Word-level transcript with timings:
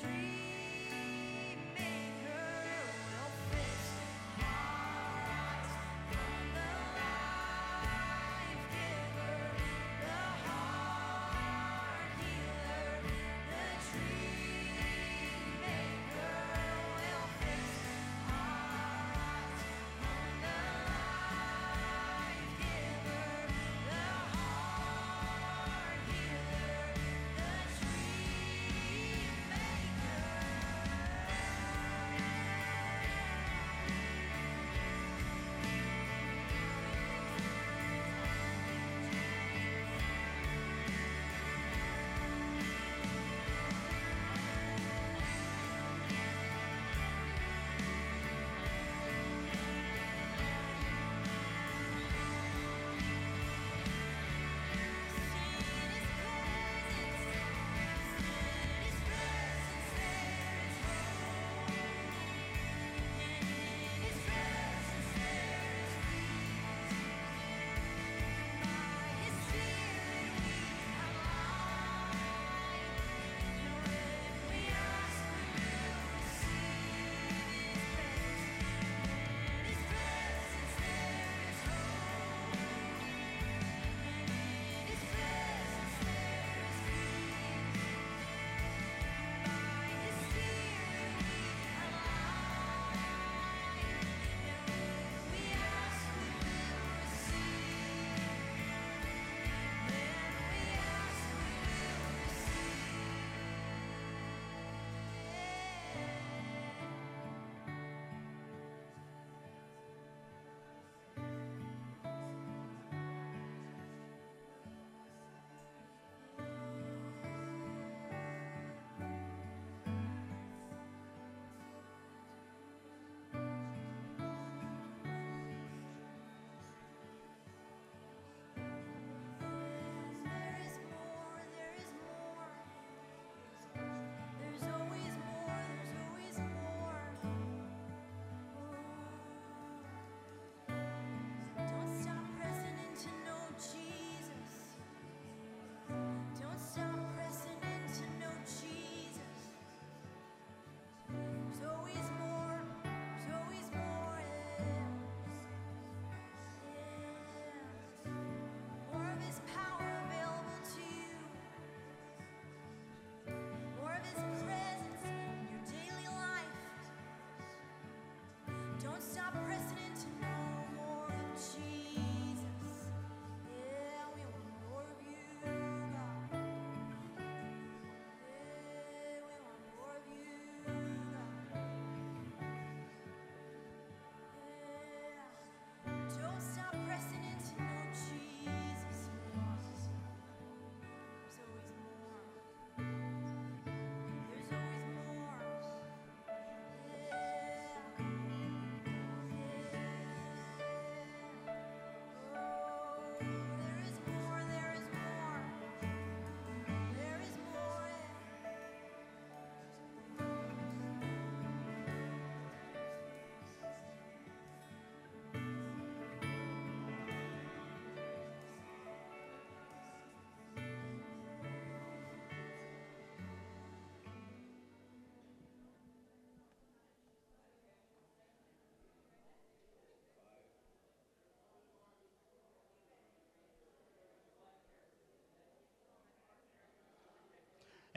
tree. 0.00 0.27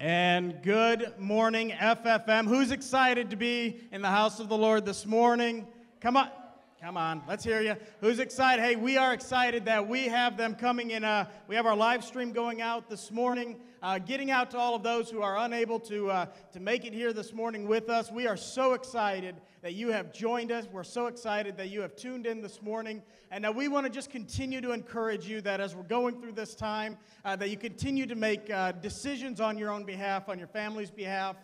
And 0.03 0.63
good 0.63 1.13
morning, 1.19 1.69
FFM. 1.69 2.47
Who's 2.47 2.71
excited 2.71 3.29
to 3.29 3.35
be 3.35 3.81
in 3.91 4.01
the 4.01 4.09
house 4.09 4.39
of 4.39 4.49
the 4.49 4.57
Lord 4.57 4.83
this 4.83 5.05
morning? 5.05 5.67
Come 5.99 6.17
on. 6.17 6.27
Come 6.81 6.97
on, 6.97 7.21
let's 7.27 7.43
hear 7.43 7.61
you. 7.61 7.75
Who's 7.99 8.17
excited? 8.17 8.65
Hey, 8.65 8.75
we 8.75 8.97
are 8.97 9.13
excited 9.13 9.65
that 9.65 9.87
we 9.87 10.07
have 10.07 10.35
them 10.35 10.55
coming 10.55 10.89
in. 10.89 11.03
Uh, 11.03 11.29
we 11.47 11.55
have 11.55 11.67
our 11.67 11.75
live 11.75 12.03
stream 12.03 12.31
going 12.31 12.59
out 12.59 12.89
this 12.89 13.11
morning, 13.11 13.57
uh, 13.83 13.99
getting 13.99 14.31
out 14.31 14.49
to 14.49 14.57
all 14.57 14.73
of 14.73 14.81
those 14.81 15.07
who 15.07 15.21
are 15.21 15.37
unable 15.37 15.79
to, 15.81 16.09
uh, 16.09 16.25
to 16.53 16.59
make 16.59 16.83
it 16.83 16.91
here 16.91 17.13
this 17.13 17.33
morning 17.33 17.67
with 17.67 17.87
us. 17.87 18.11
We 18.11 18.25
are 18.25 18.35
so 18.35 18.73
excited 18.73 19.35
that 19.61 19.75
you 19.75 19.89
have 19.89 20.11
joined 20.11 20.51
us. 20.51 20.65
We're 20.73 20.83
so 20.83 21.05
excited 21.05 21.55
that 21.57 21.69
you 21.69 21.81
have 21.81 21.95
tuned 21.95 22.25
in 22.25 22.41
this 22.41 22.63
morning. 22.63 23.03
And 23.29 23.45
uh, 23.45 23.53
we 23.55 23.67
want 23.67 23.85
to 23.85 23.91
just 23.91 24.09
continue 24.09 24.59
to 24.61 24.71
encourage 24.71 25.27
you 25.27 25.39
that 25.41 25.61
as 25.61 25.75
we're 25.75 25.83
going 25.83 26.19
through 26.19 26.31
this 26.31 26.55
time, 26.55 26.97
uh, 27.23 27.35
that 27.35 27.51
you 27.51 27.57
continue 27.57 28.07
to 28.07 28.15
make 28.15 28.49
uh, 28.49 28.71
decisions 28.71 29.39
on 29.39 29.55
your 29.55 29.69
own 29.69 29.83
behalf, 29.83 30.29
on 30.29 30.39
your 30.39 30.47
family's 30.47 30.89
behalf. 30.89 31.35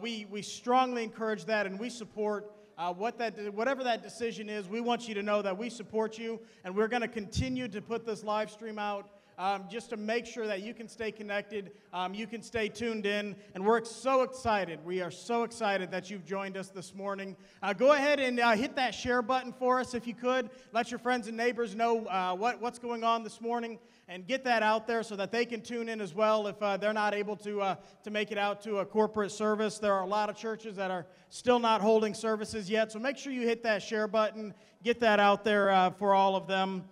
we, 0.00 0.26
we 0.32 0.42
strongly 0.42 1.04
encourage 1.04 1.44
that 1.44 1.64
and 1.64 1.78
we 1.78 1.88
support 1.88 2.50
uh, 2.76 2.92
what 2.92 3.18
that, 3.18 3.54
whatever 3.54 3.84
that 3.84 4.02
decision 4.02 4.48
is, 4.48 4.68
we 4.68 4.80
want 4.80 5.08
you 5.08 5.14
to 5.14 5.22
know 5.22 5.42
that 5.42 5.56
we 5.56 5.70
support 5.70 6.18
you, 6.18 6.40
and 6.64 6.74
we're 6.74 6.88
going 6.88 7.02
to 7.02 7.08
continue 7.08 7.68
to 7.68 7.80
put 7.80 8.04
this 8.04 8.24
live 8.24 8.50
stream 8.50 8.78
out 8.78 9.08
um, 9.38 9.64
just 9.68 9.90
to 9.90 9.96
make 9.96 10.26
sure 10.26 10.46
that 10.46 10.62
you 10.62 10.74
can 10.74 10.88
stay 10.88 11.10
connected, 11.10 11.72
um, 11.92 12.14
you 12.14 12.26
can 12.26 12.42
stay 12.42 12.68
tuned 12.68 13.06
in, 13.06 13.34
and 13.54 13.64
we're 13.64 13.84
so 13.84 14.22
excited. 14.22 14.84
We 14.84 15.00
are 15.00 15.10
so 15.10 15.42
excited 15.42 15.90
that 15.90 16.10
you've 16.10 16.24
joined 16.24 16.56
us 16.56 16.68
this 16.68 16.94
morning. 16.94 17.36
Uh, 17.62 17.72
go 17.72 17.92
ahead 17.92 18.20
and 18.20 18.38
uh, 18.38 18.52
hit 18.52 18.76
that 18.76 18.94
share 18.94 19.22
button 19.22 19.52
for 19.52 19.80
us 19.80 19.94
if 19.94 20.06
you 20.06 20.14
could. 20.14 20.50
Let 20.72 20.90
your 20.90 20.98
friends 20.98 21.28
and 21.28 21.36
neighbors 21.36 21.74
know 21.74 22.06
uh, 22.06 22.34
what, 22.34 22.60
what's 22.60 22.78
going 22.78 23.04
on 23.04 23.24
this 23.24 23.40
morning 23.40 23.78
and 24.08 24.26
get 24.26 24.44
that 24.44 24.62
out 24.62 24.86
there 24.86 25.02
so 25.02 25.16
that 25.16 25.32
they 25.32 25.46
can 25.46 25.60
tune 25.60 25.88
in 25.88 26.00
as 26.00 26.14
well 26.14 26.46
if 26.46 26.60
uh, 26.62 26.76
they're 26.76 26.92
not 26.92 27.14
able 27.14 27.36
to, 27.36 27.62
uh, 27.62 27.76
to 28.02 28.10
make 28.10 28.30
it 28.30 28.38
out 28.38 28.60
to 28.62 28.78
a 28.78 28.84
corporate 28.84 29.32
service. 29.32 29.78
There 29.78 29.94
are 29.94 30.02
a 30.02 30.06
lot 30.06 30.28
of 30.28 30.36
churches 30.36 30.76
that 30.76 30.90
are 30.90 31.06
still 31.30 31.58
not 31.58 31.80
holding 31.80 32.14
services 32.14 32.68
yet, 32.68 32.92
so 32.92 32.98
make 32.98 33.16
sure 33.16 33.32
you 33.32 33.46
hit 33.46 33.62
that 33.62 33.82
share 33.82 34.06
button, 34.06 34.52
get 34.82 35.00
that 35.00 35.20
out 35.20 35.44
there 35.44 35.70
uh, 35.70 35.90
for 35.90 36.14
all 36.14 36.36
of 36.36 36.46
them. 36.46 36.84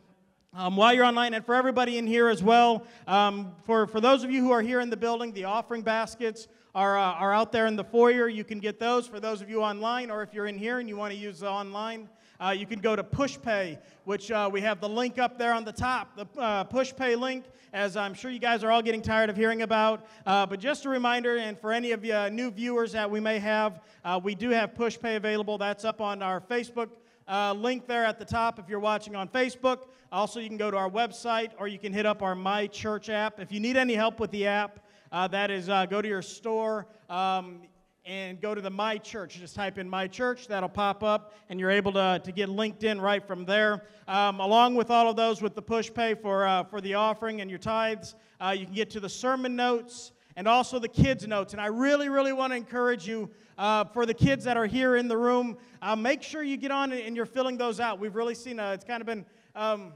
Um, 0.55 0.77
while 0.77 0.93
you're 0.93 1.07
online, 1.07 1.33
and 1.33 1.45
for 1.45 1.55
everybody 1.55 1.97
in 1.97 2.07
here 2.07 2.29
as 2.29 2.43
well, 2.43 2.87
um, 3.07 3.53
for, 3.65 3.87
for 3.87 4.03
those 4.03 4.23
of 4.23 4.31
you 4.31 4.43
who 4.43 4.51
are 4.51 4.61
here 4.61 4.81
in 4.81 4.91
the 4.91 4.97
building, 4.99 5.33
the 5.33 5.45
offering 5.45 5.81
baskets 5.81 6.47
are, 6.75 6.99
uh, 6.99 7.03
are 7.03 7.33
out 7.33 7.53
there 7.53 7.67
in 7.67 7.77
the 7.77 7.85
foyer. 7.85 8.29
You 8.29 8.45
can 8.45 8.59
get 8.59 8.79
those 8.79 9.07
for 9.07 9.19
those 9.19 9.41
of 9.41 9.49
you 9.49 9.63
online, 9.63 10.11
or 10.11 10.23
if 10.23 10.35
you're 10.35 10.47
in 10.47 10.59
here 10.59 10.79
and 10.79 10.89
you 10.91 10.97
want 10.97 11.13
to 11.13 11.19
use 11.19 11.41
the 11.41 11.49
online, 11.49 12.09
uh, 12.41 12.51
you 12.51 12.67
can 12.67 12.81
go 12.81 12.97
to 12.97 13.03
PushPay, 13.03 13.79
which 14.05 14.31
uh, 14.31 14.49
we 14.53 14.61
have 14.61 14.81
the 14.81 14.89
link 14.89 15.19
up 15.19 15.39
there 15.39 15.53
on 15.53 15.65
the 15.65 15.73
top, 15.73 16.17
the 16.17 16.27
uh, 16.41 16.65
PushPay 16.65 17.19
link, 17.19 17.45
as 17.73 17.97
I'm 17.97 18.15
sure 18.15 18.31
you 18.31 18.39
guys 18.39 18.63
are 18.65 18.71
all 18.71 18.83
getting 18.83 19.03
tired 19.03 19.31
of 19.31 19.37
hearing 19.37 19.63
about. 19.63 20.07
Uh, 20.27 20.47
but 20.47 20.61
just 20.61 20.85
a 20.85 20.89
reminder, 20.89 21.37
and 21.39 21.59
for 21.59 21.73
any 21.73 21.93
of 21.93 22.05
you 22.05 22.15
uh, 22.15 22.29
new 22.29 22.51
viewers 22.51 22.93
that 22.93 23.11
we 23.11 23.21
may 23.21 23.39
have, 23.39 23.81
uh, 24.05 24.21
we 24.23 24.35
do 24.35 24.51
have 24.51 24.75
PushPay 24.75 25.17
available. 25.17 25.59
That's 25.59 25.85
up 25.85 26.01
on 26.01 26.23
our 26.23 26.41
Facebook 26.41 26.89
uh, 27.29 27.53
link 27.53 27.87
there 27.87 28.05
at 28.05 28.19
the 28.19 28.25
top 28.25 28.59
if 28.59 28.69
you're 28.69 28.81
watching 28.81 29.17
on 29.17 29.29
Facebook. 29.29 29.87
Also, 30.11 30.41
you 30.41 30.49
can 30.49 30.59
go 30.59 30.71
to 30.71 30.77
our 30.77 30.91
website 30.91 31.51
or 31.59 31.69
you 31.69 31.79
can 31.79 31.93
hit 31.93 32.05
up 32.05 32.23
our 32.23 32.35
My 32.35 32.67
Church 32.67 33.09
app. 33.09 33.41
If 33.41 33.51
you 33.51 33.61
need 33.61 33.77
any 33.77 33.95
help 33.95 34.21
with 34.21 34.31
the 34.31 34.47
app, 34.47 34.81
uh, 35.11 35.29
that 35.29 35.51
is 35.51 35.69
uh, 35.69 35.87
go 35.87 36.03
to 36.03 36.09
your 36.09 36.23
store 36.23 36.87
um, 37.09 37.63
and 38.05 38.41
go 38.41 38.55
to 38.55 38.61
the 38.61 38.71
My 38.71 38.99
Church. 38.99 39.39
Just 39.39 39.55
type 39.55 39.79
in 39.79 39.89
My 39.89 40.09
Church, 40.09 40.49
that'll 40.49 40.69
pop 40.69 41.03
up, 41.03 41.35
and 41.49 41.61
you're 41.61 41.71
able 41.71 41.93
to, 41.93 42.21
to 42.25 42.33
get 42.33 42.49
linked 42.49 42.85
in 42.85 43.01
right 43.01 43.25
from 43.25 43.45
there. 43.45 43.85
Um, 44.09 44.41
along 44.41 44.75
with 44.75 44.91
all 44.91 45.09
of 45.09 45.17
those, 45.17 45.41
with 45.41 45.55
the 45.55 45.63
push 45.63 45.93
pay 45.93 46.15
for, 46.15 46.47
uh, 46.47 46.65
for 46.65 46.81
the 46.81 46.95
offering 46.95 47.41
and 47.41 47.49
your 47.49 47.59
tithes, 47.59 48.15
uh, 48.41 48.55
you 48.57 48.65
can 48.67 48.75
get 48.75 48.91
to 48.91 49.01
the 49.01 49.09
sermon 49.09 49.55
notes 49.55 50.13
and 50.37 50.49
also 50.49 50.79
the 50.79 50.89
kids' 50.89 51.27
notes. 51.27 51.53
And 51.53 51.61
I 51.61 51.67
really, 51.67 52.09
really 52.09 52.33
want 52.33 52.53
to 52.53 52.57
encourage 52.57 53.07
you 53.07 53.31
uh, 53.59 53.85
for 53.85 54.07
the 54.07 54.15
kids 54.15 54.45
that 54.45 54.57
are 54.57 54.67
here 54.67 54.97
in 54.97 55.07
the 55.07 55.17
room, 55.17 55.59
uh, 55.81 55.95
make 55.95 56.23
sure 56.23 56.43
you 56.43 56.57
get 56.57 56.71
on 56.71 56.93
and 56.93 57.15
you're 57.15 57.27
filling 57.27 57.57
those 57.57 57.81
out. 57.81 58.01
We've 58.01 58.17
really 58.17 58.35
seen 58.35 58.59
uh, 58.59 58.71
it's 58.71 58.85
kind 58.85 59.01
of 59.01 59.07
been 59.07 59.27
um, 59.55 59.93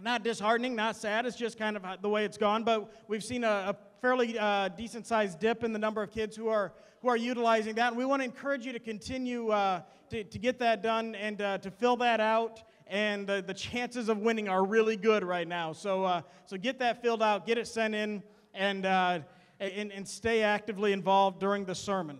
not 0.00 0.22
disheartening, 0.22 0.74
not 0.74 0.96
sad. 0.96 1.26
It's 1.26 1.36
just 1.36 1.58
kind 1.58 1.76
of 1.76 2.02
the 2.02 2.08
way 2.08 2.24
it's 2.24 2.38
gone. 2.38 2.64
But 2.64 2.92
we've 3.08 3.24
seen 3.24 3.44
a, 3.44 3.74
a 3.74 3.76
fairly 4.02 4.38
uh, 4.38 4.68
decent 4.68 5.06
sized 5.06 5.40
dip 5.40 5.64
in 5.64 5.72
the 5.72 5.78
number 5.78 6.02
of 6.02 6.10
kids 6.10 6.36
who 6.36 6.48
are 6.48 6.74
who 7.00 7.08
are 7.08 7.16
utilizing 7.16 7.74
that. 7.76 7.88
And 7.88 7.96
we 7.96 8.04
want 8.04 8.20
to 8.20 8.24
encourage 8.24 8.66
you 8.66 8.72
to 8.74 8.78
continue 8.78 9.48
uh, 9.48 9.80
to, 10.10 10.22
to 10.24 10.38
get 10.38 10.58
that 10.58 10.82
done 10.82 11.14
and 11.14 11.40
uh, 11.40 11.58
to 11.58 11.70
fill 11.70 11.96
that 11.96 12.20
out 12.20 12.62
and 12.92 13.26
the, 13.26 13.42
the 13.44 13.54
chances 13.54 14.10
of 14.10 14.18
winning 14.18 14.50
are 14.50 14.64
really 14.66 14.96
good 14.96 15.24
right 15.24 15.48
now. 15.48 15.72
So, 15.72 16.04
uh, 16.04 16.22
so 16.44 16.58
get 16.58 16.78
that 16.80 17.00
filled 17.00 17.22
out, 17.22 17.46
get 17.46 17.56
it 17.56 17.66
sent 17.66 17.94
in, 17.94 18.22
and, 18.52 18.84
uh, 18.84 19.20
and, 19.58 19.90
and 19.90 20.06
stay 20.06 20.42
actively 20.42 20.92
involved 20.92 21.40
during 21.40 21.64
the 21.64 21.74
sermon. 21.74 22.18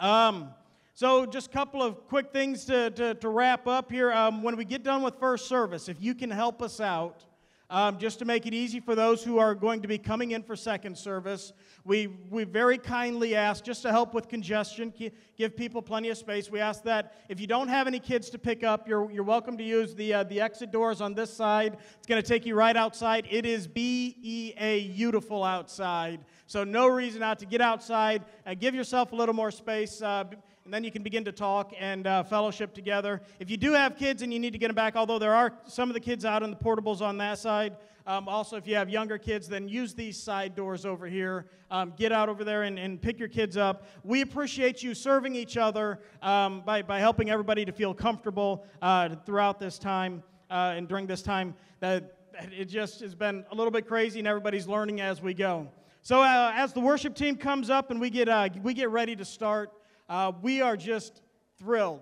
Um, 0.00 0.50
so, 0.94 1.26
just 1.26 1.48
a 1.48 1.50
couple 1.50 1.82
of 1.82 2.06
quick 2.06 2.32
things 2.32 2.64
to, 2.66 2.90
to, 2.90 3.14
to 3.14 3.28
wrap 3.28 3.66
up 3.66 3.90
here. 3.90 4.12
Um, 4.12 4.42
when 4.42 4.56
we 4.56 4.64
get 4.64 4.84
done 4.84 5.02
with 5.02 5.16
first 5.18 5.48
service, 5.48 5.88
if 5.88 6.00
you 6.00 6.14
can 6.14 6.30
help 6.30 6.62
us 6.62 6.80
out, 6.80 7.24
um, 7.72 7.98
just 7.98 8.18
to 8.18 8.24
make 8.24 8.46
it 8.46 8.52
easy 8.52 8.80
for 8.80 8.94
those 8.94 9.24
who 9.24 9.38
are 9.38 9.54
going 9.54 9.80
to 9.80 9.88
be 9.88 9.96
coming 9.96 10.32
in 10.32 10.42
for 10.42 10.54
second 10.54 10.96
service, 10.96 11.54
we, 11.84 12.06
we 12.30 12.44
very 12.44 12.76
kindly 12.76 13.34
ask 13.34 13.64
just 13.64 13.82
to 13.82 13.90
help 13.90 14.12
with 14.12 14.28
congestion, 14.28 14.92
give 15.36 15.56
people 15.56 15.80
plenty 15.80 16.10
of 16.10 16.18
space. 16.18 16.50
We 16.50 16.60
ask 16.60 16.84
that 16.84 17.14
if 17.28 17.40
you 17.40 17.46
don't 17.46 17.68
have 17.68 17.86
any 17.86 17.98
kids 17.98 18.30
to 18.30 18.38
pick 18.38 18.62
up, 18.62 18.86
you're, 18.86 19.10
you're 19.10 19.24
welcome 19.24 19.56
to 19.56 19.64
use 19.64 19.94
the, 19.94 20.14
uh, 20.14 20.24
the 20.24 20.40
exit 20.40 20.70
doors 20.70 21.00
on 21.00 21.14
this 21.14 21.32
side. 21.32 21.78
It's 21.96 22.06
going 22.06 22.22
to 22.22 22.28
take 22.28 22.44
you 22.44 22.54
right 22.54 22.76
outside. 22.76 23.26
It 23.30 23.46
is 23.46 23.66
B 23.66 24.16
E 24.22 24.52
A 24.58 24.88
beautiful 24.88 25.42
outside. 25.42 26.20
So, 26.46 26.64
no 26.64 26.86
reason 26.86 27.20
not 27.20 27.38
to 27.38 27.46
get 27.46 27.62
outside 27.62 28.26
and 28.44 28.60
give 28.60 28.74
yourself 28.74 29.12
a 29.12 29.16
little 29.16 29.34
more 29.34 29.50
space. 29.50 30.02
Uh, 30.02 30.24
and 30.64 30.72
then 30.72 30.84
you 30.84 30.92
can 30.92 31.02
begin 31.02 31.24
to 31.24 31.32
talk 31.32 31.72
and 31.78 32.06
uh, 32.06 32.22
fellowship 32.22 32.72
together. 32.72 33.20
If 33.40 33.50
you 33.50 33.56
do 33.56 33.72
have 33.72 33.96
kids 33.96 34.22
and 34.22 34.32
you 34.32 34.38
need 34.38 34.52
to 34.52 34.58
get 34.58 34.68
them 34.68 34.76
back, 34.76 34.94
although 34.94 35.18
there 35.18 35.34
are 35.34 35.52
some 35.66 35.90
of 35.90 35.94
the 35.94 36.00
kids 36.00 36.24
out 36.24 36.42
in 36.42 36.50
the 36.50 36.56
portables 36.56 37.00
on 37.00 37.18
that 37.18 37.38
side, 37.38 37.76
um, 38.06 38.28
also 38.28 38.56
if 38.56 38.66
you 38.66 38.74
have 38.74 38.88
younger 38.88 39.18
kids, 39.18 39.48
then 39.48 39.68
use 39.68 39.94
these 39.94 40.16
side 40.20 40.54
doors 40.54 40.84
over 40.84 41.06
here. 41.06 41.46
Um, 41.70 41.92
get 41.96 42.12
out 42.12 42.28
over 42.28 42.44
there 42.44 42.64
and, 42.64 42.78
and, 42.78 43.00
pick 43.00 43.18
your 43.18 43.28
kids 43.28 43.56
up. 43.56 43.86
We 44.04 44.20
appreciate 44.20 44.82
you 44.82 44.92
serving 44.92 45.34
each 45.34 45.56
other 45.56 46.00
um, 46.20 46.62
by, 46.66 46.82
by 46.82 46.98
helping 46.98 47.30
everybody 47.30 47.64
to 47.64 47.72
feel 47.72 47.94
comfortable 47.94 48.66
uh, 48.82 49.16
throughout 49.24 49.58
this 49.58 49.78
time 49.78 50.22
uh, 50.50 50.74
and 50.76 50.88
during 50.88 51.06
this 51.06 51.22
time. 51.22 51.54
That 51.80 52.18
it 52.50 52.66
just 52.66 53.00
has 53.00 53.14
been 53.14 53.44
a 53.50 53.54
little 53.54 53.70
bit 53.70 53.86
crazy, 53.86 54.18
and 54.18 54.28
everybody's 54.28 54.66
learning 54.66 55.00
as 55.00 55.22
we 55.22 55.32
go. 55.32 55.68
So 56.02 56.20
uh, 56.20 56.52
as 56.54 56.72
the 56.72 56.80
worship 56.80 57.14
team 57.14 57.36
comes 57.36 57.70
up 57.70 57.90
and 57.90 58.00
we 58.00 58.10
get 58.10 58.28
uh, 58.28 58.48
we 58.62 58.74
get 58.74 58.90
ready 58.90 59.14
to 59.16 59.24
start. 59.24 59.70
Uh, 60.08 60.32
we 60.42 60.60
are 60.60 60.76
just 60.76 61.22
thrilled 61.58 62.00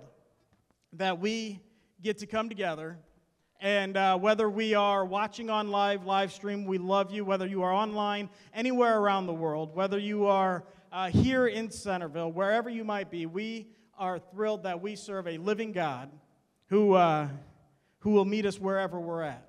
that 0.94 1.20
we 1.20 1.60
get 2.02 2.18
to 2.18 2.26
come 2.26 2.48
together. 2.48 2.98
And 3.60 3.96
uh, 3.96 4.16
whether 4.18 4.48
we 4.48 4.74
are 4.74 5.04
watching 5.04 5.50
on 5.50 5.70
live, 5.70 6.06
live 6.06 6.32
stream, 6.32 6.64
we 6.64 6.78
love 6.78 7.12
you. 7.12 7.24
Whether 7.24 7.46
you 7.46 7.62
are 7.62 7.72
online, 7.72 8.30
anywhere 8.54 8.98
around 8.98 9.26
the 9.26 9.34
world, 9.34 9.74
whether 9.74 9.98
you 9.98 10.26
are 10.26 10.64
uh, 10.90 11.10
here 11.10 11.46
in 11.46 11.70
Centreville, 11.70 12.32
wherever 12.32 12.70
you 12.70 12.84
might 12.84 13.10
be, 13.10 13.26
we 13.26 13.68
are 13.98 14.18
thrilled 14.18 14.62
that 14.62 14.80
we 14.80 14.96
serve 14.96 15.28
a 15.28 15.36
living 15.36 15.72
God 15.72 16.10
who, 16.68 16.94
uh, 16.94 17.28
who 17.98 18.10
will 18.10 18.24
meet 18.24 18.46
us 18.46 18.58
wherever 18.58 18.98
we're 18.98 19.22
at. 19.22 19.46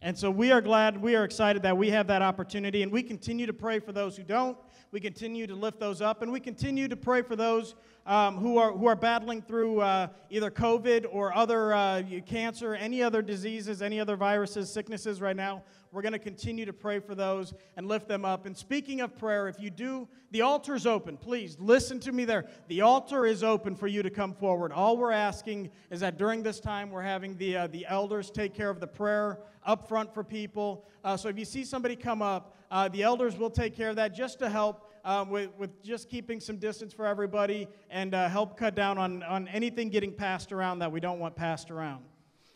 And 0.00 0.18
so 0.18 0.30
we 0.30 0.50
are 0.50 0.60
glad, 0.60 1.00
we 1.00 1.14
are 1.14 1.22
excited 1.22 1.62
that 1.62 1.76
we 1.76 1.90
have 1.90 2.08
that 2.08 2.22
opportunity, 2.22 2.82
and 2.82 2.90
we 2.90 3.02
continue 3.02 3.46
to 3.46 3.52
pray 3.52 3.78
for 3.78 3.92
those 3.92 4.16
who 4.16 4.24
don't. 4.24 4.56
We 4.92 5.00
continue 5.00 5.46
to 5.46 5.54
lift 5.54 5.80
those 5.80 6.02
up, 6.02 6.20
and 6.20 6.30
we 6.30 6.38
continue 6.38 6.86
to 6.86 6.96
pray 6.96 7.22
for 7.22 7.34
those 7.34 7.76
um, 8.04 8.36
who, 8.36 8.58
are, 8.58 8.72
who 8.72 8.86
are 8.88 8.94
battling 8.94 9.40
through 9.40 9.80
uh, 9.80 10.08
either 10.28 10.50
COVID 10.50 11.06
or 11.10 11.34
other 11.34 11.72
uh, 11.72 12.02
cancer, 12.26 12.74
any 12.74 13.02
other 13.02 13.22
diseases, 13.22 13.80
any 13.80 13.98
other 13.98 14.16
viruses, 14.16 14.70
sicknesses 14.70 15.22
right 15.22 15.34
now. 15.34 15.62
We're 15.92 16.02
going 16.02 16.12
to 16.12 16.18
continue 16.18 16.66
to 16.66 16.74
pray 16.74 16.98
for 16.98 17.14
those 17.14 17.54
and 17.78 17.88
lift 17.88 18.06
them 18.06 18.26
up. 18.26 18.44
And 18.44 18.54
speaking 18.54 19.00
of 19.00 19.16
prayer, 19.16 19.48
if 19.48 19.58
you 19.58 19.70
do, 19.70 20.08
the 20.30 20.42
altar 20.42 20.74
is 20.74 20.86
open. 20.86 21.16
Please 21.16 21.56
listen 21.58 21.98
to 22.00 22.12
me 22.12 22.26
there. 22.26 22.44
The 22.68 22.82
altar 22.82 23.24
is 23.24 23.42
open 23.42 23.74
for 23.74 23.86
you 23.86 24.02
to 24.02 24.10
come 24.10 24.34
forward. 24.34 24.72
All 24.72 24.98
we're 24.98 25.12
asking 25.12 25.70
is 25.90 26.00
that 26.00 26.18
during 26.18 26.42
this 26.42 26.60
time, 26.60 26.90
we're 26.90 27.00
having 27.00 27.38
the, 27.38 27.56
uh, 27.56 27.66
the 27.68 27.86
elders 27.88 28.30
take 28.30 28.52
care 28.52 28.68
of 28.68 28.78
the 28.78 28.86
prayer 28.86 29.38
up 29.64 29.88
front 29.88 30.12
for 30.12 30.24
people. 30.24 30.84
Uh, 31.04 31.16
so 31.16 31.28
if 31.28 31.38
you 31.38 31.44
see 31.44 31.64
somebody 31.64 31.96
come 31.96 32.20
up, 32.20 32.56
uh, 32.72 32.88
the 32.88 33.02
elders 33.02 33.36
will 33.36 33.50
take 33.50 33.76
care 33.76 33.90
of 33.90 33.96
that 33.96 34.14
just 34.14 34.38
to 34.38 34.48
help 34.48 34.90
um, 35.04 35.28
with, 35.28 35.50
with 35.58 35.82
just 35.82 36.08
keeping 36.08 36.40
some 36.40 36.56
distance 36.56 36.94
for 36.94 37.06
everybody 37.06 37.68
and 37.90 38.14
uh, 38.14 38.28
help 38.28 38.56
cut 38.56 38.74
down 38.74 38.96
on, 38.96 39.22
on 39.24 39.46
anything 39.48 39.90
getting 39.90 40.10
passed 40.10 40.52
around 40.52 40.78
that 40.78 40.90
we 40.90 40.98
don't 40.98 41.18
want 41.18 41.36
passed 41.36 41.70
around. 41.70 42.02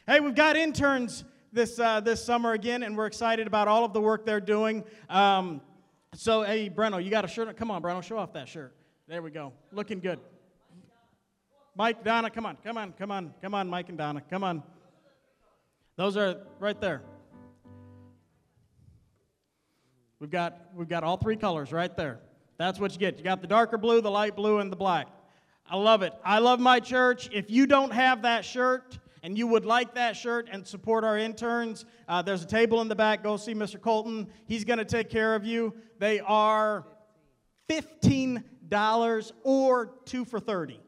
Hey, 0.07 0.21
we've 0.21 0.35
got 0.35 0.57
interns 0.57 1.25
this, 1.53 1.79
uh, 1.79 2.01
this 2.01 2.25
summer 2.25 2.55
again, 2.55 2.83
and 2.83 2.97
we're 2.97 3.07
excited 3.07 3.47
about 3.47 3.69
all 3.69 3.85
of 3.85 3.93
the 3.93 4.01
work 4.01 4.25
they're 4.25 4.41
doing. 4.41 4.85
Um, 5.11 5.61
so, 6.15 6.43
hey, 6.43 6.71
Breno, 6.71 7.03
you 7.05 7.11
got 7.11 7.27
a 7.27 7.29
shirt? 7.29 7.55
Come 7.59 7.71
on, 7.71 7.83
Breno, 7.83 8.03
show 8.03 8.17
off 8.17 8.33
that 8.33 8.49
shirt. 8.49 8.75
There 9.07 9.21
we 9.21 9.31
go. 9.31 9.53
Looking 9.71 10.01
good. 10.01 10.19
Mike, 11.75 12.03
Donna, 12.03 12.31
come 12.31 12.47
on, 12.47 12.57
come 12.65 12.79
on, 12.79 12.95
come 12.95 13.11
on, 13.11 13.35
come 13.43 13.55
on, 13.55 13.69
Mike 13.69 13.91
and 13.91 13.99
Donna, 13.99 14.23
come 14.31 14.43
on. 14.43 14.63
Those 15.97 16.17
are 16.17 16.39
right 16.59 16.81
there. 16.81 17.03
We've 20.21 20.31
got, 20.31 20.71
we've 20.75 20.89
got 20.89 21.05
all 21.05 21.17
three 21.17 21.37
colors 21.37 21.73
right 21.73 21.95
there. 21.97 22.21
That's 22.59 22.81
what 22.81 22.93
you 22.93 22.99
get. 22.99 23.19
You 23.19 23.25
got 23.25 23.43
the 23.43 23.47
darker 23.47 23.77
blue, 23.77 24.01
the 24.01 24.11
light 24.11 24.35
blue, 24.35 24.59
and 24.59 24.73
the 24.73 24.77
black. 24.77 25.09
I 25.69 25.77
love 25.77 26.03
it. 26.03 26.13
I 26.25 26.39
love 26.39 26.61
my 26.61 26.81
church. 26.81 27.29
If 27.33 27.51
you 27.51 27.67
don't 27.67 27.93
have 27.93 28.23
that 28.23 28.45
shirt, 28.45 28.99
and 29.27 29.37
you 29.37 29.49
would 29.49 29.65
like 29.65 29.95
that 29.95 30.15
shirt 30.17 30.49
and 30.53 30.65
support 30.65 31.03
our 31.03 31.19
interns, 31.19 31.85
uh, 32.07 32.23
there's 32.23 32.45
a 32.45 32.47
table 32.47 32.81
in 32.81 32.87
the 32.87 32.95
back. 32.95 33.25
Go 33.25 33.37
see 33.37 33.55
Mr. 33.55 33.81
Colton. 33.81 34.29
He's 34.47 34.65
going 34.65 34.79
to 34.79 34.85
take 34.85 35.11
care 35.11 35.35
of 35.35 35.45
you. 35.45 35.75
They 35.99 36.21
are 36.21 36.87
$15 37.69 39.33
or 39.43 39.87
two 40.05 40.25
for 40.25 40.39
30. 40.39 40.79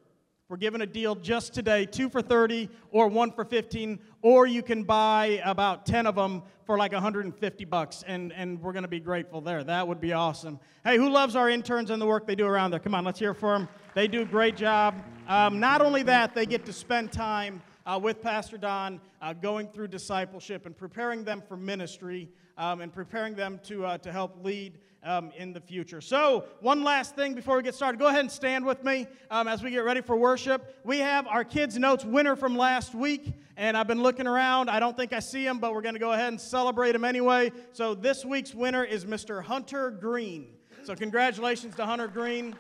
We're 0.48 0.56
giving 0.56 0.82
a 0.82 0.86
deal 0.86 1.16
just 1.16 1.52
today, 1.52 1.84
two 1.84 2.08
for 2.08 2.22
30 2.22 2.70
or 2.92 3.08
one 3.08 3.32
for 3.32 3.44
15, 3.44 3.98
or 4.22 4.46
you 4.46 4.62
can 4.62 4.82
buy 4.82 5.40
about 5.44 5.86
10 5.86 6.06
of 6.06 6.14
them 6.14 6.42
for 6.64 6.76
like 6.76 6.92
150 6.92 7.64
bucks, 7.64 8.04
and, 8.06 8.32
and 8.32 8.60
we're 8.60 8.72
going 8.72 8.82
to 8.82 8.88
be 8.88 9.00
grateful 9.00 9.40
there. 9.40 9.64
That 9.64 9.88
would 9.88 10.00
be 10.00 10.12
awesome. 10.12 10.60
Hey, 10.84 10.96
who 10.96 11.08
loves 11.08 11.34
our 11.34 11.48
interns 11.48 11.90
and 11.90 12.00
the 12.00 12.06
work 12.06 12.26
they 12.26 12.34
do 12.34 12.46
around 12.46 12.72
there? 12.72 12.80
Come 12.80 12.94
on, 12.94 13.04
let's 13.04 13.18
hear 13.18 13.32
for 13.32 13.58
them. 13.58 13.68
They 13.94 14.06
do 14.06 14.22
a 14.22 14.26
great 14.26 14.56
job. 14.56 14.94
Um, 15.28 15.60
not 15.60 15.80
only 15.80 16.02
that, 16.02 16.34
they 16.34 16.46
get 16.46 16.66
to 16.66 16.72
spend 16.72 17.10
time 17.10 17.62
uh, 17.86 17.98
with 17.98 18.20
Pastor 18.20 18.58
Don 18.58 19.00
uh, 19.22 19.32
going 19.32 19.68
through 19.68 19.88
discipleship 19.88 20.66
and 20.66 20.76
preparing 20.76 21.24
them 21.24 21.42
for 21.48 21.56
ministry 21.56 22.28
um, 22.58 22.80
and 22.82 22.92
preparing 22.92 23.34
them 23.34 23.60
to, 23.64 23.86
uh, 23.86 23.98
to 23.98 24.12
help 24.12 24.44
lead 24.44 24.78
um, 25.02 25.30
in 25.36 25.52
the 25.52 25.60
future. 25.60 26.00
So, 26.00 26.44
one 26.60 26.82
last 26.82 27.14
thing 27.14 27.34
before 27.34 27.56
we 27.56 27.62
get 27.62 27.74
started. 27.74 27.98
Go 27.98 28.08
ahead 28.08 28.20
and 28.20 28.30
stand 28.30 28.64
with 28.64 28.82
me 28.84 29.06
um, 29.30 29.48
as 29.48 29.62
we 29.62 29.70
get 29.70 29.78
ready 29.78 30.00
for 30.00 30.16
worship. 30.16 30.80
We 30.84 30.98
have 30.98 31.26
our 31.26 31.44
kids' 31.44 31.78
notes 31.78 32.04
winner 32.04 32.36
from 32.36 32.56
last 32.56 32.94
week, 32.94 33.34
and 33.56 33.76
I've 33.76 33.86
been 33.86 34.02
looking 34.02 34.26
around. 34.26 34.68
I 34.68 34.80
don't 34.80 34.96
think 34.96 35.12
I 35.12 35.20
see 35.20 35.46
him, 35.46 35.58
but 35.58 35.72
we're 35.72 35.82
going 35.82 35.94
to 35.94 36.00
go 36.00 36.12
ahead 36.12 36.28
and 36.28 36.40
celebrate 36.40 36.94
him 36.94 37.04
anyway. 37.04 37.52
So, 37.72 37.94
this 37.94 38.24
week's 38.24 38.54
winner 38.54 38.84
is 38.84 39.04
Mr. 39.04 39.42
Hunter 39.42 39.90
Green. 39.90 40.48
So, 40.84 40.94
congratulations 40.94 41.74
to 41.76 41.86
Hunter 41.86 42.08
Green. 42.08 42.56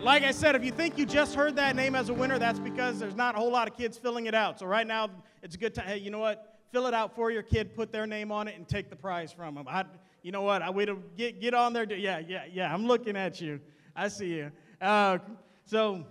Like 0.00 0.22
I 0.22 0.30
said, 0.30 0.54
if 0.54 0.64
you 0.64 0.70
think 0.70 0.96
you 0.96 1.04
just 1.04 1.34
heard 1.34 1.56
that 1.56 1.74
name 1.74 1.96
as 1.96 2.08
a 2.08 2.14
winner, 2.14 2.38
that's 2.38 2.60
because 2.60 2.98
there's 3.00 3.16
not 3.16 3.34
a 3.34 3.38
whole 3.38 3.50
lot 3.50 3.68
of 3.68 3.76
kids 3.76 3.98
filling 3.98 4.26
it 4.26 4.34
out. 4.34 4.60
So, 4.60 4.66
right 4.66 4.86
now, 4.86 5.10
it's 5.42 5.56
a 5.56 5.58
good 5.58 5.74
time. 5.74 5.86
Hey, 5.86 5.98
you 5.98 6.10
know 6.10 6.20
what? 6.20 6.60
Fill 6.70 6.86
it 6.86 6.94
out 6.94 7.14
for 7.14 7.30
your 7.30 7.42
kid, 7.42 7.74
put 7.74 7.92
their 7.92 8.06
name 8.06 8.32
on 8.32 8.48
it, 8.48 8.56
and 8.56 8.66
take 8.66 8.88
the 8.88 8.96
prize 8.96 9.30
from 9.30 9.56
them. 9.56 9.66
I, 9.68 9.84
you 10.22 10.30
know 10.30 10.42
what? 10.42 10.62
I 10.62 10.70
wait 10.70 10.86
to 10.86 11.02
get, 11.16 11.40
get 11.40 11.54
on 11.54 11.72
there. 11.72 11.84
Yeah, 11.92 12.20
yeah, 12.20 12.44
yeah. 12.52 12.72
I'm 12.72 12.86
looking 12.86 13.16
at 13.16 13.40
you. 13.40 13.60
I 13.94 14.08
see 14.08 14.34
you. 14.34 14.52
Uh, 14.80 15.18
so, 15.64 16.04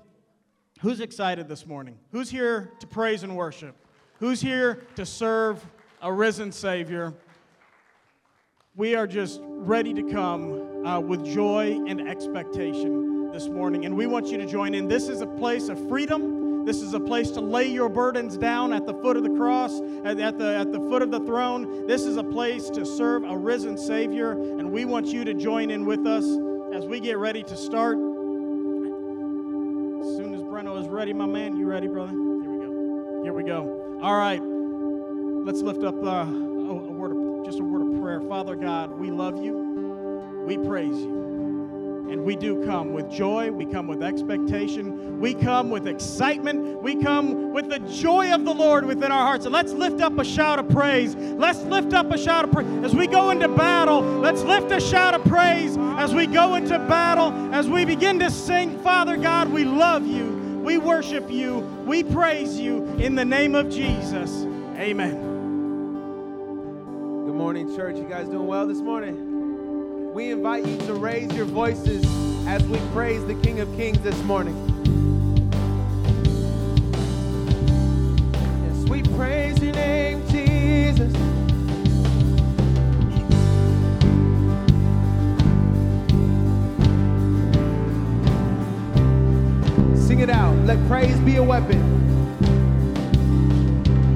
who's 0.82 1.00
excited 1.00 1.48
this 1.48 1.66
morning? 1.66 1.98
Who's 2.12 2.30
here 2.30 2.72
to 2.80 2.88
praise 2.88 3.24
and 3.24 3.36
worship? 3.36 3.76
Who's 4.20 4.42
here 4.42 4.86
to 4.96 5.06
serve 5.06 5.66
a 6.02 6.12
risen 6.12 6.52
Savior? 6.52 7.14
We 8.76 8.96
are 8.96 9.08
just 9.08 9.42
ready 9.44 9.94
to 9.94 10.04
come 10.04 10.86
uh, 10.86 11.00
with 11.00 11.26
joy 11.26 11.82
and 11.88 12.08
expectation 12.08 13.32
this 13.32 13.48
morning, 13.48 13.86
and 13.86 13.96
we 13.96 14.08
want 14.08 14.28
you 14.28 14.38
to 14.38 14.46
join 14.46 14.74
in. 14.74 14.88
This 14.88 15.08
is 15.08 15.22
a 15.22 15.28
place 15.28 15.70
of 15.70 15.78
freedom. 15.88 16.41
This 16.66 16.82
is 16.82 16.94
a 16.94 17.00
place 17.00 17.32
to 17.32 17.42
lay 17.42 17.68
your 17.68 17.90
burdens 17.90 18.38
down 18.38 18.72
at 18.74 18.86
the 18.86 18.94
foot 18.94 19.18
of 19.18 19.24
the 19.24 19.32
cross, 19.32 19.82
at, 20.04 20.20
at, 20.20 20.38
the, 20.38 20.58
at 20.58 20.72
the 20.72 20.80
foot 20.80 21.02
of 21.02 21.10
the 21.10 21.20
throne. 21.22 21.88
This 21.88 22.04
is 22.04 22.18
a 22.18 22.24
place 22.24 22.70
to 22.72 22.86
serve 22.86 23.24
a 23.24 23.36
risen 23.36 23.78
Savior, 23.78 24.34
and 24.34 24.72
we 24.72 24.86
want 24.86 25.08
you 25.08 25.26
to 25.26 25.34
join 25.34 25.72
in 25.72 25.86
with 25.86 26.06
us 26.06 26.26
as 26.74 26.86
we 26.86 27.00
get 27.00 27.18
ready 27.18 27.42
to 27.44 27.58
start. 27.58 27.96
As 27.96 28.02
soon 30.18 30.34
as 30.36 30.42
Breno 30.44 30.80
is 30.80 30.88
ready, 30.88 31.14
my 31.14 31.26
man, 31.26 31.58
you 31.58 31.66
ready, 31.66 31.88
brother? 31.88 32.12
Here 32.12 32.52
we 32.52 32.66
go. 32.66 33.24
Here 33.24 33.34
we 33.34 33.44
go. 33.44 34.00
All 34.02 34.16
right, 34.16 34.42
let's 35.46 35.62
lift 35.62 35.84
up 35.84 35.96
uh, 36.04 36.26
a, 36.26 36.74
word 36.74 37.12
of 37.12 37.46
just 37.46 37.60
a 37.60 37.64
word 37.64 37.82
of 37.82 38.02
prayer. 38.02 38.22
Father 38.22 38.56
God, 38.56 38.92
we 39.00 39.12
love 39.12 39.44
you. 39.44 40.44
We 40.46 40.58
praise 40.58 40.98
you. 40.98 41.21
And 42.12 42.26
we 42.26 42.36
do 42.36 42.66
come 42.66 42.92
with 42.92 43.10
joy, 43.10 43.52
we 43.52 43.66
come 43.66 43.88
with 43.88 44.04
expectation, 44.04 45.22
we 45.22 45.34
come 45.34 45.70
with 45.70 45.88
excitement, 45.88 46.82
we 46.82 47.02
come 47.02 47.54
with 47.54 47.70
the 47.70 47.80
joy 47.80 48.34
of 48.34 48.44
the 48.44 48.54
Lord 48.54 48.84
within 48.86 49.14
our 49.14 49.26
hearts. 49.26 49.46
And 49.46 49.54
let's 49.54 49.72
lift 49.72 50.02
up 50.02 50.20
a 50.20 50.26
shout 50.26 50.60
of 50.60 50.68
praise. 50.68 51.16
Let's 51.16 51.62
lift 51.62 51.94
up 51.94 52.12
a 52.12 52.18
shout 52.18 52.44
of 52.44 52.52
praise. 52.52 52.68
As 52.84 52.94
we 52.94 53.08
go 53.08 53.30
into 53.30 53.48
battle, 53.48 54.02
let's 54.02 54.42
lift 54.42 54.74
a 54.74 54.82
shout 54.82 55.14
of 55.14 55.24
praise 55.24 55.78
as 55.78 56.14
we 56.14 56.28
go 56.28 56.56
into 56.56 56.78
battle, 56.80 57.32
as 57.56 57.70
we 57.70 57.86
begin 57.86 58.20
to 58.20 58.30
sing, 58.30 58.78
Father 58.80 59.16
God, 59.16 59.50
we 59.50 59.64
love 59.64 60.06
you, 60.06 60.60
we 60.66 60.78
worship 60.78 61.32
you, 61.32 61.60
we 61.86 62.04
praise 62.04 62.60
you 62.60 62.88
in 62.96 63.16
the 63.16 63.24
name 63.24 63.56
of 63.56 63.70
Jesus. 63.70 64.44
Amen. 64.76 65.16
Good 67.26 67.36
morning, 67.36 67.74
church. 67.74 67.96
You 67.96 68.04
guys 68.04 68.28
doing 68.28 68.48
well 68.48 68.68
this 68.68 68.82
morning? 68.82 69.31
We 70.14 70.30
invite 70.32 70.66
you 70.66 70.78
to 70.80 70.94
raise 70.94 71.34
your 71.34 71.46
voices 71.46 72.04
as 72.46 72.62
we 72.66 72.78
praise 72.94 73.26
the 73.26 73.36
King 73.36 73.62
of 73.62 73.74
Kings 73.78 74.00
this 74.02 74.22
morning. 74.24 74.56
As 78.72 78.90
we 78.90 79.04
praise 79.16 79.64
your 79.64 79.74
name, 79.74 80.28
Jesus. 80.28 81.14
Sing 90.06 90.20
it 90.20 90.30
out. 90.30 90.58
Let 90.66 90.86
praise 90.88 91.18
be 91.22 91.38
a 91.38 91.44
weapon. 91.44 91.80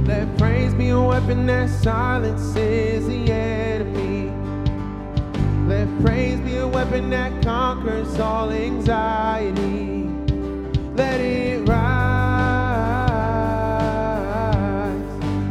Let 0.05 0.37
praise 0.37 0.73
be 0.73 0.89
a 0.89 0.99
weapon 0.99 1.45
that 1.45 1.69
silences 1.69 3.07
the 3.07 3.31
enemy. 3.31 4.14
Let 5.67 5.87
praise 6.03 6.39
be 6.41 6.57
a 6.57 6.67
weapon 6.67 7.09
that 7.09 7.41
conquers 7.41 8.19
all 8.19 8.51
anxiety. 8.51 10.07
Let 10.93 11.19
it 11.19 11.67
rise. 11.67 11.75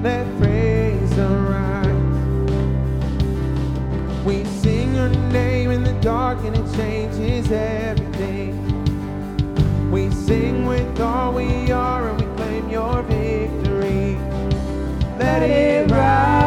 Let 0.04 0.24
praise 0.38 1.18
arise. 1.18 1.88
We 4.24 4.44
sing 4.44 4.94
your 4.94 5.08
name 5.32 5.72
in 5.72 5.82
the 5.82 5.94
dark 5.94 6.38
and 6.44 6.54
it 6.54 6.76
changes 6.76 7.50
everything. 7.50 8.54
We 9.90 10.12
sing 10.12 10.64
with 10.64 11.00
all 11.00 11.32
we 11.32 11.72
are 11.72 12.08
and 12.08 12.20
we 12.20 12.26
claim 12.36 12.70
your 12.70 13.02
victory. 13.02 14.16
Let 15.18 15.42
it 15.42 15.90
rise. 15.90 16.43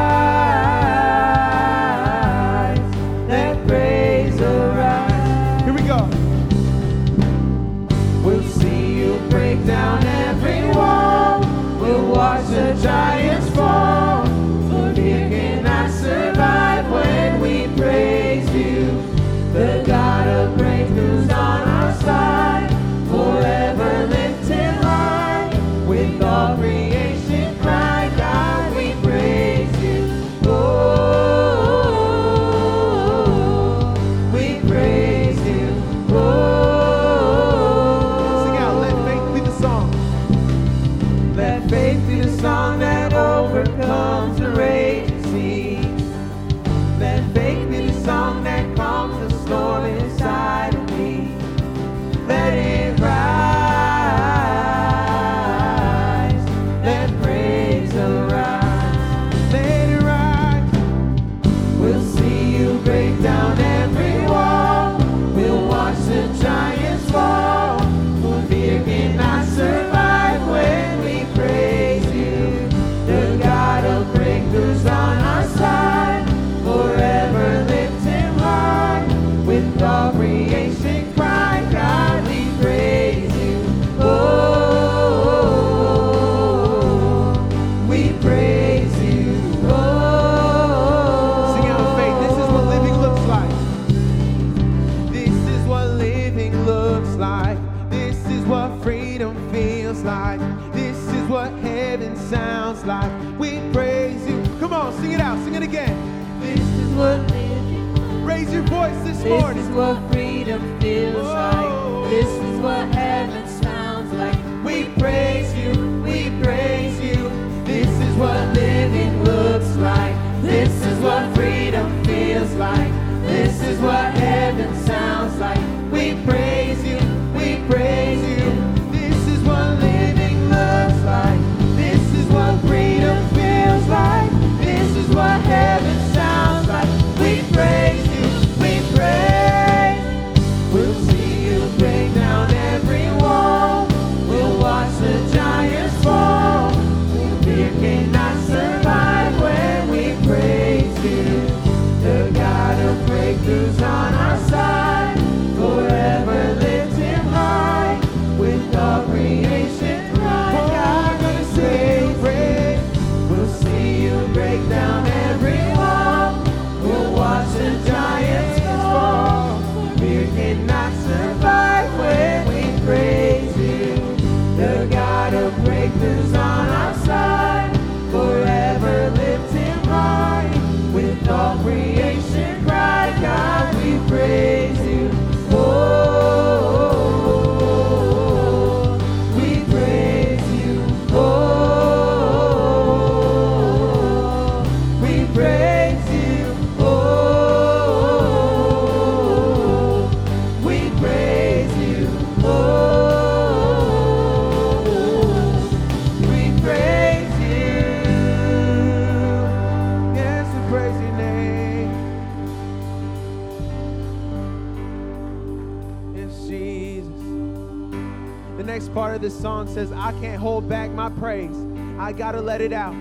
I 220.08 220.14
can't 220.22 220.40
hold 220.40 220.70
back 220.70 220.90
my 220.92 221.10
praise. 221.10 221.58
I 222.00 222.14
gotta 222.14 222.40
let 222.40 222.62
it 222.62 222.72
out. 222.72 222.96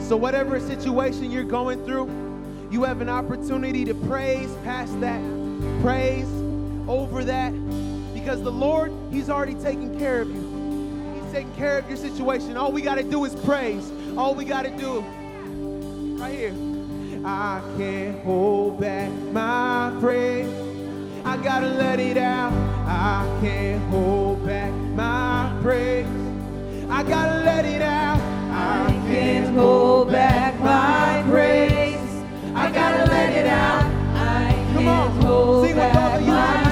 So, 0.00 0.16
whatever 0.16 0.58
situation 0.58 1.30
you're 1.30 1.44
going 1.44 1.84
through, 1.84 2.08
you 2.70 2.84
have 2.84 3.02
an 3.02 3.10
opportunity 3.10 3.84
to 3.84 3.92
praise 3.92 4.50
past 4.64 4.98
that, 5.02 5.20
praise 5.82 6.26
over 6.88 7.22
that, 7.22 7.52
because 8.14 8.42
the 8.42 8.50
Lord, 8.50 8.94
He's 9.10 9.28
already 9.28 9.56
taken 9.56 9.98
care 9.98 10.22
of 10.22 10.30
you. 10.30 11.20
He's 11.22 11.32
taking 11.32 11.52
care 11.52 11.80
of 11.80 11.86
your 11.86 11.98
situation. 11.98 12.56
All 12.56 12.72
we 12.72 12.80
gotta 12.80 13.02
do 13.02 13.26
is 13.26 13.34
praise. 13.34 13.92
All 14.16 14.34
we 14.34 14.46
gotta 14.46 14.70
do 14.70 15.00
right 16.18 16.34
here. 16.34 16.54
I 17.26 17.60
can't 17.76 18.24
hold 18.24 18.80
back 18.80 19.12
my 19.32 19.94
praise. 20.00 20.48
I 21.26 21.36
gotta 21.36 21.68
let 21.68 22.00
it 22.00 22.16
out. 22.16 22.54
I 22.86 23.38
can't 23.42 23.82
hold 23.90 24.46
back 24.46 24.72
my 24.72 25.54
praise. 25.60 26.27
I 26.90 27.02
gotta 27.02 27.44
let 27.44 27.64
it 27.66 27.82
out. 27.82 28.18
I 28.50 28.90
can't 29.06 29.54
hold 29.54 30.10
back 30.10 30.58
my 30.60 31.22
praise. 31.30 32.24
I 32.54 32.70
gotta 32.72 33.10
let 33.10 33.32
it 33.34 33.46
out. 33.46 33.84
I 34.14 34.52
can't 34.74 35.22
hold 35.22 35.66
sing 35.66 35.76
with 35.76 35.84
all 35.84 35.92
back 35.92 36.20
my 36.22 36.67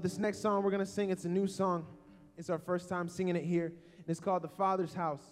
This 0.00 0.18
next 0.18 0.40
song 0.40 0.62
we're 0.62 0.70
gonna 0.70 0.86
sing, 0.86 1.10
it's 1.10 1.24
a 1.24 1.28
new 1.28 1.46
song. 1.46 1.86
It's 2.36 2.50
our 2.50 2.58
first 2.58 2.88
time 2.88 3.08
singing 3.08 3.36
it 3.36 3.44
here. 3.44 3.66
And 3.66 4.04
it's 4.06 4.20
called 4.20 4.42
The 4.42 4.48
Father's 4.48 4.94
House. 4.94 5.24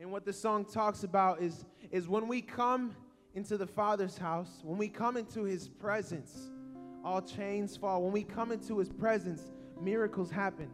And 0.00 0.10
what 0.10 0.24
this 0.24 0.40
song 0.40 0.64
talks 0.64 1.04
about 1.04 1.40
is, 1.40 1.64
is 1.90 2.08
when 2.08 2.26
we 2.26 2.42
come 2.42 2.94
into 3.34 3.56
the 3.56 3.66
Father's 3.66 4.18
house, 4.18 4.60
when 4.62 4.78
we 4.78 4.88
come 4.88 5.16
into 5.16 5.44
his 5.44 5.68
presence, 5.68 6.50
all 7.04 7.20
chains 7.20 7.76
fall. 7.76 8.02
When 8.02 8.12
we 8.12 8.24
come 8.24 8.50
into 8.50 8.78
his 8.78 8.88
presence, 8.88 9.52
miracles 9.80 10.30
happen. 10.30 10.70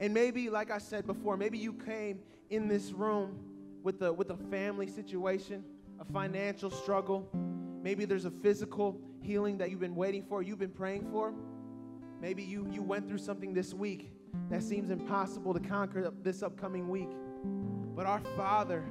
And 0.00 0.14
maybe, 0.14 0.50
like 0.50 0.70
I 0.70 0.78
said 0.78 1.06
before, 1.06 1.36
maybe 1.36 1.58
you 1.58 1.72
came 1.72 2.20
in 2.50 2.68
this 2.68 2.92
room 2.92 3.38
with 3.82 4.02
a, 4.02 4.12
with 4.12 4.30
a 4.30 4.36
family 4.36 4.86
situation, 4.86 5.64
a 6.00 6.04
financial 6.04 6.70
struggle. 6.70 7.28
Maybe 7.82 8.04
there's 8.04 8.24
a 8.24 8.30
physical 8.30 8.98
healing 9.20 9.58
that 9.58 9.70
you've 9.70 9.80
been 9.80 9.94
waiting 9.94 10.24
for, 10.24 10.42
you've 10.42 10.58
been 10.58 10.70
praying 10.70 11.06
for. 11.10 11.34
Maybe 12.24 12.42
you, 12.42 12.66
you 12.72 12.82
went 12.82 13.06
through 13.06 13.18
something 13.18 13.52
this 13.52 13.74
week 13.74 14.10
that 14.48 14.62
seems 14.62 14.88
impossible 14.88 15.52
to 15.52 15.60
conquer 15.60 16.10
this 16.22 16.42
upcoming 16.42 16.88
week. 16.88 17.10
But 17.94 18.06
our 18.06 18.22
Father, 18.34 18.82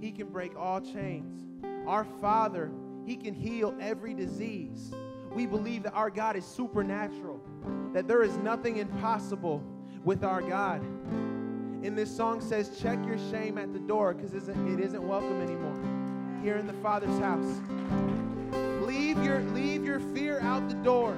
He 0.00 0.12
can 0.12 0.28
break 0.28 0.56
all 0.56 0.80
chains. 0.80 1.44
Our 1.88 2.04
Father, 2.20 2.70
He 3.04 3.16
can 3.16 3.34
heal 3.34 3.74
every 3.80 4.14
disease. 4.14 4.92
We 5.32 5.44
believe 5.44 5.82
that 5.82 5.92
our 5.92 6.08
God 6.08 6.36
is 6.36 6.44
supernatural, 6.44 7.40
that 7.92 8.06
there 8.06 8.22
is 8.22 8.36
nothing 8.36 8.76
impossible 8.76 9.64
with 10.04 10.22
our 10.22 10.40
God. 10.40 10.82
And 11.82 11.98
this 11.98 12.16
song 12.16 12.40
says, 12.40 12.78
check 12.80 13.04
your 13.04 13.18
shame 13.32 13.58
at 13.58 13.72
the 13.72 13.80
door 13.80 14.14
because 14.14 14.34
it 14.34 14.78
isn't 14.78 15.02
welcome 15.02 15.42
anymore. 15.42 16.40
here 16.44 16.58
in 16.58 16.68
the 16.68 16.74
Father's 16.74 17.18
house. 17.18 17.60
Leave 18.86 19.20
your 19.24 19.40
leave 19.52 19.84
your 19.84 19.98
fear 20.14 20.38
out 20.40 20.68
the 20.68 20.76
door. 20.76 21.16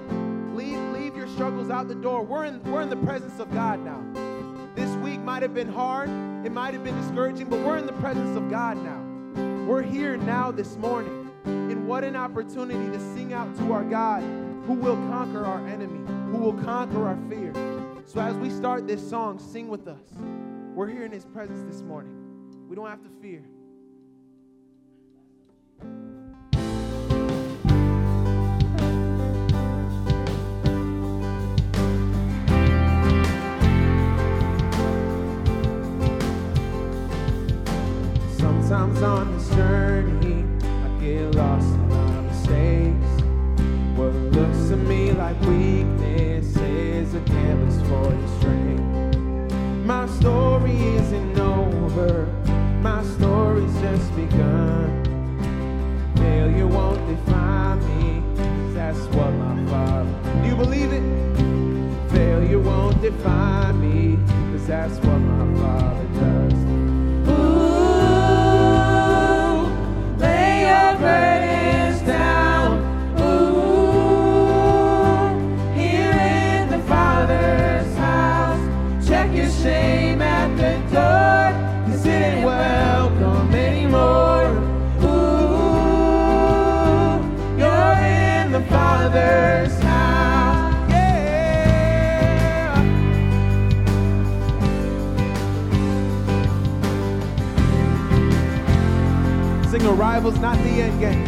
Struggles 1.35 1.71
out 1.71 1.89
the 1.89 1.95
door. 1.95 2.23
We're 2.23 2.45
in 2.45 2.63
we're 2.65 2.83
in 2.83 2.91
the 2.91 2.97
presence 2.97 3.41
of 3.41 3.53
God 3.55 3.81
now. 3.81 4.03
This 4.75 4.91
week 4.97 5.21
might 5.21 5.43
have 5.43 5.55
been 5.55 5.73
hard. 5.73 6.09
It 6.45 6.53
might 6.53 6.75
have 6.75 6.85
been 6.85 6.99
discouraging, 7.01 7.49
but 7.49 7.61
we're 7.61 7.79
in 7.79 7.87
the 7.87 7.93
presence 7.95 8.37
of 8.37 8.51
God 8.51 8.77
now. 8.77 9.01
We're 9.67 9.83
here 9.83 10.17
now 10.17 10.51
this 10.51 10.77
morning. 10.77 11.31
And 11.45 11.89
what 11.89 12.05
an 12.05 12.17
opportunity 12.17 12.91
to 12.91 13.15
sing 13.15 13.33
out 13.33 13.57
to 13.57 13.73
our 13.73 13.83
God 13.83 14.23
who 14.67 14.75
will 14.75 14.97
conquer 15.09 15.45
our 15.45 15.67
enemy, 15.67 16.07
who 16.31 16.39
will 16.39 16.63
conquer 16.65 17.07
our 17.07 17.19
fear. 17.29 17.53
So 18.07 18.21
as 18.21 18.37
we 18.37 18.51
start 18.51 18.87
this 18.87 19.09
song, 19.09 19.39
sing 19.39 19.69
with 19.69 19.89
us. 19.89 20.03
We're 20.75 20.89
here 20.89 21.05
in 21.05 21.13
his 21.13 21.25
presence 21.25 21.63
this 21.73 21.83
morning. 21.83 22.15
We 22.69 22.77
don't 22.77 22.89
have 22.89 23.03
to 23.03 23.11
fear. 23.21 23.43
Sometimes 38.73 39.03
on 39.03 39.37
this 39.37 39.51
journey, 39.51 40.47
I 40.65 40.89
get 40.99 41.35
lost 41.35 41.67
in 41.67 41.89
my 41.91 42.21
mistakes. 42.23 43.13
What 43.99 44.15
looks 44.33 44.71
to 44.71 44.77
me 44.79 45.13
like 45.13 45.39
weakness 45.43 46.57
is 46.57 47.13
a 47.13 47.21
canvas 47.21 47.77
for 47.87 48.09
your 48.15 48.29
strength. 48.39 49.55
My 49.85 50.07
story 50.07 50.73
isn't 50.73 51.39
over, 51.39 52.25
my 52.81 53.05
story's 53.05 53.79
just 53.83 54.17
begun. 54.17 54.89
Failure 56.17 56.67
won't 56.67 57.07
define 57.07 57.79
me, 57.91 58.23
'cause 58.39 58.75
that's 58.75 59.05
what 59.15 59.33
my 59.35 59.67
father. 59.67 60.15
Do 60.43 60.49
you 60.49 60.57
believe 60.57 60.95
it? 60.95 61.05
Failure 62.09 62.59
won't 62.59 63.03
define 63.03 63.79
me, 63.83 64.19
cause 64.51 64.67
that's 64.67 64.99
what 65.05 65.19
my 65.19 65.61
father 65.61 66.02
arrival's 100.23 100.41
not 100.41 100.57
the 100.59 100.83
end 100.83 101.01
game. 101.01 101.25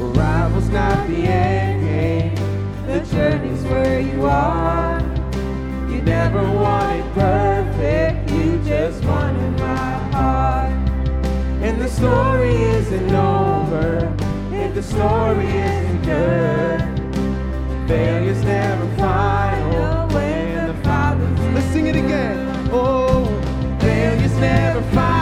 Arrival's 0.00 0.70
not 0.70 1.06
the 1.06 1.16
end 1.16 1.82
game. 1.84 2.34
The 2.86 3.00
journey's 3.12 3.62
where 3.64 4.00
you 4.00 4.24
are. 4.24 4.98
You 5.90 6.00
never 6.00 6.42
wanted 6.42 7.04
perfect, 7.12 8.30
you 8.30 8.58
just 8.64 9.04
wanted 9.04 9.58
my 9.58 9.98
heart. 10.14 10.72
And 11.60 11.78
the 11.78 11.88
story 11.88 12.54
isn't 12.54 13.14
over 13.14 14.16
if 14.50 14.74
the 14.74 14.82
story 14.82 15.46
isn't 15.46 16.02
good. 16.04 16.80
Failure's 17.86 18.42
never 18.44 18.86
final 18.96 20.08
when 20.08 20.68
the 20.68 20.74
Father's 20.82 21.54
Let's 21.54 21.66
sing 21.66 21.88
it 21.88 21.96
again. 21.96 22.70
Oh, 22.72 23.26
failure's 23.78 24.38
never 24.38 24.80
final 24.94 25.17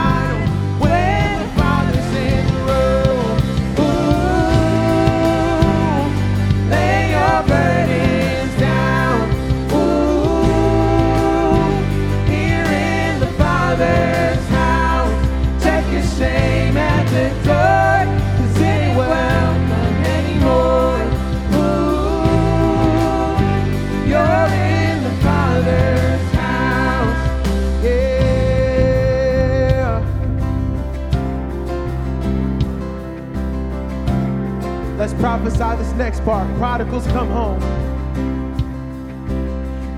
prophesy 35.50 35.82
this 35.82 35.92
next 35.94 36.24
part. 36.24 36.52
Prodigals 36.56 37.06
come 37.08 37.28
home. 37.28 37.60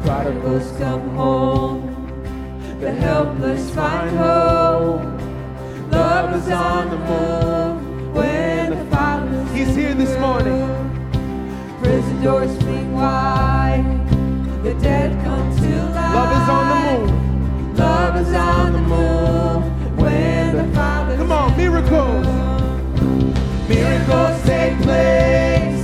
Prodigals 0.03 0.71
come 0.79 1.09
home, 1.17 2.81
the 2.81 2.93
helpless 2.93 3.71
find 3.75 4.17
hope. 4.17 5.03
Love 5.91 6.37
is 6.37 6.51
on 6.51 6.91
the 6.91 6.97
move 6.97 8.15
when 8.15 8.71
the 8.71 8.85
Father's 8.95 9.51
He's 9.53 9.75
here 9.75 9.95
this 9.95 10.19
morning. 10.19 10.67
Prison 11.83 12.23
doors 12.23 12.59
swing 12.59 12.93
wide, 12.93 13.85
the 14.63 14.75
dead 14.75 15.13
come 15.25 15.57
to 15.57 15.85
life. 15.95 16.15
Love 16.15 16.43
is 16.43 16.49
on 16.49 16.69
the 16.69 17.07
move. 17.07 17.79
Love 17.79 18.17
is 18.17 18.35
on 18.35 18.73
the 18.73 18.81
move 18.81 19.99
when 19.99 20.57
the 20.57 20.75
Father's 20.75 21.19
Come 21.19 21.33
on, 21.33 21.57
miracles. 21.57 22.38
Room. 24.09 24.19
Miracles 24.19 24.47
take 24.47 24.83
place. 24.83 25.78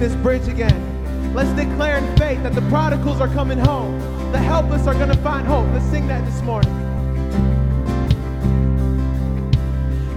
This 0.00 0.16
bridge 0.16 0.48
again. 0.48 1.34
Let's 1.34 1.50
declare 1.50 1.98
in 1.98 2.16
faith 2.16 2.42
that 2.42 2.54
the 2.54 2.62
prodigals 2.62 3.20
are 3.20 3.28
coming 3.28 3.58
home. 3.58 4.00
The 4.32 4.38
helpless 4.38 4.86
are 4.86 4.94
gonna 4.94 5.16
find 5.18 5.46
hope. 5.46 5.66
Let's 5.74 5.84
sing 5.86 6.06
that 6.08 6.24
this 6.24 6.40
morning. 6.40 6.74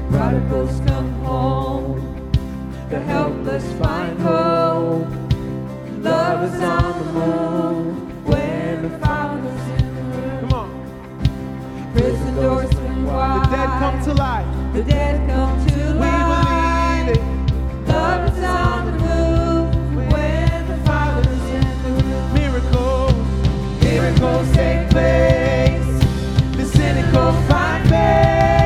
Prodigals 0.10 0.80
come 0.88 1.12
home, 1.24 2.32
the 2.90 3.00
helpless 3.02 3.66
find 3.74 4.18
hope. 4.20 5.08
Love 6.02 6.54
is 6.54 6.62
on 6.62 7.00
the 7.00 7.12
move 7.12 8.28
when 8.28 8.84
the 8.84 9.00
Father's 9.00 9.82
in 9.82 9.96
the 9.96 10.02
room. 10.02 10.40
Come 10.40 10.54
on. 10.54 11.92
Prison 11.94 12.36
doors 12.36 12.70
swing 12.72 13.06
The 13.06 13.48
dead 13.52 13.70
come 13.80 14.04
to 14.06 14.14
life. 14.14 14.74
The 14.74 14.84
dead 14.84 15.30
come 15.30 15.68
to 15.68 15.76
We 15.76 16.00
life. 16.00 17.06
believe 17.06 17.18
it. 17.18 17.88
Love 17.90 18.38
is 18.38 18.44
on 18.44 18.83
Miracles 24.14 24.52
take 24.52 24.90
place. 24.92 26.04
The 26.56 26.66
cynical 26.66 27.34
find 27.48 27.90
faith. 27.90 28.63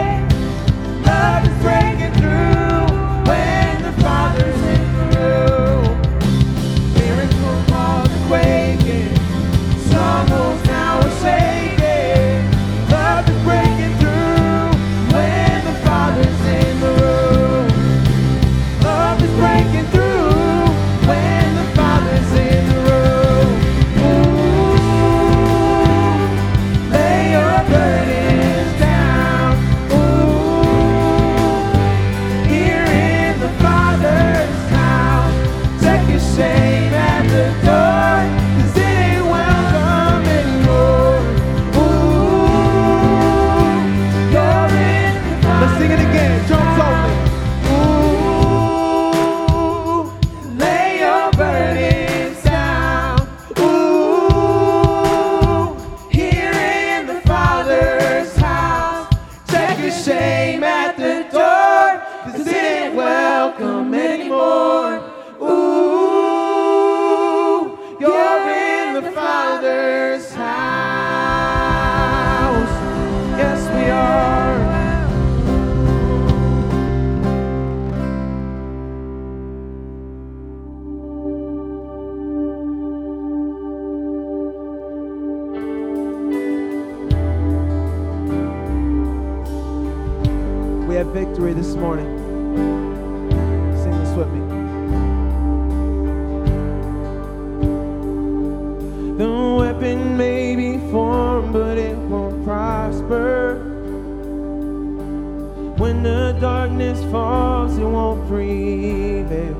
When 105.78 106.02
the 106.02 106.36
darkness 106.42 107.00
falls, 107.12 107.78
it 107.78 107.84
won't 107.84 108.28
prevail. 108.28 109.54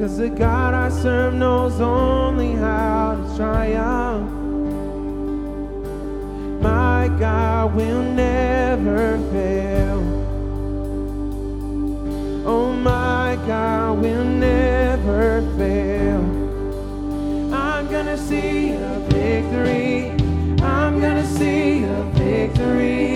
Cause 0.00 0.16
the 0.16 0.30
God 0.30 0.72
I 0.72 0.88
serve 0.88 1.34
knows 1.34 1.80
only 1.80 2.52
how 2.52 3.16
to 3.16 3.36
triumph. 3.36 4.30
My 6.62 7.08
God 7.18 7.74
will 7.74 8.02
never 8.02 9.18
fail. 9.32 9.98
Oh, 12.46 12.72
my 12.72 13.38
God 13.46 13.98
will 14.00 14.24
never 14.24 15.42
fail. 15.58 16.20
I'm 17.54 17.86
gonna 17.90 18.16
see 18.16 18.70
a 18.70 18.98
victory. 19.10 20.10
I'm 20.62 21.00
gonna 21.00 21.26
see 21.26 21.84
a 21.84 22.02
victory. 22.14 23.15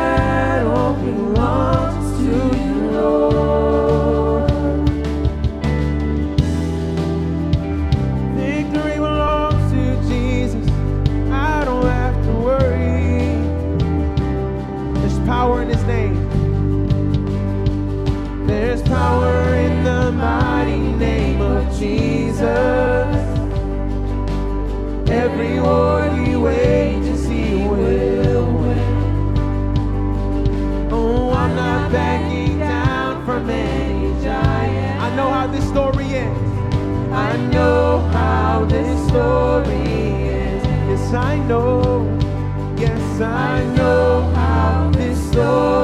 know 37.51 37.99
how 38.11 38.65
this 38.65 39.07
story 39.07 39.73
ends. 39.73 40.65
Yes, 40.89 41.13
I 41.13 41.37
know. 41.49 42.17
Yes, 42.77 43.21
I 43.21 43.63
know 43.75 44.31
how 44.35 44.89
this 44.93 45.17
story 45.31 45.80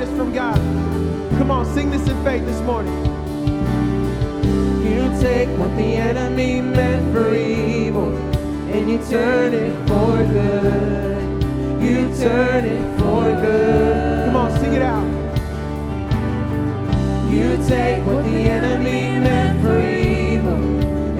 from 0.00 0.32
God. 0.32 0.56
Come 1.36 1.50
on, 1.50 1.66
sing 1.66 1.90
this 1.90 2.08
in 2.08 2.24
faith 2.24 2.46
this 2.46 2.60
morning. 2.62 2.96
You 4.82 5.20
take 5.20 5.48
what 5.58 5.76
the 5.76 5.96
enemy 5.96 6.62
meant 6.62 7.12
for 7.12 7.34
evil 7.34 8.16
and 8.72 8.90
you 8.90 8.98
turn 9.10 9.52
it 9.52 9.76
for 9.86 10.16
good. 10.32 11.42
You 11.82 12.14
turn 12.16 12.64
it 12.64 12.98
for 12.98 13.24
good. 13.42 14.26
Come 14.26 14.36
on, 14.36 14.58
sing 14.60 14.72
it 14.72 14.82
out. 14.82 15.06
You 17.30 17.56
take 17.68 18.04
what 18.06 18.24
the 18.24 18.38
enemy 18.48 19.20
meant 19.20 19.60
for 19.60 19.78
evil 19.78 20.54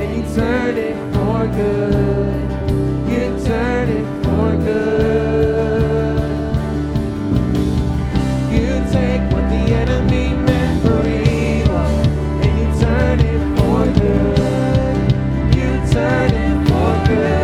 and 0.00 0.16
you 0.16 0.34
turn 0.34 0.78
it 0.78 0.96
for 1.14 1.46
good. 1.46 2.50
You 3.10 3.44
turn 3.44 3.88
it 3.90 4.24
for 4.24 4.56
good. 4.64 5.11
Good. 17.04 17.41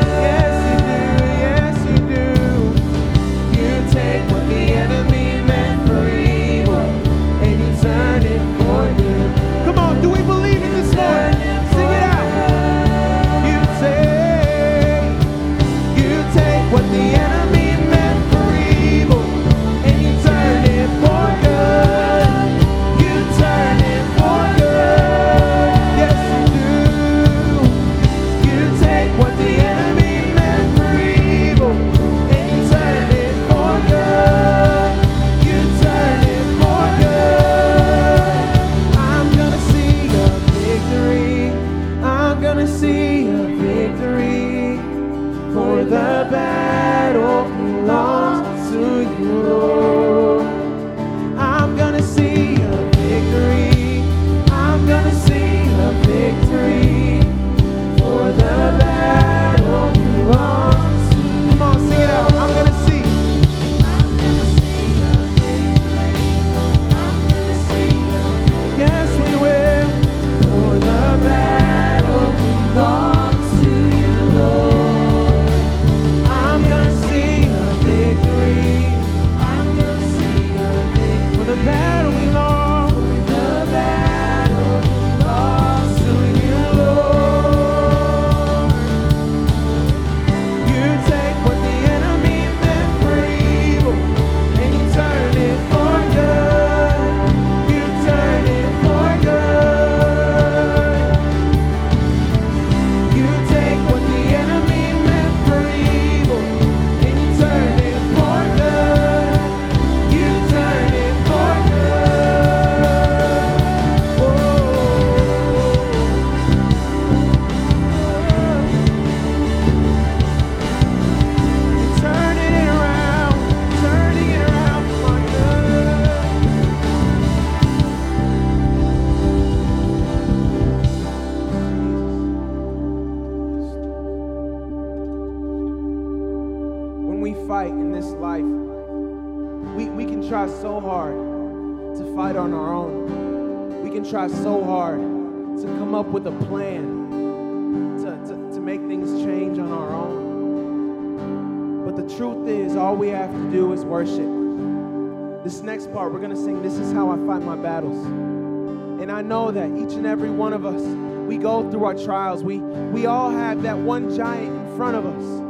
trials. 162.05 162.43
We, 162.43 162.59
we 162.59 163.07
all 163.07 163.31
have 163.31 163.63
that 163.63 163.79
one 163.79 164.15
giant 164.15 164.55
in 164.55 164.77
front 164.77 164.97
of 164.97 165.07
us. 165.07 165.43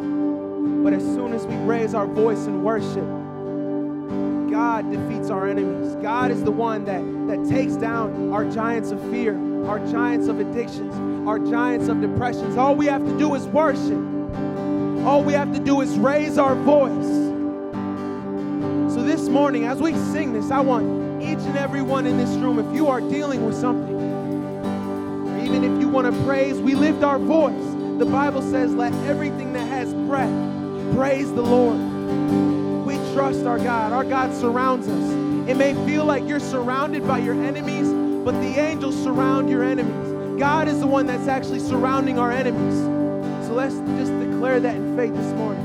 But 0.84 0.92
as 0.92 1.02
soon 1.02 1.32
as 1.32 1.46
we 1.46 1.54
raise 1.56 1.94
our 1.94 2.06
voice 2.06 2.46
in 2.46 2.62
worship, 2.62 3.06
God 4.50 4.90
defeats 4.90 5.30
our 5.30 5.46
enemies. 5.46 5.94
God 5.96 6.30
is 6.30 6.42
the 6.42 6.50
one 6.50 6.84
that, 6.86 7.02
that 7.28 7.48
takes 7.48 7.76
down 7.76 8.32
our 8.32 8.44
giants 8.50 8.90
of 8.90 9.00
fear, 9.10 9.36
our 9.66 9.78
giants 9.90 10.28
of 10.28 10.40
addictions, 10.40 10.94
our 11.28 11.38
giants 11.38 11.88
of 11.88 12.00
depressions. 12.00 12.56
All 12.56 12.74
we 12.74 12.86
have 12.86 13.04
to 13.04 13.18
do 13.18 13.34
is 13.34 13.46
worship. 13.46 14.02
All 15.06 15.22
we 15.22 15.32
have 15.34 15.52
to 15.52 15.60
do 15.60 15.80
is 15.80 15.98
raise 15.98 16.38
our 16.38 16.54
voice. 16.54 17.06
So 18.94 19.02
this 19.02 19.28
morning, 19.28 19.64
as 19.64 19.78
we 19.80 19.94
sing 19.94 20.32
this, 20.32 20.50
I 20.50 20.60
want 20.60 21.22
each 21.22 21.38
and 21.40 21.56
every 21.58 21.82
one 21.82 22.06
in 22.06 22.16
this 22.16 22.30
room, 22.36 22.58
if 22.58 22.74
you 22.74 22.86
are 22.86 23.00
dealing 23.00 23.44
with 23.44 23.54
something, 23.54 23.97
want 25.88 26.12
to 26.12 26.24
praise, 26.24 26.58
we 26.60 26.74
lift 26.74 27.02
our 27.02 27.18
voice. 27.18 27.54
The 27.98 28.06
Bible 28.06 28.42
says, 28.42 28.74
Let 28.74 28.92
everything 29.06 29.52
that 29.54 29.66
has 29.68 29.92
breath 29.92 30.32
praise 30.94 31.32
the 31.32 31.42
Lord. 31.42 31.76
We 32.86 32.94
trust 33.14 33.44
our 33.44 33.58
God. 33.58 33.92
Our 33.92 34.04
God 34.04 34.34
surrounds 34.34 34.88
us. 34.88 35.12
It 35.48 35.56
may 35.56 35.74
feel 35.86 36.04
like 36.04 36.26
you're 36.28 36.40
surrounded 36.40 37.06
by 37.06 37.18
your 37.18 37.34
enemies, 37.34 37.88
but 38.24 38.32
the 38.32 38.60
angels 38.60 39.00
surround 39.02 39.48
your 39.50 39.64
enemies. 39.64 40.38
God 40.38 40.68
is 40.68 40.80
the 40.80 40.86
one 40.86 41.06
that's 41.06 41.26
actually 41.26 41.60
surrounding 41.60 42.18
our 42.18 42.30
enemies. 42.30 42.78
So 43.46 43.54
let's 43.54 43.74
just 43.98 44.12
declare 44.20 44.60
that 44.60 44.76
in 44.76 44.96
faith 44.96 45.14
this 45.14 45.32
morning. 45.32 45.64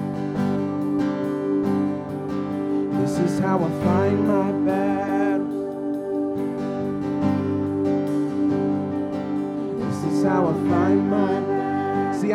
This 3.01 3.17
is 3.19 3.39
how 3.39 3.57
I 3.57 3.69
find 3.84 4.28
my 4.28 4.51
back. 4.65 5.03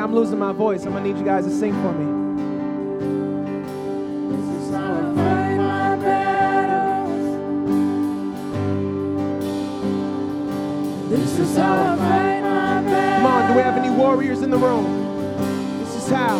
I'm 0.08 0.14
losing 0.14 0.38
my 0.38 0.52
voice. 0.52 0.86
I'm 0.86 0.92
going 0.92 1.04
to 1.04 1.12
need 1.12 1.18
you 1.18 1.24
guys 1.24 1.44
to 1.44 1.50
sing 1.50 1.74
for 1.82 1.92
me. 1.92 2.06
This 11.10 11.38
is 11.38 11.54
how 11.58 11.74
I 11.74 11.96
fight 11.98 12.40
my 12.40 12.80
battles. 12.80 13.16
Come 13.16 13.26
on, 13.26 13.50
do 13.50 13.54
we 13.54 13.60
have 13.60 13.76
any 13.76 13.94
warriors 13.94 14.40
in 14.40 14.48
the 14.48 14.56
room? 14.56 14.86
This 15.80 15.94
is 15.94 16.08
how. 16.08 16.38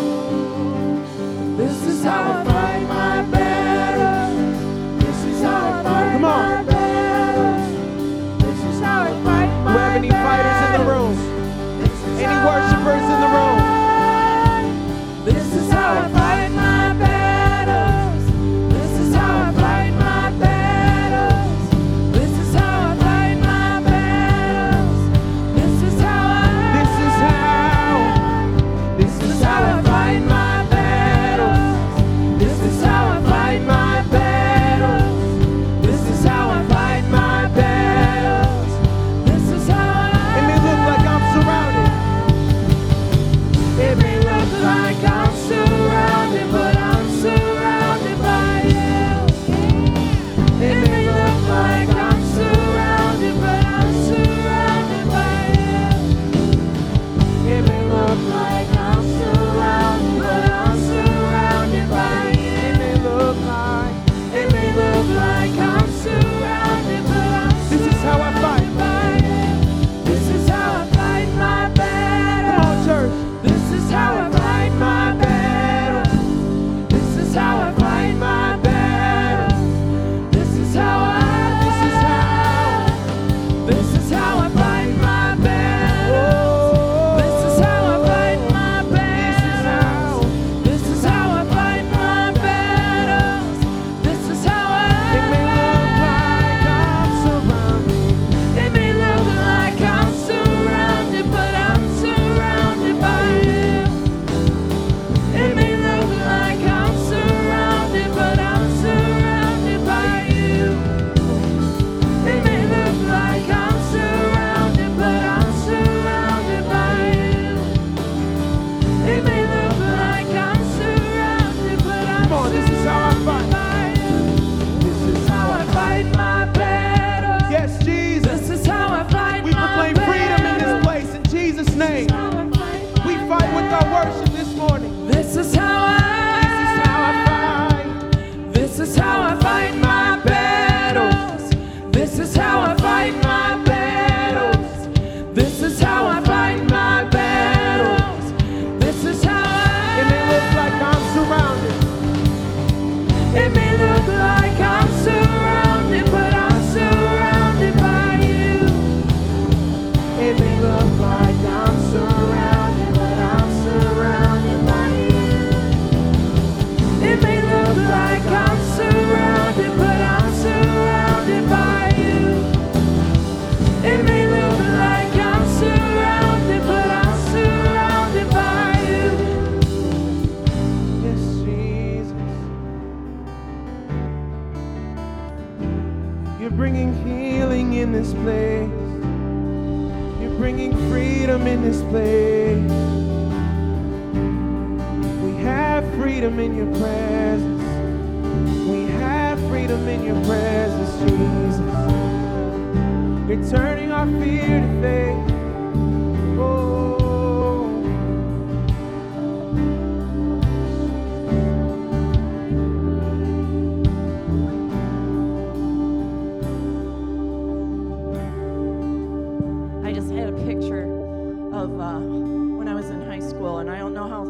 When 222.09 222.69
I 222.69 222.75
was 222.75 222.91
in 222.91 223.03
high 223.03 223.21
school, 223.21 223.59
and 223.59 223.71
I 223.71 223.79
don't 223.79 223.95
know 223.95 224.09
how 224.09 224.25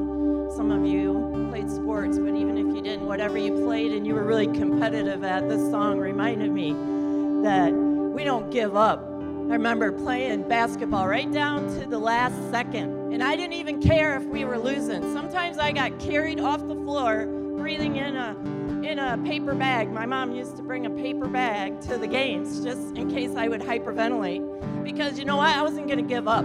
some 0.56 0.70
of 0.70 0.86
you 0.86 1.48
played 1.50 1.70
sports, 1.70 2.18
but 2.18 2.34
even 2.34 2.58
if 2.58 2.66
you 2.74 2.82
didn't, 2.82 3.06
whatever 3.06 3.38
you 3.38 3.52
played 3.64 3.92
and 3.92 4.06
you 4.06 4.14
were 4.14 4.24
really 4.24 4.46
competitive 4.46 5.24
at, 5.24 5.48
this 5.48 5.60
song 5.70 5.98
reminded 5.98 6.50
me 6.50 6.72
that 7.42 7.72
we 7.72 8.24
don't 8.24 8.50
give 8.50 8.76
up. 8.76 9.04
I 9.04 9.52
remember 9.52 9.92
playing 9.92 10.48
basketball 10.48 11.08
right 11.08 11.30
down 11.30 11.66
to 11.80 11.86
the 11.86 11.98
last 11.98 12.36
second, 12.50 13.12
and 13.14 13.22
I 13.22 13.36
didn't 13.36 13.54
even 13.54 13.80
care 13.80 14.16
if 14.16 14.24
we 14.24 14.44
were 14.44 14.58
losing. 14.58 15.02
Sometimes 15.14 15.58
I 15.58 15.72
got 15.72 15.98
carried 15.98 16.40
off 16.40 16.66
the 16.66 16.74
floor, 16.74 17.26
breathing 17.56 17.96
in 17.96 18.16
a 18.16 18.36
in 18.82 18.98
a 18.98 19.18
paper 19.18 19.54
bag. 19.54 19.90
My 19.90 20.06
mom 20.06 20.32
used 20.32 20.56
to 20.56 20.62
bring 20.62 20.86
a 20.86 20.90
paper 20.90 21.28
bag 21.28 21.80
to 21.82 21.98
the 21.98 22.06
games 22.06 22.62
just 22.62 22.96
in 22.96 23.10
case 23.10 23.34
I 23.36 23.48
would 23.48 23.60
hyperventilate. 23.60 24.84
Because 24.84 25.18
you 25.18 25.24
know 25.24 25.36
what? 25.36 25.50
I 25.50 25.62
wasn't 25.62 25.86
going 25.88 25.98
to 25.98 26.08
give 26.08 26.28
up. 26.28 26.44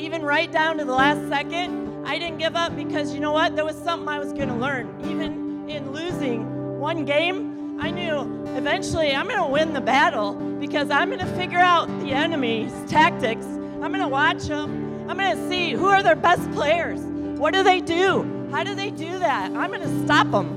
Even 0.00 0.22
right 0.22 0.50
down 0.50 0.78
to 0.78 0.84
the 0.86 0.94
last 0.94 1.28
second, 1.28 2.06
I 2.06 2.18
didn't 2.18 2.38
give 2.38 2.56
up 2.56 2.74
because 2.74 3.12
you 3.12 3.20
know 3.20 3.32
what? 3.32 3.54
There 3.54 3.66
was 3.66 3.76
something 3.76 4.08
I 4.08 4.18
was 4.18 4.32
going 4.32 4.48
to 4.48 4.54
learn. 4.54 4.88
Even 5.04 5.68
in 5.68 5.92
losing 5.92 6.78
one 6.78 7.04
game, 7.04 7.78
I 7.78 7.90
knew 7.90 8.20
eventually 8.56 9.14
I'm 9.14 9.26
going 9.26 9.42
to 9.42 9.46
win 9.46 9.74
the 9.74 9.80
battle 9.82 10.32
because 10.58 10.90
I'm 10.90 11.10
going 11.10 11.20
to 11.20 11.36
figure 11.36 11.58
out 11.58 11.86
the 12.00 12.12
enemy's 12.12 12.72
tactics. 12.90 13.44
I'm 13.44 13.92
going 13.92 14.00
to 14.00 14.08
watch 14.08 14.44
them. 14.44 15.06
I'm 15.10 15.18
going 15.18 15.36
to 15.36 15.48
see 15.50 15.72
who 15.72 15.88
are 15.88 16.02
their 16.02 16.16
best 16.16 16.50
players. 16.52 17.00
What 17.38 17.52
do 17.52 17.62
they 17.62 17.82
do? 17.82 18.48
How 18.50 18.64
do 18.64 18.74
they 18.74 18.90
do 18.90 19.18
that? 19.18 19.52
I'm 19.52 19.70
going 19.70 19.82
to 19.82 20.04
stop 20.06 20.30
them. 20.30 20.56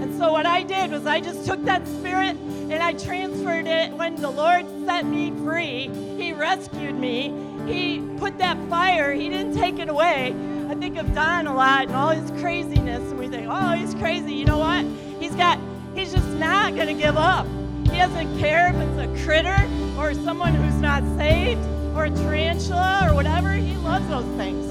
And 0.00 0.16
so 0.16 0.30
what 0.30 0.46
I 0.46 0.62
did 0.62 0.92
was 0.92 1.06
I 1.06 1.18
just 1.20 1.44
took 1.44 1.64
that 1.64 1.84
spirit 1.88 2.36
and 2.70 2.80
I 2.80 2.92
transferred 2.92 3.66
it 3.66 3.92
when 3.94 4.14
the 4.14 4.30
Lord 4.30 4.64
set 4.86 5.06
me 5.06 5.32
free. 5.42 5.90
He 6.16 6.32
rescued 6.32 6.94
me. 6.94 7.47
He 7.68 8.00
put 8.18 8.38
that 8.38 8.56
fire, 8.68 9.12
He 9.12 9.28
didn't 9.28 9.54
take 9.54 9.78
it 9.78 9.88
away. 9.88 10.34
I 10.68 10.74
think 10.74 10.96
of 10.98 11.14
Don 11.14 11.46
a 11.46 11.54
lot 11.54 11.86
and 11.86 11.96
all 11.96 12.10
his 12.10 12.30
craziness, 12.42 13.00
and 13.10 13.18
we 13.18 13.28
think, 13.28 13.46
oh, 13.48 13.70
he's 13.72 13.94
crazy. 13.94 14.34
You 14.34 14.44
know 14.44 14.58
what? 14.58 14.84
He's 15.18 15.34
got, 15.34 15.58
he's 15.94 16.12
just 16.12 16.28
not 16.34 16.74
going 16.74 16.88
to 16.88 16.94
give 16.94 17.16
up. 17.16 17.46
He 17.84 17.96
doesn't 17.96 18.38
care 18.38 18.68
if 18.68 18.76
it's 18.76 18.98
a 18.98 19.24
critter 19.24 19.56
or 19.98 20.12
someone 20.12 20.54
who's 20.54 20.80
not 20.80 21.02
saved 21.16 21.64
or 21.96 22.04
a 22.04 22.10
tarantula 22.10 23.08
or 23.10 23.14
whatever. 23.14 23.52
He 23.52 23.76
loves 23.76 24.06
those 24.08 24.26
things. 24.36 24.66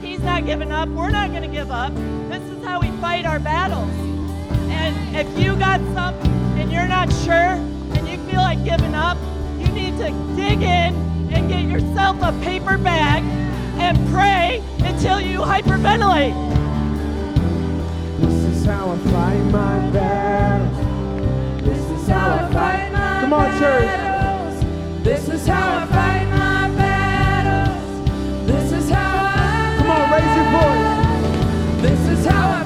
He's 0.00 0.20
not 0.20 0.46
giving 0.46 0.70
up. 0.70 0.88
We're 0.88 1.10
not 1.10 1.30
going 1.30 1.42
to 1.42 1.48
give 1.48 1.72
up. 1.72 1.92
This 2.28 2.42
is 2.42 2.64
how 2.64 2.80
we 2.80 2.88
fight 3.00 3.26
our 3.26 3.40
battles. 3.40 3.90
And 4.70 5.16
if 5.16 5.26
you 5.36 5.56
got 5.56 5.80
something 5.94 6.30
and 6.60 6.70
you're 6.70 6.86
not 6.86 7.12
sure 7.24 7.34
and 7.34 8.08
you 8.08 8.18
feel 8.30 8.40
like 8.40 8.64
giving 8.64 8.94
up, 8.94 9.18
you 9.58 9.66
need 9.72 9.98
to 9.98 10.12
dig 10.36 10.62
in 10.62 11.13
and 11.34 11.48
get 11.48 11.64
yourself 11.64 12.16
a 12.22 12.32
paper 12.42 12.78
bag 12.78 13.22
and 13.80 13.96
pray 14.08 14.62
until 14.78 15.20
you 15.20 15.40
hyperventilate. 15.40 16.34
This 18.20 18.34
is 18.44 18.64
how 18.64 18.90
I 18.90 18.96
fight 18.98 19.44
my 19.50 19.90
battles. 19.90 21.64
This 21.64 21.90
is 21.90 22.08
how 22.08 22.34
I 22.34 22.52
fight 22.52 22.92
my 22.92 23.20
Come 23.20 23.32
on, 23.32 23.58
church. 23.58 25.04
This 25.04 25.28
is 25.28 25.46
how 25.46 25.78
I 25.78 25.86
fight 25.86 26.26
my 26.30 26.68
battles. 26.76 28.46
This 28.46 28.72
is 28.72 28.90
how 28.90 29.32
I 29.36 29.76
Come 29.78 29.90
on, 29.90 30.10
raise 30.12 30.36
your 30.36 30.48
voice. 30.56 31.82
This 31.82 32.18
is 32.18 32.26
how 32.26 32.60
I 32.60 32.63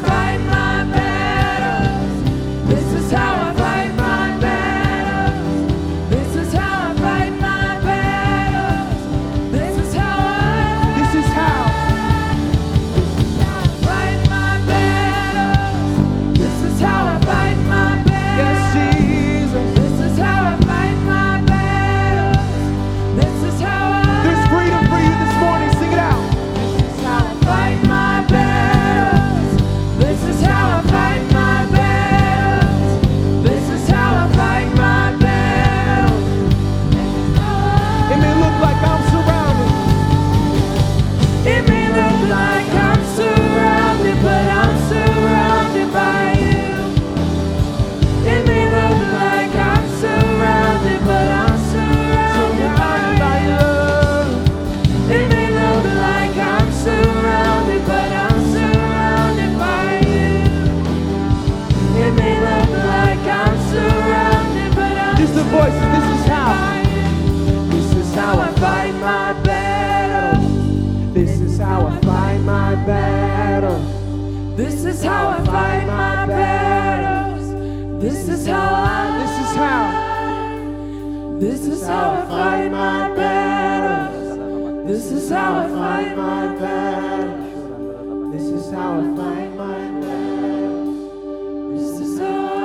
how 81.89 82.11
I 82.11 82.27
fight 82.27 82.71
my 82.71 83.15
battles. 83.15 84.87
This 84.87 85.11
is 85.11 85.31
how 85.31 85.61
I 85.61 85.69
fight 85.69 86.17
my 86.17 86.55
battles. 86.59 88.33
This 88.33 88.43
is 88.43 88.71
how 88.71 89.01
I 89.01 89.05
fight 89.17 89.57
my 89.57 89.89
battles. 90.01 91.81
This 91.81 92.01
is 92.07 92.19
how 92.21 92.47
I. 92.47 92.59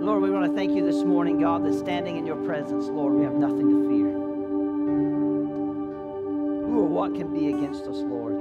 Lord, 0.00 0.22
we 0.22 0.30
want 0.30 0.46
to 0.50 0.52
thank 0.56 0.72
you 0.72 0.84
this 0.84 1.04
morning, 1.04 1.38
God, 1.38 1.64
that 1.64 1.74
standing 1.74 2.16
in 2.16 2.26
your 2.26 2.44
presence, 2.44 2.88
Lord, 2.88 3.14
we 3.14 3.22
have 3.22 3.34
nothing 3.34 3.68
to 3.68 3.88
fear. 3.88 4.10
Who 6.66 6.80
or 6.80 6.88
what 6.88 7.14
can 7.14 7.32
be 7.32 7.48
against 7.50 7.84
us, 7.84 7.98
Lord, 7.98 8.34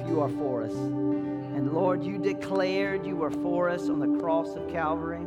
if 0.00 0.08
you 0.08 0.20
are 0.20 0.30
for 0.30 0.64
us? 0.64 0.74
And 0.74 1.72
Lord, 1.72 2.02
you 2.02 2.18
declared 2.18 3.06
you 3.06 3.14
were 3.14 3.30
for 3.30 3.68
us 3.68 3.88
on 3.88 4.00
the 4.00 4.18
cross 4.18 4.56
of 4.56 4.68
Calvary. 4.68 5.24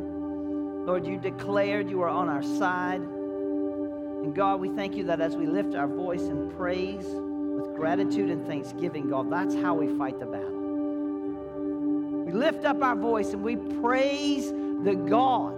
Lord, 0.86 1.06
you 1.06 1.18
declared 1.18 1.90
you 1.90 2.02
are 2.02 2.08
on 2.08 2.28
our 2.28 2.42
side. 2.42 3.00
And 3.00 4.34
God, 4.34 4.60
we 4.60 4.68
thank 4.70 4.96
you 4.96 5.04
that 5.04 5.20
as 5.20 5.36
we 5.36 5.46
lift 5.46 5.74
our 5.74 5.86
voice 5.86 6.22
in 6.22 6.50
praise 6.52 7.06
with 7.06 7.74
gratitude 7.76 8.30
and 8.30 8.46
thanksgiving, 8.46 9.08
God, 9.08 9.30
that's 9.30 9.54
how 9.54 9.74
we 9.74 9.96
fight 9.96 10.18
the 10.18 10.26
battle. 10.26 10.58
We 12.26 12.32
lift 12.32 12.64
up 12.64 12.82
our 12.82 12.96
voice 12.96 13.32
and 13.32 13.42
we 13.42 13.56
praise 13.56 14.50
the 14.50 14.94
God 15.08 15.54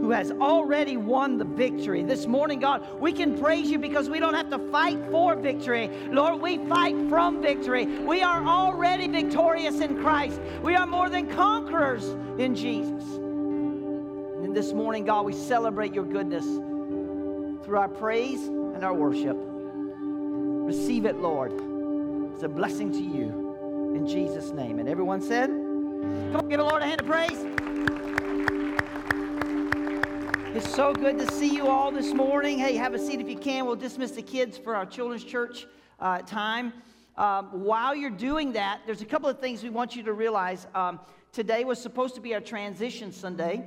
who 0.00 0.10
has 0.10 0.30
already 0.30 0.96
won 0.96 1.38
the 1.38 1.44
victory. 1.44 2.02
This 2.02 2.26
morning, 2.26 2.60
God, 2.60 3.00
we 3.00 3.12
can 3.12 3.38
praise 3.38 3.70
you 3.70 3.78
because 3.78 4.08
we 4.08 4.20
don't 4.20 4.34
have 4.34 4.50
to 4.50 4.58
fight 4.70 4.98
for 5.10 5.34
victory. 5.34 5.88
Lord, 6.10 6.40
we 6.40 6.58
fight 6.68 6.96
from 7.08 7.42
victory. 7.42 7.86
We 7.86 8.22
are 8.22 8.44
already 8.44 9.08
victorious 9.08 9.80
in 9.80 10.00
Christ. 10.00 10.40
We 10.62 10.76
are 10.76 10.86
more 10.86 11.08
than 11.08 11.28
conquerors 11.34 12.04
in 12.38 12.54
Jesus. 12.54 13.04
And 14.48 14.56
this 14.56 14.72
morning, 14.72 15.04
God, 15.04 15.26
we 15.26 15.34
celebrate 15.34 15.92
your 15.92 16.06
goodness 16.06 16.42
through 17.66 17.76
our 17.76 17.86
praise 17.86 18.46
and 18.46 18.82
our 18.82 18.94
worship. 18.94 19.36
Receive 19.38 21.04
it, 21.04 21.16
Lord. 21.16 21.52
It's 22.32 22.42
a 22.44 22.48
blessing 22.48 22.90
to 22.92 22.98
you. 22.98 23.92
In 23.94 24.06
Jesus' 24.08 24.50
name. 24.52 24.78
And 24.78 24.88
everyone 24.88 25.20
said, 25.20 25.50
Come 25.50 26.36
on, 26.36 26.48
give 26.48 26.60
the 26.60 26.64
Lord 26.64 26.80
a 26.80 26.86
hand 26.86 27.02
of 27.02 27.06
praise. 27.06 27.44
It's 30.56 30.74
so 30.74 30.94
good 30.94 31.18
to 31.18 31.30
see 31.34 31.54
you 31.54 31.66
all 31.66 31.90
this 31.90 32.14
morning. 32.14 32.58
Hey, 32.58 32.74
have 32.76 32.94
a 32.94 32.98
seat 32.98 33.20
if 33.20 33.28
you 33.28 33.36
can. 33.36 33.66
We'll 33.66 33.76
dismiss 33.76 34.12
the 34.12 34.22
kids 34.22 34.56
for 34.56 34.74
our 34.74 34.86
children's 34.86 35.24
church 35.24 35.66
uh, 36.00 36.22
time. 36.22 36.72
um, 37.18 37.48
while 37.64 37.94
you're 37.94 38.08
doing 38.08 38.52
that, 38.52 38.80
there's 38.86 39.02
a 39.02 39.06
couple 39.06 39.28
of 39.28 39.40
things 39.40 39.62
we 39.62 39.68
want 39.68 39.94
you 39.94 40.04
to 40.04 40.14
realize. 40.14 40.66
Um, 40.74 41.00
today 41.32 41.64
was 41.64 41.78
supposed 41.78 42.14
to 42.14 42.22
be 42.22 42.32
our 42.32 42.40
transition 42.40 43.12
Sunday 43.12 43.66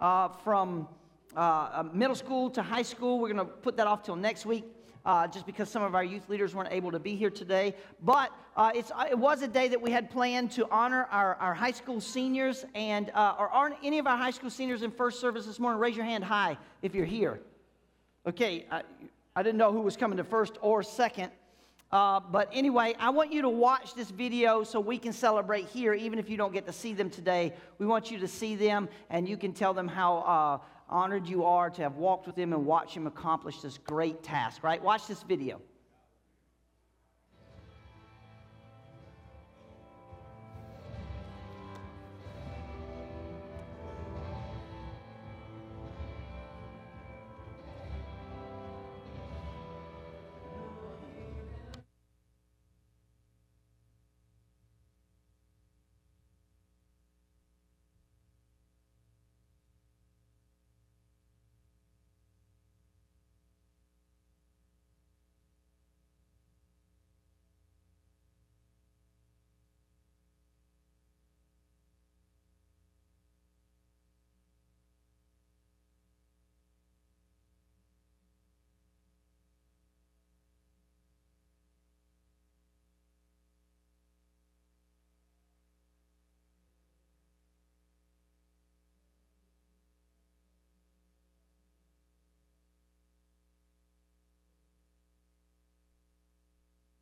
uh, 0.00 0.28
from 0.28 0.88
uh, 1.36 1.40
uh 1.40 1.84
middle 1.92 2.16
school 2.16 2.50
to 2.50 2.62
high 2.62 2.82
school. 2.82 3.18
We're 3.18 3.32
going 3.32 3.46
to 3.46 3.52
put 3.52 3.76
that 3.76 3.86
off 3.86 4.02
till 4.02 4.16
next 4.16 4.46
week. 4.46 4.64
Uh, 5.04 5.24
just 5.28 5.46
because 5.46 5.70
some 5.70 5.84
of 5.84 5.94
our 5.94 6.02
youth 6.02 6.28
leaders 6.28 6.52
weren't 6.52 6.72
able 6.72 6.90
to 6.90 6.98
be 6.98 7.14
here 7.14 7.30
today. 7.30 7.76
But 8.02 8.32
uh, 8.56 8.72
uh 8.74 9.04
it 9.08 9.16
was 9.16 9.40
a 9.42 9.46
day 9.46 9.68
that 9.68 9.80
we 9.80 9.92
had 9.92 10.10
planned 10.10 10.50
to 10.52 10.68
honor 10.68 11.06
our, 11.12 11.36
our 11.36 11.54
high 11.54 11.70
school 11.70 12.00
seniors. 12.00 12.64
And 12.74 13.10
uh, 13.14 13.36
or 13.38 13.48
aren't 13.48 13.76
any 13.84 14.00
of 14.00 14.08
our 14.08 14.16
high 14.16 14.32
school 14.32 14.50
seniors 14.50 14.82
in 14.82 14.90
first 14.90 15.20
service 15.20 15.46
this 15.46 15.60
morning? 15.60 15.80
Raise 15.80 15.96
your 15.96 16.04
hand 16.04 16.24
high 16.24 16.58
if 16.82 16.92
you're 16.92 17.06
here. 17.06 17.40
Okay, 18.26 18.66
I, 18.68 18.82
I 19.36 19.44
didn't 19.44 19.58
know 19.58 19.70
who 19.70 19.80
was 19.80 19.96
coming 19.96 20.16
to 20.16 20.24
first 20.24 20.58
or 20.60 20.82
second. 20.82 21.30
Uh, 21.92 22.20
but 22.20 22.48
anyway, 22.52 22.94
I 22.98 23.10
want 23.10 23.32
you 23.32 23.42
to 23.42 23.48
watch 23.48 23.94
this 23.94 24.10
video 24.10 24.64
so 24.64 24.80
we 24.80 24.98
can 24.98 25.12
celebrate 25.12 25.66
here, 25.66 25.94
even 25.94 26.18
if 26.18 26.28
you 26.28 26.36
don't 26.36 26.52
get 26.52 26.66
to 26.66 26.72
see 26.72 26.92
them 26.92 27.10
today. 27.10 27.52
We 27.78 27.86
want 27.86 28.10
you 28.10 28.18
to 28.18 28.28
see 28.28 28.56
them, 28.56 28.88
and 29.08 29.28
you 29.28 29.36
can 29.36 29.52
tell 29.52 29.72
them 29.72 29.86
how 29.86 30.18
uh, 30.18 30.58
honored 30.88 31.26
you 31.26 31.44
are 31.44 31.70
to 31.70 31.82
have 31.82 31.96
walked 31.96 32.26
with 32.26 32.36
them 32.36 32.52
and 32.52 32.66
watch 32.66 32.94
them 32.94 33.06
accomplish 33.06 33.60
this 33.60 33.78
great 33.78 34.22
task, 34.22 34.64
right? 34.64 34.82
Watch 34.82 35.06
this 35.06 35.22
video. 35.22 35.60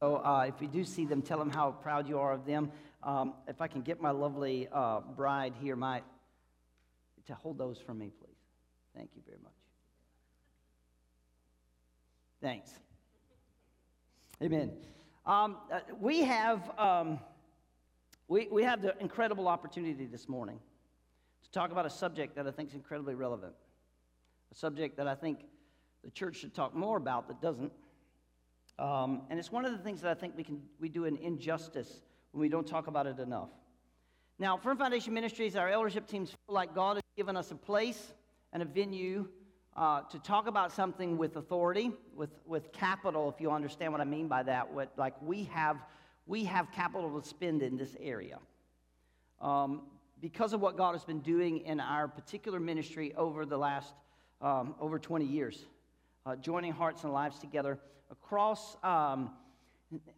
So 0.04 0.16
uh, 0.16 0.44
if 0.46 0.60
you 0.60 0.68
do 0.68 0.84
see 0.84 1.06
them, 1.06 1.22
tell 1.22 1.38
them 1.38 1.48
how 1.48 1.70
proud 1.70 2.06
you 2.06 2.18
are 2.18 2.34
of 2.34 2.44
them. 2.44 2.70
Um, 3.02 3.32
if 3.48 3.62
I 3.62 3.68
can 3.68 3.80
get 3.80 4.02
my 4.02 4.10
lovely 4.10 4.68
uh, 4.70 5.00
bride 5.00 5.54
here, 5.58 5.76
my 5.76 6.02
to 7.26 7.34
hold 7.34 7.56
those 7.56 7.78
for 7.78 7.94
me, 7.94 8.10
please. 8.20 8.36
Thank 8.94 9.08
you 9.16 9.22
very 9.24 9.38
much. 9.42 9.54
Thanks. 12.42 12.70
Amen. 14.42 14.72
Um, 15.24 15.56
uh, 15.72 15.80
we 15.98 16.20
have 16.20 16.78
um, 16.78 17.18
we, 18.28 18.46
we 18.52 18.62
have 18.62 18.82
the 18.82 18.94
incredible 19.00 19.48
opportunity 19.48 20.04
this 20.04 20.28
morning 20.28 20.58
to 21.44 21.50
talk 21.50 21.72
about 21.72 21.86
a 21.86 21.90
subject 21.90 22.36
that 22.36 22.46
I 22.46 22.50
think 22.50 22.68
is 22.68 22.74
incredibly 22.74 23.14
relevant, 23.14 23.54
a 24.52 24.54
subject 24.54 24.98
that 24.98 25.08
I 25.08 25.14
think 25.14 25.38
the 26.04 26.10
church 26.10 26.36
should 26.36 26.54
talk 26.54 26.74
more 26.74 26.98
about 26.98 27.26
that 27.28 27.40
doesn't. 27.40 27.72
Um, 28.78 29.22
and 29.30 29.38
it's 29.38 29.52
one 29.52 29.64
of 29.64 29.72
the 29.72 29.78
things 29.78 30.00
that 30.02 30.10
I 30.10 30.14
think 30.14 30.36
we, 30.36 30.42
can, 30.42 30.60
we 30.80 30.88
do 30.88 31.04
an 31.04 31.16
injustice 31.16 32.00
when 32.32 32.40
we 32.40 32.48
don't 32.48 32.66
talk 32.66 32.86
about 32.86 33.06
it 33.06 33.18
enough. 33.20 33.50
Now, 34.38 34.56
Firm 34.56 34.76
Foundation 34.76 35.14
Ministries, 35.14 35.54
our 35.54 35.68
eldership 35.68 36.08
teams 36.08 36.30
feel 36.30 36.54
like 36.54 36.74
God 36.74 36.96
has 36.96 37.02
given 37.16 37.36
us 37.36 37.52
a 37.52 37.54
place 37.54 38.14
and 38.52 38.62
a 38.62 38.66
venue 38.66 39.28
uh, 39.76 40.02
to 40.02 40.18
talk 40.18 40.48
about 40.48 40.72
something 40.72 41.16
with 41.16 41.36
authority, 41.36 41.92
with, 42.16 42.30
with 42.46 42.72
capital, 42.72 43.28
if 43.28 43.40
you 43.40 43.50
understand 43.50 43.92
what 43.92 44.00
I 44.00 44.04
mean 44.04 44.26
by 44.26 44.42
that. 44.42 44.72
What, 44.72 44.92
like 44.96 45.14
we 45.22 45.44
have, 45.44 45.78
we 46.26 46.44
have 46.44 46.72
capital 46.72 47.20
to 47.20 47.26
spend 47.26 47.62
in 47.62 47.76
this 47.76 47.96
area. 48.00 48.38
Um, 49.40 49.82
because 50.20 50.52
of 50.52 50.60
what 50.60 50.76
God 50.76 50.92
has 50.92 51.04
been 51.04 51.20
doing 51.20 51.58
in 51.60 51.80
our 51.80 52.08
particular 52.08 52.58
ministry 52.58 53.14
over 53.16 53.44
the 53.44 53.58
last 53.58 53.94
um, 54.40 54.74
over 54.80 54.98
20 54.98 55.24
years, 55.24 55.64
uh, 56.26 56.36
joining 56.36 56.72
hearts 56.72 57.04
and 57.04 57.12
lives 57.12 57.38
together 57.38 57.78
across 58.22 58.76
um, 58.84 59.30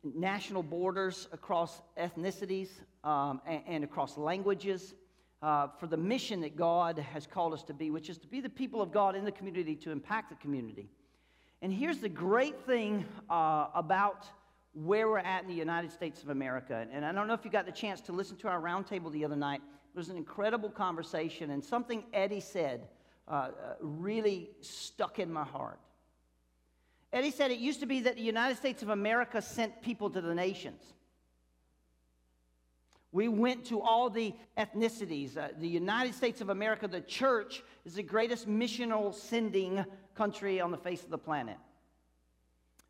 national 0.05 0.63
borders, 0.63 1.29
across 1.33 1.83
ethnicities, 1.99 2.69
um, 3.05 3.41
and, 3.47 3.63
and, 3.67 3.85
across 3.85 4.17
languages 4.19 4.95
uh, 5.43 5.69
for 5.79 5.87
the 5.87 5.97
mission 5.97 6.41
that 6.41 6.57
God 6.57 6.99
has 6.99 7.27
called 7.27 7.53
us 7.53 7.63
to 7.65 7.75
be, 7.75 7.91
which 7.91 8.09
is 8.09 8.19
to 8.19 8.27
be 8.27 8.41
the 8.41 8.49
people 8.49 8.83
of 8.83 8.93
God 8.93 9.15
in 9.15 9.25
the 9.25 9.33
community 9.33 9.75
to 9.77 9.91
impact 9.91 10.31
the 10.31 10.37
community. 10.37 10.89
And 11.63 11.73
here's 11.73 11.99
the 11.99 12.09
great 12.09 12.61
thing 12.67 13.05
uh, 13.31 13.69
about 13.75 14.27
where 14.75 15.09
we're 15.09 15.19
at 15.19 15.43
in 15.43 15.49
the 15.49 15.55
United 15.55 15.91
States 15.91 16.23
of 16.23 16.29
America. 16.29 16.87
And 16.93 17.05
I 17.05 17.13
don't 17.13 17.27
know 17.29 17.35
if 17.35 17.45
you 17.45 17.51
got 17.51 17.65
the 17.65 17.73
chance 17.73 18.01
to 18.03 18.13
listen 18.13 18.37
to 18.39 18.49
our 18.49 18.61
roundtable 18.61 19.11
the 19.11 19.25
other 19.25 19.37
night. 19.37 19.63
It 19.95 19.97
was 19.97 20.11
an 20.11 20.17
incredible 20.17 20.69
conversation, 20.69 21.51
and 21.51 21.65
something 21.65 22.05
Eddie 22.13 22.41
said 22.41 22.89
uh, 23.29 23.31
uh 23.33 23.51
really 23.81 24.51
stuck 24.61 25.19
in 25.19 25.33
my 25.33 25.45
heart. 25.45 25.81
Eddie 27.13 27.31
said 27.31 27.51
it 27.51 27.59
used 27.59 27.81
to 27.81 27.87
be 27.87 28.01
that 28.01 28.17
the 28.17 28.23
United 28.23 28.57
States 28.57 28.83
of 28.83 28.89
America 28.89 29.41
sent 29.41 29.81
people 29.83 30.11
to 30.11 30.21
the 30.21 30.35
nations. 30.35 30.83
We 33.13 33.29
went 33.29 33.65
to 33.67 33.81
all 33.81 34.11
the 34.11 34.35
ethnicities. 34.59 35.37
Uh, 35.37 35.49
the 35.59 35.69
United 35.69 36.15
States 36.15 36.41
of 36.41 36.51
America, 36.51 36.87
the 36.87 37.01
church, 37.01 37.63
is 37.85 37.95
the 37.95 38.03
greatest 38.03 38.47
missional 38.47 39.15
sending 39.15 39.85
country 40.15 40.61
on 40.61 40.71
the 40.71 40.77
face 40.77 41.03
of 41.03 41.11
the 41.11 41.19
planet. 41.19 41.57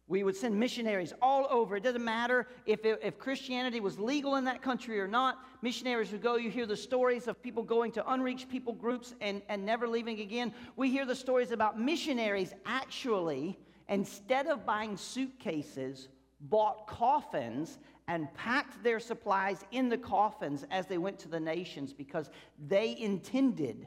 We 0.09 0.23
would 0.23 0.37
send 0.37 0.59
missionaries 0.59 1.13
all 1.21 1.47
over. 1.51 1.77
It 1.77 1.83
doesn't 1.83 2.05
matter 2.05 2.47
if, 2.65 2.85
it, 2.85 3.01
if 3.03 3.19
Christianity 3.19 3.81
was 3.81 3.99
legal 3.99 4.37
in 4.37 4.45
that 4.45 4.63
country 4.63 5.01
or 5.01 5.09
not. 5.09 5.39
Missionaries 5.63 6.13
would 6.13 6.23
go. 6.23 6.37
You 6.37 6.51
hear 6.51 6.67
the 6.67 6.77
stories 6.77 7.27
of 7.27 7.43
people 7.43 7.65
going 7.65 7.91
to 7.93 8.13
unreached 8.13 8.49
people 8.49 8.73
groups 8.73 9.15
and, 9.21 9.43
and 9.49 9.67
never 9.67 9.89
leaving 9.89 10.21
again. 10.21 10.53
We 10.77 10.91
hear 10.91 11.05
the 11.07 11.17
stories 11.17 11.51
about 11.51 11.79
missionaries 11.79 12.55
actually 12.65 13.59
instead 13.89 14.47
of 14.47 14.67
buying 14.67 14.97
suitcases, 14.97 16.09
bought 16.41 16.87
coffins 16.87 17.79
and 18.09 18.33
packed 18.35 18.83
their 18.83 19.01
supplies 19.01 19.65
in 19.73 19.89
the 19.89 19.99
coffins 19.99 20.65
as 20.71 20.87
they 20.87 20.99
went 20.99 21.19
to 21.19 21.29
the 21.29 21.41
nations 21.41 21.93
because 21.93 22.31
they 22.69 22.97
intended 22.99 23.87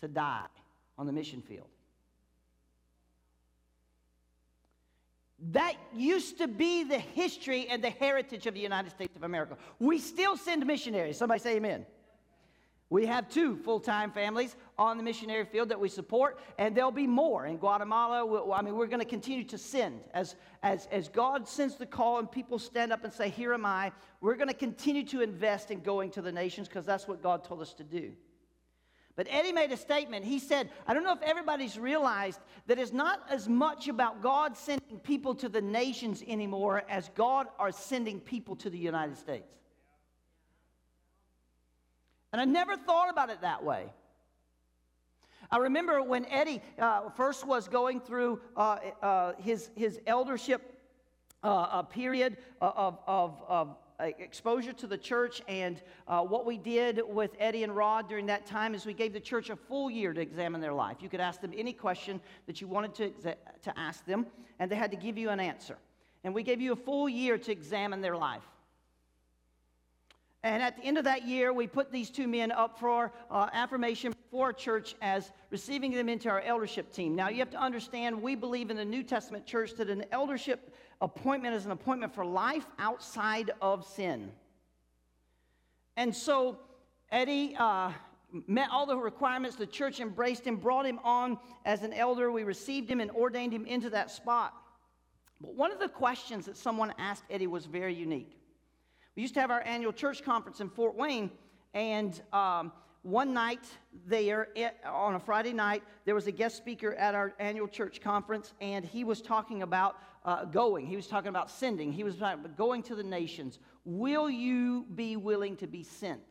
to 0.00 0.08
die 0.08 0.46
on 0.98 1.06
the 1.06 1.12
mission 1.12 1.40
field. 1.40 1.68
That 5.50 5.74
used 5.92 6.38
to 6.38 6.46
be 6.46 6.84
the 6.84 6.98
history 6.98 7.66
and 7.68 7.82
the 7.82 7.90
heritage 7.90 8.46
of 8.46 8.54
the 8.54 8.60
United 8.60 8.90
States 8.90 9.16
of 9.16 9.24
America. 9.24 9.56
We 9.80 9.98
still 9.98 10.36
send 10.36 10.64
missionaries. 10.66 11.16
Somebody 11.16 11.40
say 11.40 11.56
amen. 11.56 11.84
We 12.92 13.06
have 13.06 13.30
two 13.30 13.56
full 13.56 13.80
time 13.80 14.10
families 14.10 14.54
on 14.76 14.98
the 14.98 15.02
missionary 15.02 15.46
field 15.46 15.70
that 15.70 15.80
we 15.80 15.88
support, 15.88 16.38
and 16.58 16.76
there'll 16.76 16.90
be 16.90 17.06
more 17.06 17.46
in 17.46 17.56
Guatemala. 17.56 18.52
I 18.52 18.60
mean, 18.60 18.76
we're 18.76 18.86
going 18.86 19.00
to 19.00 19.06
continue 19.06 19.44
to 19.44 19.56
send. 19.56 20.00
As, 20.12 20.36
as, 20.62 20.88
as 20.92 21.08
God 21.08 21.48
sends 21.48 21.76
the 21.76 21.86
call 21.86 22.18
and 22.18 22.30
people 22.30 22.58
stand 22.58 22.92
up 22.92 23.02
and 23.02 23.10
say, 23.10 23.30
Here 23.30 23.54
am 23.54 23.64
I, 23.64 23.92
we're 24.20 24.34
going 24.34 24.48
to 24.48 24.54
continue 24.54 25.04
to 25.04 25.22
invest 25.22 25.70
in 25.70 25.80
going 25.80 26.10
to 26.10 26.20
the 26.20 26.30
nations 26.30 26.68
because 26.68 26.84
that's 26.84 27.08
what 27.08 27.22
God 27.22 27.44
told 27.44 27.62
us 27.62 27.72
to 27.74 27.82
do. 27.82 28.12
But 29.16 29.26
Eddie 29.30 29.52
made 29.52 29.72
a 29.72 29.78
statement. 29.78 30.26
He 30.26 30.38
said, 30.38 30.68
I 30.86 30.92
don't 30.92 31.02
know 31.02 31.14
if 31.14 31.22
everybody's 31.22 31.78
realized 31.78 32.40
that 32.66 32.78
it's 32.78 32.92
not 32.92 33.22
as 33.30 33.48
much 33.48 33.88
about 33.88 34.20
God 34.20 34.54
sending 34.54 34.98
people 34.98 35.34
to 35.36 35.48
the 35.48 35.62
nations 35.62 36.22
anymore 36.28 36.82
as 36.90 37.10
God 37.14 37.46
are 37.58 37.72
sending 37.72 38.20
people 38.20 38.54
to 38.56 38.68
the 38.68 38.76
United 38.76 39.16
States. 39.16 39.61
And 42.32 42.40
I 42.40 42.44
never 42.44 42.76
thought 42.76 43.10
about 43.10 43.30
it 43.30 43.42
that 43.42 43.62
way. 43.62 43.92
I 45.50 45.58
remember 45.58 46.02
when 46.02 46.24
Eddie 46.26 46.62
uh, 46.78 47.10
first 47.10 47.46
was 47.46 47.68
going 47.68 48.00
through 48.00 48.40
uh, 48.56 48.78
uh, 49.02 49.32
his, 49.38 49.68
his 49.76 50.00
eldership 50.06 50.62
uh, 51.42 51.82
period 51.82 52.38
of, 52.60 52.98
of, 53.06 53.42
of 53.48 53.76
exposure 54.00 54.72
to 54.72 54.86
the 54.86 54.96
church. 54.96 55.42
And 55.48 55.82
uh, 56.08 56.22
what 56.22 56.46
we 56.46 56.56
did 56.56 57.02
with 57.06 57.32
Eddie 57.38 57.64
and 57.64 57.76
Rod 57.76 58.08
during 58.08 58.26
that 58.26 58.46
time 58.46 58.74
is 58.74 58.86
we 58.86 58.94
gave 58.94 59.12
the 59.12 59.20
church 59.20 59.50
a 59.50 59.56
full 59.56 59.90
year 59.90 60.14
to 60.14 60.20
examine 60.20 60.60
their 60.60 60.72
life. 60.72 60.98
You 61.00 61.10
could 61.10 61.20
ask 61.20 61.40
them 61.40 61.52
any 61.54 61.72
question 61.72 62.20
that 62.46 62.60
you 62.60 62.66
wanted 62.66 62.94
to, 62.94 63.36
to 63.62 63.78
ask 63.78 64.06
them, 64.06 64.26
and 64.58 64.70
they 64.70 64.76
had 64.76 64.90
to 64.92 64.96
give 64.96 65.18
you 65.18 65.28
an 65.28 65.40
answer. 65.40 65.76
And 66.24 66.32
we 66.32 66.42
gave 66.42 66.60
you 66.60 66.72
a 66.72 66.76
full 66.76 67.08
year 67.08 67.36
to 67.36 67.52
examine 67.52 68.00
their 68.00 68.16
life. 68.16 68.42
And 70.44 70.60
at 70.60 70.76
the 70.76 70.82
end 70.82 70.98
of 70.98 71.04
that 71.04 71.26
year, 71.26 71.52
we 71.52 71.68
put 71.68 71.92
these 71.92 72.10
two 72.10 72.26
men 72.26 72.50
up 72.50 72.78
for 72.78 73.12
uh, 73.30 73.48
affirmation 73.52 74.12
for 74.30 74.52
church 74.52 74.96
as 75.00 75.30
receiving 75.50 75.92
them 75.92 76.08
into 76.08 76.28
our 76.28 76.40
eldership 76.40 76.92
team. 76.92 77.14
Now, 77.14 77.28
you 77.28 77.38
have 77.38 77.50
to 77.50 77.60
understand, 77.60 78.20
we 78.20 78.34
believe 78.34 78.70
in 78.70 78.76
the 78.76 78.84
New 78.84 79.04
Testament 79.04 79.46
church 79.46 79.74
that 79.74 79.88
an 79.88 80.04
eldership 80.10 80.74
appointment 81.00 81.54
is 81.54 81.64
an 81.64 81.70
appointment 81.70 82.12
for 82.12 82.24
life 82.24 82.66
outside 82.78 83.52
of 83.60 83.86
sin. 83.86 84.32
And 85.96 86.14
so, 86.14 86.58
Eddie 87.12 87.54
uh, 87.56 87.92
met 88.48 88.68
all 88.72 88.86
the 88.86 88.96
requirements. 88.96 89.56
The 89.56 89.66
church 89.66 90.00
embraced 90.00 90.44
him, 90.44 90.56
brought 90.56 90.86
him 90.86 90.98
on 91.04 91.38
as 91.64 91.82
an 91.82 91.92
elder. 91.92 92.32
We 92.32 92.42
received 92.42 92.90
him 92.90 93.00
and 93.00 93.12
ordained 93.12 93.52
him 93.52 93.66
into 93.66 93.90
that 93.90 94.10
spot. 94.10 94.54
But 95.40 95.54
one 95.54 95.70
of 95.70 95.78
the 95.78 95.88
questions 95.88 96.46
that 96.46 96.56
someone 96.56 96.94
asked 96.98 97.24
Eddie 97.30 97.46
was 97.46 97.66
very 97.66 97.94
unique. 97.94 98.41
We 99.14 99.22
used 99.22 99.34
to 99.34 99.40
have 99.40 99.50
our 99.50 99.60
annual 99.62 99.92
church 99.92 100.22
conference 100.22 100.60
in 100.60 100.70
Fort 100.70 100.96
Wayne, 100.96 101.30
and 101.74 102.20
um, 102.32 102.72
one 103.02 103.34
night 103.34 103.64
there, 104.06 104.48
on 104.86 105.16
a 105.16 105.20
Friday 105.20 105.52
night, 105.52 105.82
there 106.06 106.14
was 106.14 106.28
a 106.28 106.32
guest 106.32 106.56
speaker 106.56 106.94
at 106.94 107.14
our 107.14 107.34
annual 107.38 107.68
church 107.68 108.00
conference, 108.00 108.54
and 108.60 108.84
he 108.84 109.04
was 109.04 109.20
talking 109.20 109.62
about 109.62 109.96
uh, 110.24 110.46
going. 110.46 110.86
He 110.86 110.96
was 110.96 111.08
talking 111.08 111.28
about 111.28 111.50
sending. 111.50 111.92
He 111.92 112.04
was 112.04 112.16
talking 112.16 112.40
about 112.40 112.56
going 112.56 112.82
to 112.84 112.94
the 112.94 113.02
nations. 113.02 113.58
Will 113.84 114.30
you 114.30 114.86
be 114.94 115.16
willing 115.16 115.56
to 115.56 115.66
be 115.66 115.82
sent? 115.82 116.22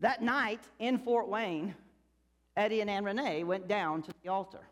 That 0.00 0.22
night 0.22 0.60
in 0.78 0.98
Fort 0.98 1.28
Wayne, 1.28 1.74
Eddie 2.56 2.80
and 2.80 2.88
Ann 2.88 3.04
Renee 3.04 3.44
went 3.44 3.68
down 3.68 4.02
to 4.02 4.12
the 4.22 4.30
altar. 4.30 4.66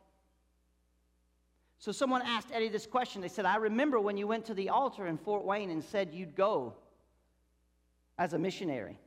So 1.85 1.93
someone 1.93 2.23
asked 2.23 2.49
Eddie 2.51 2.71
this 2.71 2.87
question. 2.87 3.21
They 3.21 3.29
said, 3.29 3.45
I 3.45 3.57
remember 3.57 4.01
when 4.01 4.17
you 4.17 4.27
went 4.27 4.47
to 4.47 4.55
the 4.55 4.71
altar 4.71 5.07
in 5.07 5.19
Fort 5.19 5.45
Wayne 5.45 5.69
and 5.69 5.85
said 5.85 6.15
you'd 6.15 6.35
go 6.35 6.73
as 8.17 8.33
a 8.33 8.39
missionary. 8.39 8.99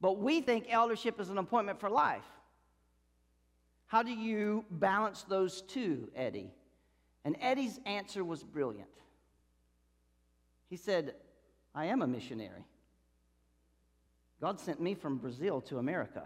But 0.00 0.16
we 0.16 0.40
think 0.40 0.64
eldership 0.70 1.20
is 1.20 1.28
an 1.28 1.36
appointment 1.36 1.78
for 1.78 1.90
life. 1.90 2.24
How 3.84 4.02
do 4.02 4.10
you 4.10 4.64
balance 4.70 5.24
those 5.24 5.60
two, 5.60 6.08
Eddie? 6.16 6.54
And 7.22 7.36
Eddie's 7.38 7.78
answer 7.84 8.24
was 8.24 8.42
brilliant. 8.42 8.88
He 10.70 10.78
said, 10.78 11.16
I 11.74 11.84
am 11.84 12.00
a 12.00 12.06
missionary. 12.06 12.64
God 14.40 14.58
sent 14.58 14.80
me 14.80 14.94
from 14.94 15.18
Brazil 15.18 15.60
to 15.60 15.76
America. 15.76 16.22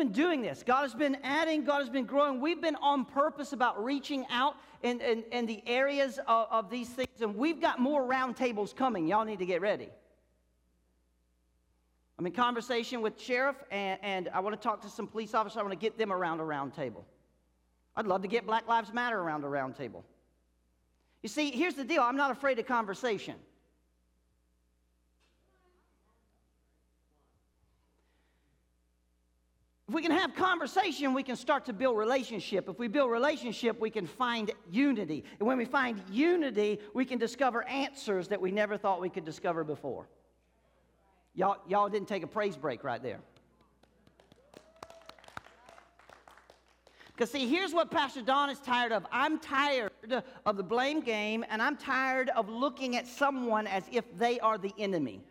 Been 0.00 0.12
doing 0.12 0.40
this. 0.40 0.62
God 0.66 0.82
has 0.82 0.94
been 0.94 1.18
adding, 1.22 1.62
God 1.62 1.80
has 1.80 1.90
been 1.90 2.06
growing. 2.06 2.40
We've 2.40 2.60
been 2.60 2.76
on 2.76 3.04
purpose 3.04 3.52
about 3.52 3.84
reaching 3.84 4.24
out 4.30 4.56
in, 4.82 4.98
in, 5.02 5.24
in 5.30 5.44
the 5.44 5.62
areas 5.66 6.18
of, 6.26 6.46
of 6.50 6.70
these 6.70 6.88
things, 6.88 7.20
and 7.20 7.36
we've 7.36 7.60
got 7.60 7.78
more 7.78 8.02
roundtables 8.02 8.74
coming. 8.74 9.06
Y'all 9.06 9.26
need 9.26 9.40
to 9.40 9.46
get 9.46 9.60
ready. 9.60 9.90
I'm 12.18 12.26
in 12.26 12.32
conversation 12.32 13.02
with 13.02 13.20
sheriff, 13.20 13.56
and, 13.70 14.00
and 14.02 14.30
I 14.32 14.40
want 14.40 14.58
to 14.58 14.62
talk 14.62 14.80
to 14.82 14.88
some 14.88 15.06
police 15.06 15.34
officers. 15.34 15.58
I 15.58 15.62
want 15.62 15.72
to 15.72 15.78
get 15.78 15.98
them 15.98 16.12
around 16.12 16.40
a 16.40 16.44
roundtable. 16.44 17.04
I'd 17.94 18.06
love 18.06 18.22
to 18.22 18.28
get 18.28 18.46
Black 18.46 18.66
Lives 18.66 18.94
Matter 18.94 19.20
around 19.20 19.44
a 19.44 19.48
roundtable. 19.48 20.02
You 21.22 21.28
see, 21.28 21.50
here's 21.50 21.74
the 21.74 21.84
deal 21.84 22.00
I'm 22.00 22.16
not 22.16 22.30
afraid 22.30 22.58
of 22.58 22.64
conversation. 22.66 23.34
If 29.90 29.94
we 29.94 30.02
can 30.02 30.12
have 30.12 30.36
conversation, 30.36 31.14
we 31.14 31.24
can 31.24 31.34
start 31.34 31.64
to 31.64 31.72
build 31.72 31.98
relationship. 31.98 32.68
If 32.68 32.78
we 32.78 32.86
build 32.86 33.10
relationship, 33.10 33.80
we 33.80 33.90
can 33.90 34.06
find 34.06 34.52
unity. 34.70 35.24
And 35.40 35.48
when 35.48 35.58
we 35.58 35.64
find 35.64 36.00
unity, 36.12 36.78
we 36.94 37.04
can 37.04 37.18
discover 37.18 37.66
answers 37.66 38.28
that 38.28 38.40
we 38.40 38.52
never 38.52 38.76
thought 38.76 39.00
we 39.00 39.08
could 39.08 39.24
discover 39.24 39.64
before. 39.64 40.06
Y'all, 41.34 41.56
y'all 41.66 41.88
didn't 41.88 42.06
take 42.06 42.22
a 42.22 42.28
praise 42.28 42.56
break 42.56 42.84
right 42.84 43.02
there. 43.02 43.18
Because, 47.08 47.32
see, 47.32 47.48
here's 47.48 47.74
what 47.74 47.90
Pastor 47.90 48.22
Don 48.22 48.48
is 48.48 48.60
tired 48.60 48.92
of. 48.92 49.04
I'm 49.10 49.40
tired 49.40 49.90
of 50.46 50.56
the 50.56 50.62
blame 50.62 51.00
game, 51.00 51.44
and 51.50 51.60
I'm 51.60 51.76
tired 51.76 52.28
of 52.36 52.48
looking 52.48 52.96
at 52.96 53.08
someone 53.08 53.66
as 53.66 53.82
if 53.90 54.04
they 54.16 54.38
are 54.38 54.56
the 54.56 54.72
enemy. 54.78 55.24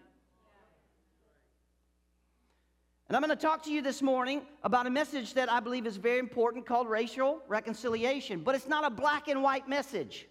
And 3.10 3.16
I'm 3.16 3.24
going 3.24 3.36
to 3.36 3.42
talk 3.42 3.64
to 3.64 3.72
you 3.72 3.82
this 3.82 4.04
morning 4.04 4.44
about 4.64 4.86
a 4.86 4.90
message 4.92 5.34
that 5.34 5.52
I 5.52 5.60
believe 5.60 5.88
is 5.88 5.98
very 5.98 6.20
important 6.20 6.68
called 6.68 6.88
racial 6.88 7.42
reconciliation. 7.48 8.42
But 8.42 8.54
it's 8.54 8.68
not 8.68 8.86
a 8.86 8.92
black 8.92 9.28
and 9.28 9.42
white 9.42 9.68
message. 9.68 10.28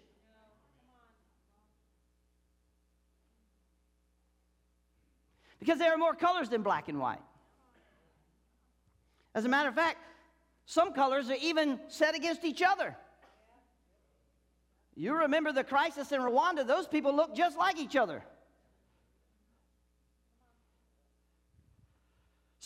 Because 5.59 5.77
there 5.77 5.93
are 5.93 5.97
more 5.97 6.13
colors 6.15 6.47
than 6.47 6.63
black 6.63 6.87
and 6.87 7.01
white. 7.01 7.19
As 9.35 9.43
a 9.43 9.49
matter 9.49 9.67
of 9.67 9.75
fact, 9.75 9.97
some 10.65 10.93
colors 10.93 11.29
are 11.29 11.37
even 11.41 11.81
set 11.89 12.15
against 12.15 12.45
each 12.45 12.61
other. 12.61 12.95
You 14.95 15.17
remember 15.17 15.51
the 15.51 15.65
crisis 15.65 16.13
in 16.13 16.21
Rwanda, 16.21 16.65
those 16.65 16.87
people 16.87 17.13
look 17.13 17.35
just 17.35 17.57
like 17.57 17.77
each 17.77 17.97
other. 17.97 18.23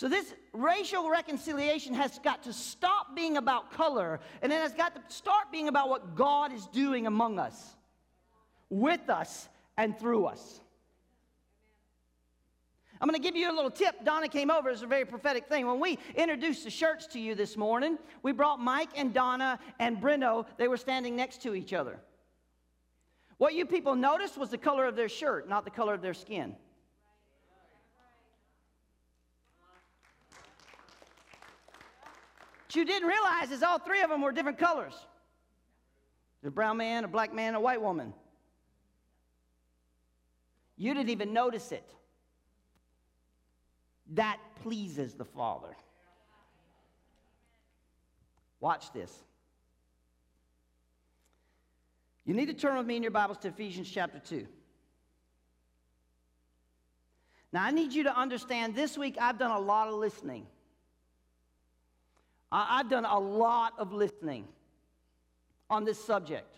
So, 0.04 0.10
this 0.10 0.34
racial 0.52 1.10
reconciliation 1.10 1.94
has 1.94 2.20
got 2.20 2.44
to 2.44 2.52
stop 2.52 3.16
being 3.16 3.38
about 3.38 3.72
color 3.72 4.20
and 4.42 4.52
it 4.52 4.62
has 4.62 4.74
got 4.74 4.96
to 4.96 5.02
start 5.08 5.50
being 5.50 5.70
about 5.70 5.88
what 5.88 6.14
God 6.14 6.52
is 6.52 6.68
doing 6.68 7.08
among 7.08 7.40
us, 7.40 7.78
with 8.70 9.10
us, 9.10 9.48
and 9.78 9.98
through 9.98 10.26
us. 10.26 10.60
I'm 13.00 13.08
going 13.08 13.18
to 13.18 13.24
give 13.24 13.38
you 13.38 13.50
a 13.50 13.56
little 13.56 13.72
tip. 13.72 14.04
Donna 14.04 14.28
came 14.28 14.52
over. 14.52 14.70
It's 14.70 14.82
a 14.82 14.88
very 14.88 15.06
prophetic 15.06 15.48
thing. 15.48 15.68
When 15.68 15.80
we 15.80 15.98
introduced 16.16 16.66
the 16.66 16.70
shirts 16.70 17.08
to 17.14 17.20
you 17.22 17.34
this 17.34 17.56
morning, 17.56 17.98
we 18.24 18.34
brought 18.34 18.60
Mike 18.60 18.90
and 18.98 19.14
Donna 19.14 19.58
and 19.80 20.02
Breno. 20.02 20.46
They 20.58 20.68
were 20.68 20.76
standing 20.76 21.16
next 21.16 21.42
to 21.44 21.56
each 21.56 21.72
other. 21.72 21.98
What 23.38 23.54
you 23.54 23.66
people 23.66 23.96
noticed 23.96 24.38
was 24.38 24.50
the 24.50 24.58
color 24.58 24.86
of 24.86 24.98
their 24.98 25.08
shirt, 25.08 25.48
not 25.48 25.64
the 25.64 25.72
color 25.72 25.94
of 25.94 26.02
their 26.02 26.14
skin. 26.14 26.58
You 32.76 32.86
didn't 32.86 33.08
realize 33.08 33.52
is 33.52 33.64
all 33.64 33.80
three 33.80 34.02
of 34.02 34.10
them 34.10 34.22
were 34.22 34.32
different 34.32 34.58
colors. 34.58 34.94
A 36.46 36.50
brown 36.50 36.78
man, 36.78 37.04
a 37.04 37.08
black 37.08 37.34
man, 37.34 37.56
a 37.56 37.60
white 37.60 37.82
woman. 37.82 38.14
You 40.78 40.94
didn't 40.94 41.10
even 41.10 41.34
notice 41.34 41.72
it. 41.72 41.88
That 44.14 44.38
pleases 44.62 45.14
the 45.14 45.26
Father. 45.26 45.76
Watch 48.60 48.92
this. 48.92 49.12
You 52.26 52.34
need 52.34 52.48
to 52.48 52.54
turn 52.54 52.78
with 52.78 52.86
me 52.86 52.96
in 52.96 53.04
your 53.04 53.12
Bibles 53.12 53.38
to 53.40 53.50
Ephesians 53.50 53.90
chapter 53.90 54.20
2. 54.20 54.48
Now, 57.52 57.64
I 57.64 57.72
need 57.72 57.94
you 57.94 58.04
to 58.04 58.18
understand 58.18 58.76
this 58.76 58.98
week 58.98 59.18
I've 59.20 59.38
done 59.38 59.52
a 59.52 59.60
lot 59.60 59.88
of 59.88 59.96
listening. 59.96 60.48
I, 62.54 62.78
have 62.78 62.90
done 62.90 63.06
a 63.06 63.18
lot 63.18 63.74
of 63.80 63.92
listening 63.92 64.48
on 65.72 65.86
this 65.86 66.04
subject. 66.04 66.56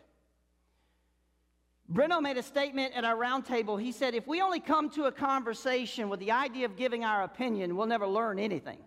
Breno 1.91 2.21
made 2.21 2.37
a 2.37 2.43
statement 2.43 2.93
at 2.95 3.05
our 3.05 3.15
roundtable. 3.15 3.81
He 3.81 3.93
said, 3.93 4.13
if 4.13 4.27
we 4.27 4.41
only 4.41 4.59
come 4.59 4.89
to 4.91 5.05
a 5.05 5.11
conversation 5.11 6.09
with 6.09 6.19
the 6.19 6.31
idea 6.31 6.65
of 6.65 6.75
giving 6.75 7.05
our 7.05 7.23
opinion, 7.23 7.77
we'll 7.77 7.87
never 7.87 8.05
learn 8.05 8.39
anything. 8.39 8.79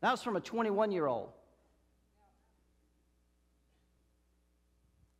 That 0.00 0.10
was 0.10 0.22
from 0.22 0.34
a 0.34 0.40
21 0.40 0.90
year 0.90 1.06
old. 1.06 1.30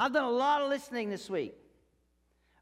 I've 0.00 0.12
done 0.12 0.24
a 0.24 0.30
lot 0.30 0.62
of 0.62 0.70
listening 0.70 1.10
this 1.10 1.30
week. 1.30 1.54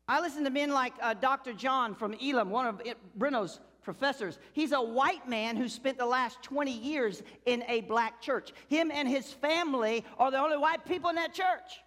I 0.09 0.20
listened 0.20 0.44
to 0.47 0.53
men 0.53 0.70
like 0.70 0.92
uh, 1.01 1.14
Dr. 1.14 1.53
John 1.53 1.94
from 1.94 2.14
Elim, 2.14 2.51
one 2.51 2.66
of 2.66 2.82
Breno's 3.18 3.61
professors. 3.87 4.41
He's 4.53 4.72
a 4.72 4.82
white 4.82 5.28
man 5.28 5.57
who 5.57 5.68
spent 5.68 5.97
the 5.97 6.07
last 6.07 6.43
20 6.43 6.72
years 6.72 7.22
in 7.47 7.62
a 7.68 7.82
black 7.82 8.20
church. 8.20 8.53
Him 8.68 8.91
and 8.91 9.09
his 9.09 9.32
family 9.32 10.05
are 10.18 10.32
the 10.32 10.41
only 10.41 10.59
white 10.59 10.84
people 10.84 11.09
in 11.09 11.16
that 11.16 11.32
church. 11.32 11.80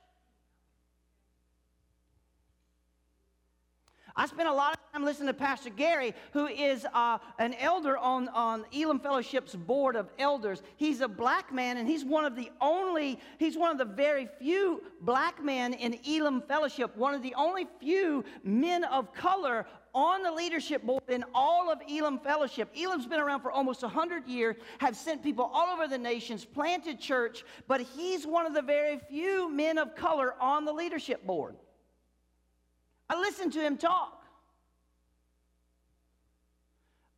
I 4.15 4.25
spent 4.25 4.49
a 4.49 4.53
lot 4.53 4.73
of 4.73 4.91
time 4.91 5.05
listening 5.05 5.27
to 5.27 5.33
Pastor 5.33 5.69
Gary, 5.69 6.13
who 6.33 6.47
is 6.47 6.85
uh, 6.93 7.19
an 7.37 7.53
elder 7.53 7.97
on, 7.97 8.27
on 8.29 8.65
Elim 8.73 8.99
Fellowship's 8.99 9.55
board 9.55 9.95
of 9.95 10.09
elders. 10.17 10.61
He's 10.77 11.01
a 11.01 11.07
black 11.07 11.53
man, 11.53 11.77
and 11.77 11.87
he's 11.87 12.03
one 12.03 12.25
of 12.25 12.35
the 12.35 12.49
only, 12.59 13.19
he's 13.37 13.57
one 13.57 13.71
of 13.71 13.77
the 13.77 13.93
very 13.93 14.27
few 14.39 14.83
black 15.01 15.43
men 15.43 15.73
in 15.73 15.97
Elim 16.05 16.41
Fellowship, 16.41 16.97
one 16.97 17.13
of 17.13 17.21
the 17.21 17.33
only 17.35 17.67
few 17.79 18.25
men 18.43 18.83
of 18.83 19.13
color 19.13 19.65
on 19.93 20.23
the 20.23 20.31
leadership 20.31 20.83
board 20.83 21.03
in 21.07 21.23
all 21.33 21.71
of 21.71 21.79
Elim 21.89 22.19
Fellowship. 22.19 22.69
Elim's 22.77 23.05
been 23.05 23.19
around 23.19 23.41
for 23.41 23.51
almost 23.51 23.81
100 23.81 24.27
years, 24.27 24.55
have 24.79 24.95
sent 24.95 25.23
people 25.23 25.49
all 25.53 25.67
over 25.73 25.87
the 25.87 25.97
nations, 25.97 26.45
planted 26.45 26.99
church, 26.99 27.43
but 27.67 27.81
he's 27.81 28.25
one 28.25 28.45
of 28.45 28.53
the 28.53 28.61
very 28.61 28.99
few 29.09 29.49
men 29.51 29.77
of 29.77 29.95
color 29.95 30.33
on 30.39 30.65
the 30.65 30.73
leadership 30.73 31.25
board. 31.25 31.55
I 33.09 33.19
listened 33.19 33.53
to 33.53 33.59
him 33.59 33.77
talk. 33.77 34.23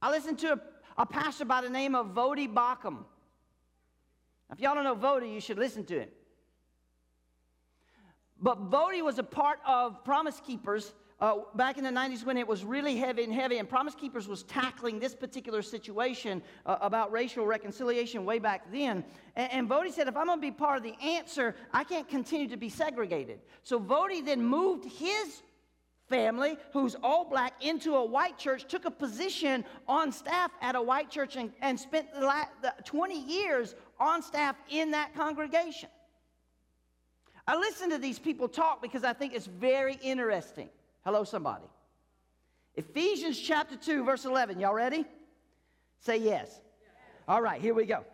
I 0.02 0.10
listened 0.10 0.40
to 0.40 0.54
a, 0.54 0.60
a 0.98 1.06
pastor 1.06 1.46
by 1.46 1.62
the 1.62 1.70
name 1.70 1.96
of 1.96 2.08
Voddie 2.08 2.52
Baucham. 2.52 3.04
If 4.52 4.60
y'all 4.60 4.76
don't 4.76 4.84
know 4.84 4.96
Voddie, 4.96 5.34
you 5.34 5.40
should 5.40 5.60
listen 5.60 5.86
to 5.86 6.00
him. 6.02 6.10
But 8.42 8.72
Voddie 8.72 9.04
was 9.04 9.20
a 9.20 9.24
part 9.24 9.60
of 9.68 10.04
Promise 10.04 10.42
Keepers 10.46 10.94
uh, 11.22 11.36
back 11.54 11.78
in 11.78 11.84
the 11.84 11.90
90s 11.92 12.26
when 12.26 12.36
it 12.36 12.48
was 12.48 12.66
really 12.66 12.98
heavy 12.98 13.24
and 13.24 13.32
heavy, 13.32 13.60
and 13.60 13.70
Promise 13.70 13.94
Keepers 13.96 14.28
was 14.28 14.42
tackling 14.44 15.00
this 15.00 15.14
particular 15.14 15.62
situation 15.62 16.42
uh, 16.66 16.78
about 16.82 17.12
racial 17.12 17.46
reconciliation 17.46 18.26
way 18.26 18.40
back 18.40 18.72
then. 18.72 19.04
And, 19.36 19.52
and 19.52 19.70
Voddie 19.70 19.92
said, 19.92 20.08
if 20.08 20.18
I'm 20.18 20.26
going 20.26 20.40
to 20.40 20.42
be 20.42 20.52
part 20.52 20.78
of 20.78 20.84
the 20.84 20.96
answer, 21.00 21.56
I 21.72 21.84
can't 21.84 22.10
continue 22.10 22.48
to 22.48 22.58
be 22.58 22.70
segregated. 22.70 23.40
So 23.62 23.80
Voddie 23.80 24.26
then 24.26 24.44
moved 24.44 24.86
his 24.86 25.44
family, 26.10 26.58
who's 26.74 26.96
all 27.04 27.24
black, 27.24 27.54
into 27.64 27.96
a 27.96 28.04
white 28.04 28.40
church, 28.40 28.68
took 28.68 28.86
a 28.86 28.92
position 28.92 29.64
on 29.88 30.12
staff 30.12 30.52
at 30.60 30.76
a 30.76 30.82
white 30.82 31.12
church, 31.12 31.36
and, 31.36 31.52
and 31.62 31.80
spent 31.80 32.12
the, 32.16 32.22
la- 32.22 32.50
the 32.64 32.74
20 32.84 33.22
years 33.22 33.76
on 34.00 34.24
staff 34.24 34.56
in 34.70 34.92
that 34.92 35.14
congregation. 35.16 35.90
I 37.48 37.58
listen 37.58 37.92
to 37.92 38.00
these 38.00 38.18
people 38.18 38.48
talk 38.48 38.82
because 38.82 39.04
I 39.04 39.14
think 39.14 39.34
it's 39.34 39.46
very 39.46 40.00
interesting. 40.02 40.70
Hello, 41.04 41.24
somebody. 41.24 41.66
Ephesians 42.76 43.40
chapter 43.40 43.76
2, 43.76 44.04
verse 44.04 44.26
11. 44.26 44.60
Y'all 44.60 44.74
ready? 44.74 45.04
Say 46.00 46.18
yes. 46.18 46.62
All 47.28 47.42
right, 47.42 47.60
here 47.60 47.74
we 47.74 47.86
go. 47.86 48.06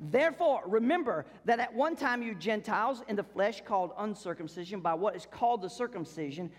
Therefore, 0.00 0.62
remember 0.66 1.24
that 1.44 1.60
at 1.60 1.72
one 1.72 1.94
time 1.94 2.22
you 2.22 2.34
Gentiles 2.34 3.02
in 3.06 3.14
the 3.14 3.22
flesh 3.22 3.62
called 3.64 3.92
uncircumcision 3.98 4.80
by 4.80 4.94
what 4.94 5.14
is 5.14 5.26
called 5.30 5.62
the 5.62 5.70
circumcision, 5.70 6.50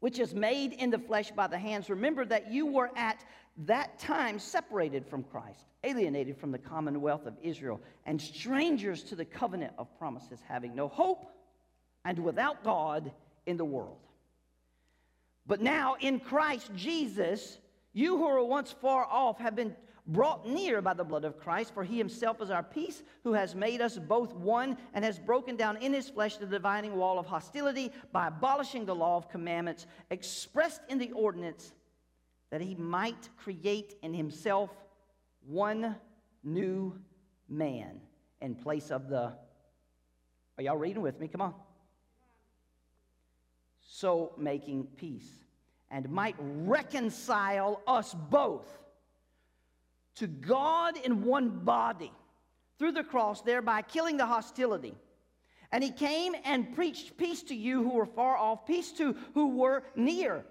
which 0.00 0.18
is 0.18 0.34
made 0.34 0.72
in 0.72 0.90
the 0.90 0.98
flesh 0.98 1.30
by 1.30 1.46
the 1.46 1.58
hands. 1.58 1.90
Remember 1.90 2.24
that 2.24 2.50
you 2.50 2.66
were 2.66 2.90
at 2.96 3.24
that 3.66 3.98
time 3.98 4.38
separated 4.38 5.06
from 5.06 5.24
Christ, 5.24 5.66
alienated 5.82 6.38
from 6.38 6.52
the 6.52 6.58
commonwealth 6.58 7.26
of 7.26 7.34
Israel, 7.42 7.80
and 8.06 8.20
strangers 8.20 9.02
to 9.04 9.16
the 9.16 9.24
covenant 9.24 9.74
of 9.76 9.94
promises, 9.98 10.40
having 10.48 10.74
no 10.74 10.88
hope 10.88 11.26
and 12.04 12.18
without 12.18 12.64
God 12.64 13.12
in 13.46 13.56
the 13.56 13.64
world. 13.64 13.98
But 15.46 15.60
now 15.60 15.96
in 16.00 16.20
Christ 16.20 16.70
Jesus, 16.74 17.58
you 17.92 18.16
who 18.16 18.26
were 18.26 18.44
once 18.44 18.72
far 18.72 19.04
off 19.04 19.38
have 19.38 19.54
been 19.54 19.76
brought 20.06 20.46
near 20.46 20.82
by 20.82 20.94
the 20.94 21.04
blood 21.04 21.24
of 21.24 21.38
Christ, 21.38 21.72
for 21.72 21.82
he 21.82 21.96
himself 21.96 22.42
is 22.42 22.50
our 22.50 22.62
peace, 22.62 23.02
who 23.22 23.32
has 23.32 23.54
made 23.54 23.80
us 23.80 23.98
both 23.98 24.34
one 24.34 24.76
and 24.92 25.04
has 25.04 25.18
broken 25.18 25.56
down 25.56 25.76
in 25.78 25.92
his 25.92 26.10
flesh 26.10 26.36
the 26.36 26.46
dividing 26.46 26.96
wall 26.96 27.18
of 27.18 27.26
hostility 27.26 27.90
by 28.12 28.28
abolishing 28.28 28.84
the 28.84 28.94
law 28.94 29.16
of 29.16 29.30
commandments 29.30 29.86
expressed 30.10 30.82
in 30.88 30.98
the 30.98 31.12
ordinance 31.12 31.72
that 32.50 32.60
he 32.60 32.74
might 32.74 33.28
create 33.38 33.94
in 34.02 34.12
himself 34.12 34.70
one 35.46 35.96
new 36.42 36.98
man 37.48 38.00
in 38.40 38.54
place 38.54 38.90
of 38.90 39.08
the. 39.08 39.32
Are 40.56 40.62
y'all 40.62 40.76
reading 40.76 41.02
with 41.02 41.18
me? 41.18 41.28
Come 41.28 41.40
on. 41.40 41.54
So 43.96 44.32
making 44.36 44.88
peace, 44.96 45.44
and 45.88 46.10
might 46.10 46.34
reconcile 46.40 47.80
us 47.86 48.12
both 48.12 48.66
to 50.16 50.26
God 50.26 50.96
in 50.96 51.22
one 51.22 51.60
body 51.60 52.10
through 52.76 52.90
the 52.90 53.04
cross, 53.04 53.42
thereby 53.42 53.82
killing 53.82 54.16
the 54.16 54.26
hostility. 54.26 54.96
And 55.70 55.84
he 55.84 55.92
came 55.92 56.34
and 56.44 56.74
preached 56.74 57.16
peace 57.16 57.44
to 57.44 57.54
you 57.54 57.84
who 57.84 57.90
were 57.90 58.04
far 58.04 58.36
off, 58.36 58.66
peace 58.66 58.90
to 58.94 59.14
who 59.32 59.58
were 59.58 59.84
near. 59.94 60.44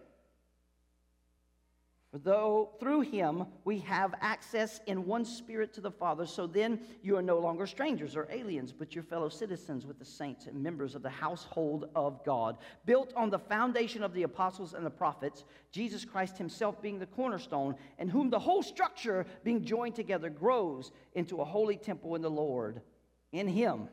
For 2.13 2.19
though 2.19 2.69
through 2.79 3.01
him 3.01 3.47
we 3.65 3.79
have 3.79 4.13
access 4.21 4.81
in 4.85 5.07
one 5.07 5.25
spirit 5.25 5.73
to 5.73 5.81
the 5.81 5.89
Father, 5.89 6.27
so 6.27 6.45
then 6.45 6.79
you 7.01 7.17
are 7.17 7.23
no 7.23 7.39
longer 7.39 7.65
strangers 7.65 8.15
or 8.15 8.27
aliens, 8.29 8.71
but 8.71 8.93
your 8.93 9.03
fellow 9.03 9.29
citizens 9.29 9.87
with 9.87 9.97
the 9.97 10.05
saints 10.05 10.45
and 10.45 10.61
members 10.61 10.93
of 10.93 11.01
the 11.01 11.09
household 11.09 11.89
of 11.95 12.23
God, 12.23 12.59
built 12.85 13.13
on 13.15 13.31
the 13.31 13.39
foundation 13.39 14.03
of 14.03 14.13
the 14.13 14.21
apostles 14.21 14.75
and 14.75 14.85
the 14.85 14.91
prophets, 14.91 15.43
Jesus 15.71 16.05
Christ 16.05 16.37
himself 16.37 16.79
being 16.83 16.99
the 16.99 17.07
cornerstone, 17.07 17.73
in 17.97 18.09
whom 18.09 18.29
the 18.29 18.37
whole 18.37 18.61
structure 18.61 19.25
being 19.43 19.65
joined 19.65 19.95
together 19.95 20.29
grows 20.29 20.91
into 21.15 21.41
a 21.41 21.45
holy 21.45 21.77
temple 21.77 22.13
in 22.13 22.21
the 22.21 22.29
Lord. 22.29 22.83
In 23.31 23.47
him 23.47 23.89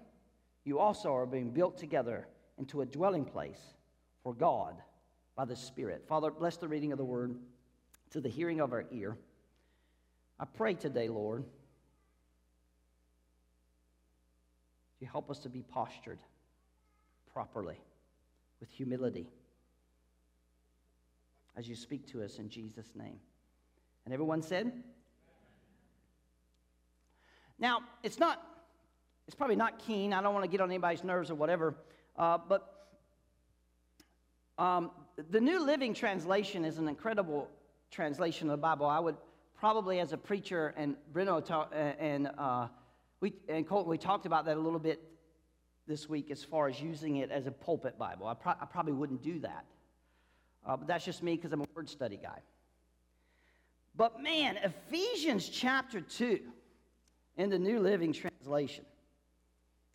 you 0.67 0.79
also 0.79 1.15
are 1.15 1.25
being 1.25 1.53
built 1.53 1.79
together 1.79 2.29
into 2.59 2.83
a 2.83 2.87
dwelling 2.87 3.25
place 3.25 3.73
for 4.23 4.35
God 4.35 4.75
by 5.37 5.47
the 5.47 5.57
Spirit. 5.57 6.05
Father, 6.07 6.31
bless 6.31 6.59
the 6.59 6.69
reading 6.69 6.93
of 6.93 6.99
the 6.99 7.05
word 7.07 7.39
to 8.11 8.21
the 8.21 8.29
hearing 8.29 8.61
of 8.61 8.73
our 8.73 8.85
ear. 8.91 9.17
I 10.39 10.45
pray 10.45 10.75
today, 10.75 11.09
Lord, 11.09 11.45
you 15.01 15.07
help 15.07 15.31
us 15.31 15.39
to 15.41 15.49
be 15.49 15.63
postured 15.63 16.19
properly 17.33 17.79
with 18.59 18.69
humility 18.71 19.29
as 21.57 21.69
you 21.69 21.75
speak 21.75 22.07
to 22.13 22.23
us 22.23 22.39
in 22.39 22.49
Jesus' 22.49 22.93
name. 22.95 23.19
And 24.05 24.15
everyone 24.15 24.43
said? 24.43 24.73
Now, 27.59 27.81
it's 28.03 28.19
not, 28.19 28.43
it's 29.27 29.35
probably 29.35 29.57
not 29.57 29.79
keen. 29.79 30.13
I 30.13 30.23
don't 30.23 30.33
want 30.33 30.45
to 30.45 30.51
get 30.51 30.61
on 30.61 30.71
anybody's 30.71 31.05
nerves 31.05 31.31
or 31.31 31.35
whatever, 31.35 31.75
uh, 32.17 32.39
but 32.49 32.89
um, 34.59 34.91
the 35.31 35.41
New 35.41 35.65
Living 35.65 35.95
Translation 35.95 36.65
is 36.65 36.79
an 36.79 36.89
incredible 36.89 37.49
translation 37.91 38.49
of 38.49 38.53
the 38.53 38.63
Bible. 38.63 38.87
I 38.87 38.99
would 38.99 39.17
probably, 39.59 40.01
as 40.01 40.13
a 40.13 40.17
preacher, 40.17 40.75
and 40.77 40.97
Bruno 41.13 41.41
ta- 41.41 41.69
and 41.73 42.31
uh, 42.39 42.69
we 43.21 43.35
and 43.49 43.67
Colton, 43.67 43.91
we 43.91 43.99
talked 43.99 44.27
about 44.27 44.45
that 44.47 44.57
a 44.57 44.61
little 44.61 44.79
bit 44.79 45.03
this 45.87 46.09
week 46.09 46.31
as 46.31 46.45
far 46.45 46.69
as 46.69 46.81
using 46.81 47.17
it 47.17 47.31
as 47.31 47.47
a 47.47 47.51
pulpit 47.51 47.99
Bible. 47.99 48.27
I, 48.27 48.35
pro- 48.35 48.53
I 48.53 48.65
probably 48.65 48.93
wouldn't 48.93 49.23
do 49.23 49.41
that, 49.41 49.65
uh, 50.67 50.77
but 50.77 50.87
that's 50.87 51.05
just 51.05 51.23
me 51.23 51.37
because 51.37 51.53
I'm 51.53 51.63
a 51.63 51.67
word 51.75 51.89
study 51.89 52.19
guy. 52.21 52.39
But 53.97 54.23
man, 54.23 54.57
Ephesians 54.57 55.49
chapter 55.49 56.01
two 56.01 56.41
in 57.37 57.51
the 57.51 57.59
New 57.59 57.81
Living 57.81 58.13
Translation. 58.13 58.85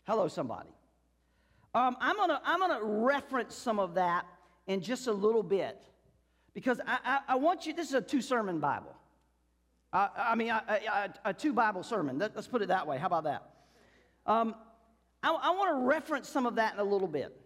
Hello, 0.03 0.27
somebody. 0.27 0.69
Um, 1.73 1.95
I'm 1.99 2.17
gonna 2.17 2.41
I'm 2.45 2.59
gonna 2.59 2.83
reference 2.83 3.55
some 3.55 3.79
of 3.79 3.95
that 3.95 4.25
in 4.67 4.81
just 4.81 5.07
a 5.07 5.13
little 5.13 5.43
bit 5.43 5.81
because 6.55 6.81
I, 6.87 6.97
I, 7.05 7.19
I 7.27 7.35
want 7.35 7.67
you, 7.67 7.73
this 7.73 7.89
is 7.89 7.93
a 7.93 8.01
two 8.01 8.21
sermon 8.21 8.59
Bible. 8.59 8.95
Uh, 9.93 10.07
I 10.17 10.35
mean, 10.35 10.49
a, 10.49 11.33
two 11.33 11.53
Bible 11.53 11.83
sermon. 11.83 12.17
Let's 12.17 12.47
put 12.47 12.63
it 12.63 12.69
that 12.69 12.87
way. 12.87 12.97
How 12.97 13.07
about 13.07 13.25
that? 13.25 13.43
Um, 14.25 14.55
I, 15.21 15.29
I 15.29 15.51
want 15.51 15.77
to 15.77 15.85
reference 15.85 16.27
some 16.27 16.45
of 16.47 16.55
that 16.55 16.73
in 16.73 16.79
a 16.79 16.83
little 16.83 17.07
bit. 17.07 17.39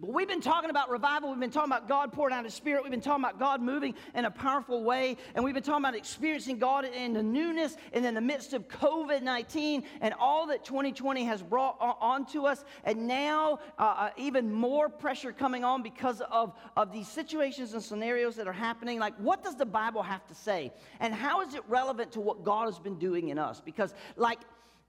But 0.00 0.12
we've 0.12 0.28
been 0.28 0.40
talking 0.40 0.70
about 0.70 0.90
revival. 0.90 1.30
We've 1.30 1.40
been 1.40 1.50
talking 1.50 1.72
about 1.72 1.88
God 1.88 2.12
pouring 2.12 2.32
out 2.32 2.44
His 2.44 2.54
Spirit. 2.54 2.84
We've 2.84 2.92
been 2.92 3.00
talking 3.00 3.24
about 3.24 3.40
God 3.40 3.60
moving 3.60 3.96
in 4.14 4.26
a 4.26 4.30
powerful 4.30 4.84
way. 4.84 5.16
And 5.34 5.44
we've 5.44 5.54
been 5.54 5.62
talking 5.64 5.84
about 5.84 5.96
experiencing 5.96 6.58
God 6.58 6.84
in 6.84 7.14
the 7.14 7.22
newness 7.22 7.76
and 7.92 8.06
in 8.06 8.14
the 8.14 8.20
midst 8.20 8.52
of 8.52 8.68
COVID 8.68 9.22
19 9.22 9.82
and 10.00 10.14
all 10.20 10.46
that 10.46 10.64
2020 10.64 11.24
has 11.24 11.42
brought 11.42 11.76
onto 11.80 12.44
us. 12.44 12.64
And 12.84 13.08
now, 13.08 13.58
uh, 13.76 13.82
uh, 13.82 14.10
even 14.16 14.52
more 14.52 14.88
pressure 14.88 15.32
coming 15.32 15.64
on 15.64 15.82
because 15.82 16.20
of, 16.30 16.52
of 16.76 16.92
these 16.92 17.08
situations 17.08 17.74
and 17.74 17.82
scenarios 17.82 18.36
that 18.36 18.46
are 18.46 18.52
happening. 18.52 19.00
Like, 19.00 19.16
what 19.16 19.42
does 19.42 19.56
the 19.56 19.66
Bible 19.66 20.04
have 20.04 20.24
to 20.28 20.34
say? 20.34 20.72
And 21.00 21.12
how 21.12 21.40
is 21.40 21.54
it 21.54 21.62
relevant 21.66 22.12
to 22.12 22.20
what 22.20 22.44
God 22.44 22.66
has 22.66 22.78
been 22.78 23.00
doing 23.00 23.30
in 23.30 23.38
us? 23.38 23.60
Because, 23.60 23.94
like, 24.16 24.38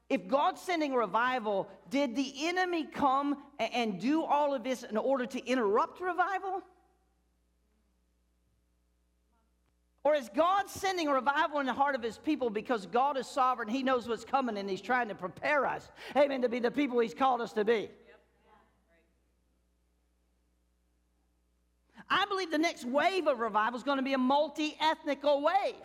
if 0.09 0.27
God's 0.27 0.59
sending 0.59 0.93
revival, 0.93 1.69
did 1.91 2.15
the 2.15 2.47
enemy 2.47 2.85
come 2.85 3.37
and 3.59 3.99
do 3.99 4.23
all 4.23 4.55
of 4.55 4.63
this 4.63 4.83
in 4.83 4.97
order 4.97 5.27
to 5.27 5.45
interrupt 5.45 6.01
revival? 6.01 6.63
Or 10.03 10.15
is 10.15 10.29
God 10.33 10.67
sending 10.67 11.09
revival 11.09 11.59
in 11.59 11.67
the 11.67 11.73
heart 11.73 11.93
of 11.93 12.01
his 12.01 12.17
people 12.17 12.49
because 12.49 12.87
God 12.87 13.17
is 13.17 13.27
sovereign? 13.27 13.67
He 13.67 13.83
knows 13.83 14.07
what's 14.07 14.25
coming 14.25 14.57
and 14.57 14.67
he's 14.67 14.81
trying 14.81 15.09
to 15.09 15.15
prepare 15.15 15.67
us, 15.67 15.91
amen, 16.15 16.41
to 16.41 16.49
be 16.49 16.59
the 16.59 16.71
people 16.71 16.99
he's 16.99 17.13
called 17.13 17.41
us 17.41 17.53
to 17.53 17.63
be. 17.63 17.89
I 22.09 22.25
believe 22.25 22.49
the 22.49 22.57
next 22.57 22.85
wave 22.85 23.27
of 23.27 23.39
revival 23.39 23.77
is 23.77 23.83
going 23.83 23.97
to 23.97 24.03
be 24.03 24.13
a 24.13 24.17
multi 24.17 24.75
ethnical 24.81 25.43
wave. 25.43 25.75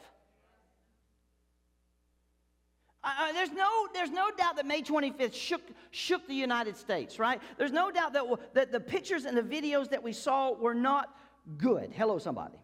Uh, 3.04 3.08
uh, 3.20 3.32
there's, 3.32 3.52
no, 3.52 3.68
there's 3.92 4.10
no 4.10 4.30
doubt 4.30 4.56
that 4.56 4.64
May 4.64 4.80
25th 4.80 5.34
shook, 5.34 5.60
shook 5.90 6.26
the 6.26 6.34
United 6.34 6.76
States, 6.76 7.18
right? 7.18 7.40
There's 7.58 7.72
no 7.72 7.90
doubt 7.90 8.14
that, 8.14 8.24
that 8.54 8.72
the 8.72 8.80
pictures 8.80 9.26
and 9.26 9.36
the 9.36 9.42
videos 9.42 9.90
that 9.90 10.02
we 10.02 10.12
saw 10.14 10.52
were 10.52 10.74
not 10.74 11.14
good. 11.58 11.92
Hello, 11.92 12.18
somebody. 12.18 12.56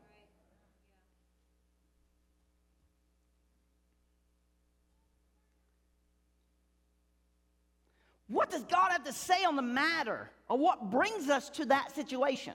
What 8.28 8.48
does 8.48 8.62
God 8.62 8.92
have 8.92 9.04
to 9.04 9.12
say 9.12 9.44
on 9.44 9.56
the 9.56 9.62
matter 9.62 10.30
or 10.48 10.56
what 10.56 10.90
brings 10.90 11.28
us 11.28 11.50
to 11.50 11.66
that 11.66 11.94
situation? 11.94 12.54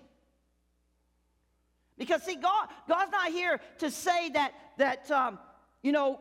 Because, 1.98 2.24
see, 2.24 2.36
God, 2.36 2.70
God's 2.88 3.12
not 3.12 3.32
here 3.32 3.60
to 3.80 3.92
say 3.92 4.30
that, 4.30 4.54
that 4.78 5.12
um, 5.12 5.38
you 5.84 5.92
know, 5.92 6.20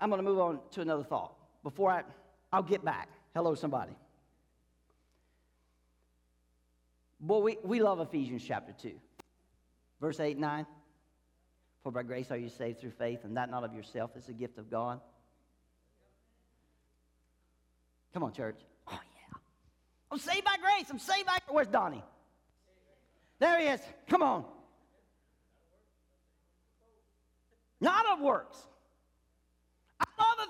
I'm 0.00 0.10
going 0.10 0.22
to 0.22 0.28
move 0.28 0.38
on 0.38 0.60
to 0.72 0.80
another 0.82 1.02
thought 1.02 1.34
before 1.62 1.90
I. 1.90 2.02
I'll 2.52 2.62
get 2.62 2.84
back. 2.84 3.08
Hello, 3.34 3.54
somebody. 3.54 3.92
Boy, 7.20 7.40
we, 7.40 7.58
we 7.62 7.80
love 7.80 8.00
Ephesians 8.00 8.42
chapter 8.46 8.72
2, 8.80 8.92
verse 10.00 10.20
8 10.20 10.32
and 10.32 10.40
9. 10.40 10.66
For 11.82 11.92
by 11.92 12.02
grace 12.02 12.30
are 12.30 12.36
you 12.36 12.48
saved 12.48 12.80
through 12.80 12.92
faith, 12.92 13.20
and 13.24 13.36
that 13.36 13.50
not 13.50 13.64
of 13.64 13.74
yourself, 13.74 14.10
it's 14.16 14.28
a 14.28 14.32
gift 14.32 14.58
of 14.58 14.70
God. 14.70 15.00
Come 18.12 18.22
on, 18.22 18.32
church. 18.32 18.58
Oh, 18.88 18.92
yeah. 18.92 19.38
I'm 20.10 20.18
saved 20.18 20.44
by 20.44 20.56
grace. 20.60 20.90
I'm 20.90 20.98
saved 20.98 21.26
by. 21.26 21.38
Where's 21.48 21.68
Donnie? 21.68 22.02
There 23.38 23.58
he 23.58 23.66
is. 23.66 23.80
Come 24.08 24.22
on. 24.22 24.44
Not 27.80 28.04
of 28.12 28.20
works. 28.20 28.58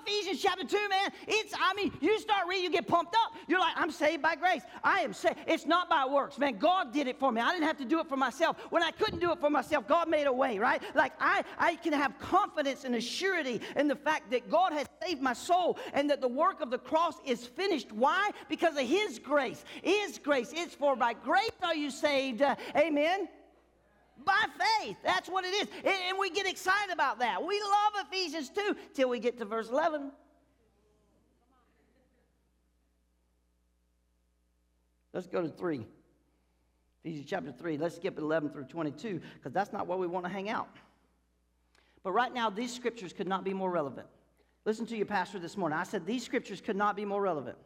Ephesians 0.05 0.41
chapter 0.41 0.65
2, 0.65 0.89
man. 0.89 1.11
It's, 1.27 1.53
I 1.59 1.73
mean, 1.73 1.91
you 2.01 2.19
start 2.19 2.47
reading, 2.47 2.65
you 2.65 2.71
get 2.71 2.87
pumped 2.87 3.15
up. 3.15 3.33
You're 3.47 3.59
like, 3.59 3.73
I'm 3.75 3.91
saved 3.91 4.21
by 4.21 4.35
grace. 4.35 4.61
I 4.83 5.01
am 5.01 5.13
saved. 5.13 5.37
It's 5.47 5.65
not 5.65 5.89
by 5.89 6.05
works, 6.05 6.37
man. 6.37 6.57
God 6.57 6.93
did 6.93 7.07
it 7.07 7.19
for 7.19 7.31
me. 7.31 7.41
I 7.41 7.51
didn't 7.51 7.67
have 7.67 7.77
to 7.77 7.85
do 7.85 7.99
it 7.99 8.07
for 8.07 8.17
myself. 8.17 8.57
When 8.69 8.83
I 8.83 8.91
couldn't 8.91 9.19
do 9.19 9.31
it 9.31 9.39
for 9.39 9.49
myself, 9.49 9.87
God 9.87 10.09
made 10.09 10.27
a 10.27 10.33
way, 10.33 10.59
right? 10.59 10.81
Like, 10.95 11.13
I, 11.19 11.43
I 11.57 11.75
can 11.75 11.93
have 11.93 12.17
confidence 12.19 12.83
and 12.83 12.95
a 12.95 13.01
surety 13.01 13.61
in 13.75 13.87
the 13.87 13.95
fact 13.95 14.31
that 14.31 14.49
God 14.49 14.73
has 14.73 14.87
saved 15.03 15.21
my 15.21 15.33
soul 15.33 15.77
and 15.93 16.09
that 16.09 16.21
the 16.21 16.27
work 16.27 16.61
of 16.61 16.69
the 16.69 16.77
cross 16.77 17.15
is 17.25 17.45
finished. 17.45 17.91
Why? 17.91 18.31
Because 18.49 18.77
of 18.77 18.87
His 18.87 19.19
grace. 19.19 19.63
His 19.81 20.17
grace. 20.17 20.51
It's 20.53 20.75
for 20.75 20.95
by 20.95 21.13
grace 21.13 21.49
are 21.61 21.75
you 21.75 21.91
saved. 21.91 22.41
Uh, 22.41 22.55
amen. 22.75 23.27
By 24.25 24.45
faith. 24.79 24.97
That's 25.03 25.29
what 25.29 25.45
it 25.45 25.49
is. 25.49 25.67
And 25.83 26.17
we 26.19 26.29
get 26.29 26.47
excited 26.47 26.91
about 26.91 27.19
that. 27.19 27.45
We 27.45 27.59
love 27.61 28.05
Ephesians 28.07 28.49
2 28.49 28.75
till 28.93 29.09
we 29.09 29.19
get 29.19 29.37
to 29.39 29.45
verse 29.45 29.69
11. 29.69 30.11
Let's 35.13 35.27
go 35.27 35.41
to 35.41 35.49
3. 35.49 35.85
Ephesians 37.03 37.25
chapter 37.27 37.51
3. 37.51 37.77
Let's 37.77 37.95
skip 37.95 38.17
11 38.17 38.51
through 38.51 38.65
22 38.65 39.21
because 39.35 39.51
that's 39.51 39.73
not 39.73 39.87
where 39.87 39.97
we 39.97 40.07
want 40.07 40.25
to 40.25 40.31
hang 40.31 40.49
out. 40.49 40.69
But 42.03 42.11
right 42.13 42.33
now, 42.33 42.49
these 42.49 42.73
scriptures 42.73 43.13
could 43.13 43.27
not 43.27 43.43
be 43.43 43.53
more 43.53 43.69
relevant. 43.69 44.07
Listen 44.65 44.85
to 44.87 44.95
your 44.95 45.05
pastor 45.05 45.39
this 45.39 45.57
morning. 45.57 45.77
I 45.77 45.83
said 45.83 46.05
these 46.05 46.23
scriptures 46.23 46.61
could 46.61 46.75
not 46.75 46.95
be 46.95 47.05
more 47.05 47.21
relevant 47.21 47.57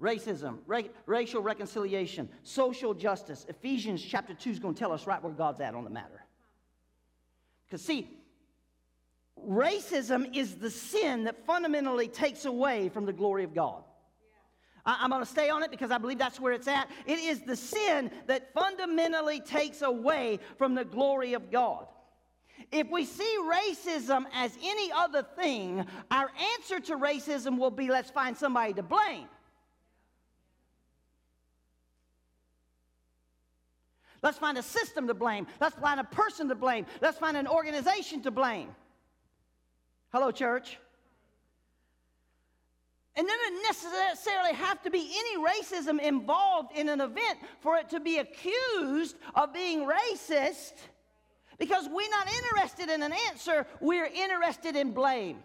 racism, 0.00 0.58
ra- 0.66 0.82
racial 1.06 1.42
reconciliation, 1.42 2.28
social 2.42 2.94
justice. 2.94 3.46
Ephesians 3.48 4.02
chapter 4.02 4.34
2 4.34 4.50
is 4.50 4.58
going 4.58 4.74
to 4.74 4.78
tell 4.78 4.92
us 4.92 5.06
right 5.06 5.22
where 5.22 5.32
God's 5.32 5.60
at 5.60 5.74
on 5.74 5.84
the 5.84 5.90
matter. 5.90 6.24
Because, 7.66 7.82
see, 7.82 8.08
racism 9.48 10.36
is 10.36 10.56
the 10.56 10.70
sin 10.70 11.24
that 11.24 11.46
fundamentally 11.46 12.08
takes 12.08 12.44
away 12.44 12.88
from 12.88 13.06
the 13.06 13.12
glory 13.12 13.44
of 13.44 13.54
God. 13.54 13.82
I- 14.84 14.98
I'm 15.00 15.10
going 15.10 15.22
to 15.22 15.28
stay 15.28 15.50
on 15.50 15.62
it 15.62 15.70
because 15.70 15.90
I 15.90 15.98
believe 15.98 16.18
that's 16.18 16.38
where 16.38 16.52
it's 16.52 16.68
at. 16.68 16.88
It 17.06 17.18
is 17.18 17.40
the 17.40 17.56
sin 17.56 18.10
that 18.26 18.52
fundamentally 18.52 19.40
takes 19.40 19.82
away 19.82 20.38
from 20.58 20.74
the 20.74 20.84
glory 20.84 21.32
of 21.32 21.50
God. 21.50 21.86
If 22.72 22.88
we 22.90 23.04
see 23.04 23.36
racism 23.42 24.24
as 24.32 24.56
any 24.62 24.90
other 24.92 25.22
thing, 25.22 25.84
our 26.10 26.30
answer 26.54 26.80
to 26.80 26.96
racism 26.96 27.58
will 27.58 27.70
be 27.70 27.88
let's 27.88 28.10
find 28.10 28.36
somebody 28.36 28.72
to 28.74 28.82
blame. 28.82 29.28
Let's 34.22 34.38
find 34.38 34.58
a 34.58 34.62
system 34.62 35.06
to 35.08 35.14
blame. 35.14 35.46
Let's 35.60 35.76
find 35.76 36.00
a 36.00 36.04
person 36.04 36.48
to 36.48 36.54
blame. 36.54 36.86
Let's 37.00 37.18
find 37.18 37.36
an 37.36 37.46
organization 37.46 38.22
to 38.22 38.30
blame. 38.30 38.74
Hello, 40.12 40.30
church. 40.30 40.78
And 43.16 43.26
there 43.26 43.36
doesn't 43.36 43.62
necessarily 43.62 44.52
have 44.52 44.82
to 44.82 44.90
be 44.90 45.10
any 45.18 45.42
racism 45.42 46.00
involved 46.00 46.76
in 46.76 46.88
an 46.88 47.00
event 47.00 47.38
for 47.60 47.76
it 47.78 47.88
to 47.90 48.00
be 48.00 48.18
accused 48.18 49.16
of 49.34 49.54
being 49.54 49.86
racist 49.86 50.74
because 51.58 51.88
we're 51.90 52.10
not 52.10 52.28
interested 52.28 52.90
in 52.90 53.02
an 53.02 53.14
answer, 53.28 53.66
we're 53.80 54.06
interested 54.06 54.76
in 54.76 54.92
blame. 54.92 55.38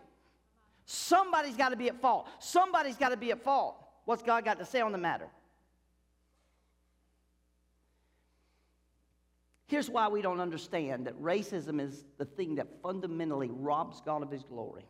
Somebody's 0.86 1.56
got 1.56 1.70
to 1.70 1.78
be 1.78 1.88
at 1.88 2.02
fault. 2.02 2.28
Somebody's 2.40 2.98
got 2.98 3.10
to 3.10 3.18
be 3.18 3.32
at 3.32 3.42
fault. 3.42 3.78
What's 4.04 4.22
God 4.22 4.44
got 4.44 4.60
to 4.60 4.66
say 4.66 4.82
on 4.82 4.92
the 4.92 4.98
matter? 4.98 5.28
Here's 9.72 9.90
why 9.90 10.10
we 10.10 10.22
don't 10.22 10.42
understand 10.42 11.08
that 11.08 11.18
racism 11.22 11.80
is 11.80 12.04
the 12.18 12.26
thing 12.26 12.56
that 12.56 12.68
fundamentally 12.84 13.50
robs 13.50 14.02
God 14.02 14.22
of 14.22 14.30
his 14.30 14.44
glory. 14.44 14.84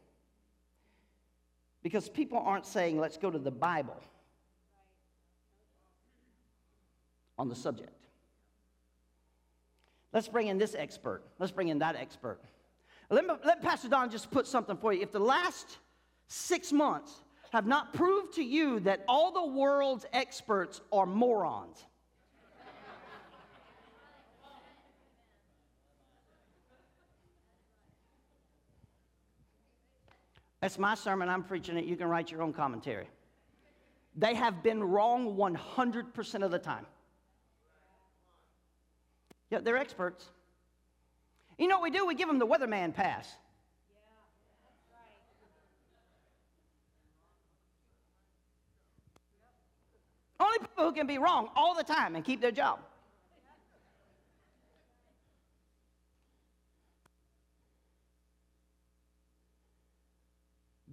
Because 1.84 2.10
people 2.10 2.40
aren't 2.40 2.66
saying, 2.66 3.00
let's 3.00 3.16
go 3.16 3.30
to 3.30 3.38
the 3.38 3.52
Bible 3.52 4.02
on 7.38 7.48
the 7.48 7.54
subject. 7.54 8.08
Let's 10.14 10.28
bring 10.28 10.48
in 10.48 10.58
this 10.58 10.74
expert. 10.74 11.22
Let's 11.38 11.52
bring 11.52 11.68
in 11.68 11.78
that 11.78 11.96
expert. 11.96 12.40
Let, 13.12 13.28
me, 13.28 13.36
let 13.46 13.62
Pastor 13.62 13.88
Don 13.88 14.10
just 14.10 14.32
put 14.32 14.48
something 14.48 14.78
for 14.78 14.94
you. 14.94 15.04
If 15.04 15.12
the 15.12 15.20
last 15.20 15.78
six 16.28 16.72
months 16.72 17.22
have 17.52 17.68
not 17.68 17.94
proved 17.94 18.34
to 18.38 18.44
you 18.44 18.80
that 18.80 19.04
all 19.08 19.32
the 19.32 19.46
world's 19.46 20.08
experts 20.12 20.82
are 20.92 21.06
morons, 21.06 21.86
That's 30.62 30.78
my 30.78 30.94
sermon. 30.96 31.28
I'm 31.28 31.44
preaching 31.44 31.76
it. 31.78 31.86
You 31.86 31.98
can 31.98 32.08
write 32.08 32.32
your 32.32 32.44
own 32.44 32.54
commentary. 32.54 33.08
They 34.16 34.36
have 34.36 34.62
been 34.62 34.84
wrong 34.84 35.36
100% 35.36 36.44
of 36.44 36.52
the 36.52 36.60
time. 36.60 36.86
Yeah, 39.50 39.60
they're 39.60 39.78
experts. 39.78 40.30
You 41.58 41.68
know 41.68 41.80
what 41.80 41.92
we 41.92 41.98
do? 41.98 42.06
We 42.06 42.16
give 42.16 42.28
them 42.28 42.40
the 42.40 42.48
weatherman 42.48 42.94
pass. 42.94 43.28
Only 50.40 50.60
people 50.60 50.86
who 50.86 50.92
can 50.92 51.08
be 51.08 51.18
wrong 51.18 51.50
all 51.56 51.76
the 51.76 51.84
time 51.84 52.16
and 52.16 52.24
keep 52.26 52.42
their 52.42 52.52
job. 52.52 52.80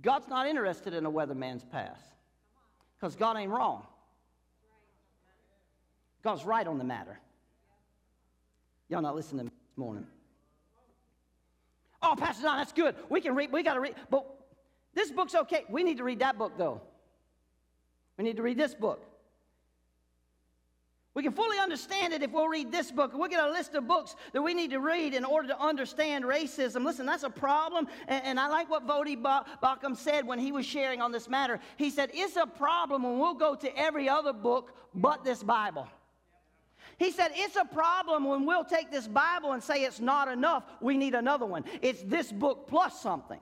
God's 0.02 0.28
not 0.28 0.46
interested 0.46 0.94
in 0.94 1.06
a 1.06 1.10
weatherman's 1.10 1.64
pass 1.64 2.00
because 2.98 3.16
God 3.16 3.36
ain't 3.36 3.50
wrong. 3.50 3.84
God's 6.22 6.44
right 6.44 6.66
on 6.66 6.78
the 6.78 6.84
matter. 6.84 7.18
Y'all 8.88 9.02
not 9.02 9.14
listening 9.14 9.40
to 9.40 9.44
me 9.44 9.50
this 9.68 9.78
morning. 9.78 10.06
Oh, 12.02 12.14
Pastor 12.16 12.44
Don, 12.44 12.58
that's 12.58 12.72
good. 12.72 12.94
We 13.08 13.20
can 13.20 13.34
read, 13.34 13.52
we 13.52 13.62
got 13.62 13.74
to 13.74 13.80
read. 13.80 13.94
But 14.10 14.24
this 14.94 15.10
book's 15.10 15.34
okay. 15.34 15.64
We 15.68 15.82
need 15.82 15.98
to 15.98 16.04
read 16.04 16.20
that 16.20 16.38
book, 16.38 16.52
though. 16.56 16.80
We 18.16 18.24
need 18.24 18.36
to 18.36 18.42
read 18.42 18.56
this 18.56 18.74
book. 18.74 19.04
We 21.18 21.24
can 21.24 21.32
fully 21.32 21.58
understand 21.58 22.12
it 22.12 22.22
if 22.22 22.30
we'll 22.30 22.46
read 22.46 22.70
this 22.70 22.92
book. 22.92 23.10
We'll 23.12 23.28
get 23.28 23.44
a 23.44 23.50
list 23.50 23.74
of 23.74 23.88
books 23.88 24.14
that 24.32 24.40
we 24.40 24.54
need 24.54 24.70
to 24.70 24.78
read 24.78 25.14
in 25.14 25.24
order 25.24 25.48
to 25.48 25.60
understand 25.60 26.24
racism. 26.24 26.84
Listen, 26.84 27.06
that's 27.06 27.24
a 27.24 27.28
problem. 27.28 27.88
And, 28.06 28.24
and 28.24 28.38
I 28.38 28.46
like 28.46 28.70
what 28.70 28.86
Voddie 28.86 29.20
Baucham 29.20 29.96
said 29.96 30.24
when 30.24 30.38
he 30.38 30.52
was 30.52 30.64
sharing 30.64 31.02
on 31.02 31.10
this 31.10 31.28
matter. 31.28 31.58
He 31.76 31.90
said, 31.90 32.12
It's 32.14 32.36
a 32.36 32.46
problem 32.46 33.02
when 33.02 33.18
we'll 33.18 33.34
go 33.34 33.56
to 33.56 33.76
every 33.76 34.08
other 34.08 34.32
book 34.32 34.76
but 34.94 35.24
this 35.24 35.42
Bible. 35.42 35.88
He 36.98 37.10
said, 37.10 37.32
It's 37.34 37.56
a 37.56 37.64
problem 37.64 38.22
when 38.22 38.46
we'll 38.46 38.62
take 38.62 38.92
this 38.92 39.08
Bible 39.08 39.54
and 39.54 39.60
say 39.60 39.82
it's 39.82 39.98
not 39.98 40.28
enough. 40.28 40.62
We 40.80 40.96
need 40.96 41.16
another 41.16 41.46
one. 41.46 41.64
It's 41.82 42.02
this 42.02 42.30
book 42.30 42.68
plus 42.68 43.02
something. 43.02 43.40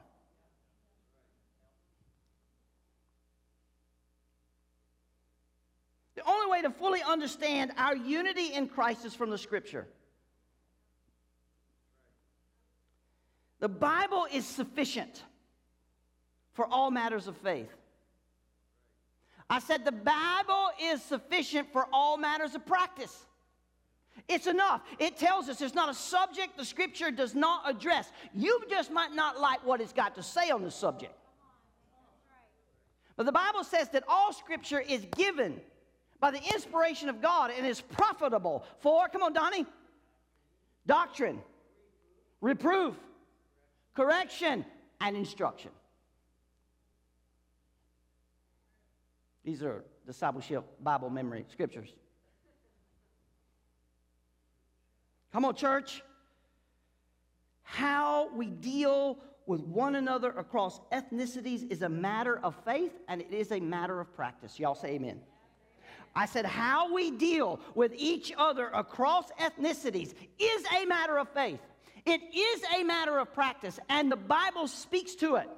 The 6.14 6.15
only 6.26 6.50
way 6.50 6.62
to 6.62 6.70
fully 6.70 7.02
understand 7.02 7.72
our 7.76 7.96
unity 7.96 8.52
in 8.52 8.68
Christ 8.68 9.04
is 9.04 9.14
from 9.14 9.30
the 9.30 9.38
scripture. 9.38 9.86
The 13.60 13.68
Bible 13.68 14.26
is 14.32 14.44
sufficient 14.44 15.22
for 16.52 16.66
all 16.66 16.90
matters 16.90 17.26
of 17.26 17.36
faith. 17.38 17.70
I 19.48 19.60
said 19.60 19.84
the 19.84 19.92
Bible 19.92 20.70
is 20.82 21.02
sufficient 21.02 21.72
for 21.72 21.86
all 21.92 22.16
matters 22.16 22.54
of 22.54 22.66
practice. 22.66 23.24
It's 24.28 24.46
enough. 24.46 24.82
It 24.98 25.16
tells 25.16 25.48
us 25.48 25.58
there's 25.58 25.74
not 25.74 25.88
a 25.88 25.94
subject 25.94 26.56
the 26.56 26.64
scripture 26.64 27.10
does 27.10 27.34
not 27.34 27.62
address. 27.68 28.10
You 28.34 28.62
just 28.68 28.90
might 28.90 29.14
not 29.14 29.38
like 29.38 29.64
what 29.64 29.80
it's 29.80 29.92
got 29.92 30.16
to 30.16 30.22
say 30.22 30.50
on 30.50 30.62
the 30.62 30.70
subject. 30.70 31.12
But 33.16 33.26
the 33.26 33.32
Bible 33.32 33.62
says 33.62 33.88
that 33.90 34.02
all 34.08 34.32
scripture 34.32 34.80
is 34.80 35.06
given 35.16 35.60
by 36.20 36.30
the 36.30 36.42
inspiration 36.54 37.08
of 37.08 37.20
God 37.20 37.50
and 37.56 37.66
is 37.66 37.80
profitable 37.80 38.64
for, 38.80 39.08
come 39.08 39.22
on, 39.22 39.32
Donnie, 39.32 39.66
doctrine, 40.86 41.41
reproof, 42.41 42.95
correction, 43.95 44.64
and 45.00 45.16
instruction. 45.16 45.70
These 49.45 49.62
are 49.62 49.84
discipleship 50.07 50.64
Bible 50.82 51.11
memory 51.11 51.45
scriptures. 51.50 51.88
Come 55.32 55.45
on, 55.45 55.54
church. 55.54 56.03
How 57.62 58.28
we 58.34 58.46
deal 58.46 59.18
with 59.46 59.61
one 59.61 59.95
another 59.95 60.30
across 60.30 60.80
ethnicities 60.92 61.70
is 61.70 61.82
a 61.82 61.88
matter 61.88 62.38
of 62.42 62.54
faith 62.64 62.92
and 63.08 63.20
it 63.20 63.32
is 63.32 63.53
a 63.53 63.61
matter 63.61 64.00
of 64.00 64.12
practice. 64.14 64.58
Y'all 64.58 64.74
say 64.74 64.91
amen. 64.91 65.20
I 66.17 66.25
said, 66.25 66.47
how 66.47 66.93
we 66.93 67.11
deal 67.11 67.61
with 67.75 67.93
each 67.95 68.33
other 68.37 68.68
across 68.68 69.30
ethnicities 69.38 70.14
is 70.38 70.64
a 70.75 70.87
matter 70.87 71.18
of 71.18 71.29
faith. 71.29 71.61
It 72.07 72.22
is 72.34 72.63
a 72.75 72.83
matter 72.84 73.18
of 73.18 73.34
practice, 73.34 73.79
and 73.91 74.11
the 74.11 74.17
Bible 74.17 74.67
speaks 74.67 75.14
to 75.17 75.37
it. 75.37 75.49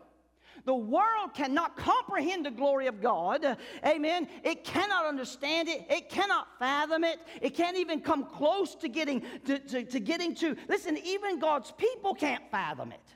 The 0.64 0.74
world 0.74 1.32
cannot 1.34 1.76
comprehend 1.76 2.44
the 2.44 2.50
glory 2.50 2.88
of 2.88 3.00
God. 3.00 3.56
Amen. 3.86 4.28
It 4.42 4.64
cannot 4.64 5.06
understand 5.06 5.68
it. 5.68 5.86
It 5.88 6.10
cannot 6.10 6.48
fathom 6.58 7.04
it. 7.04 7.20
It 7.40 7.54
can't 7.54 7.76
even 7.76 8.00
come 8.00 8.24
close 8.24 8.74
to 8.76 8.88
getting 8.88 9.22
to, 9.46 9.58
to, 9.60 9.84
to 9.84 10.00
getting 10.00 10.34
to. 10.36 10.56
Listen, 10.68 10.98
even 10.98 11.38
God's 11.38 11.70
people 11.72 12.14
can't 12.14 12.42
fathom 12.50 12.92
it. 12.92 13.14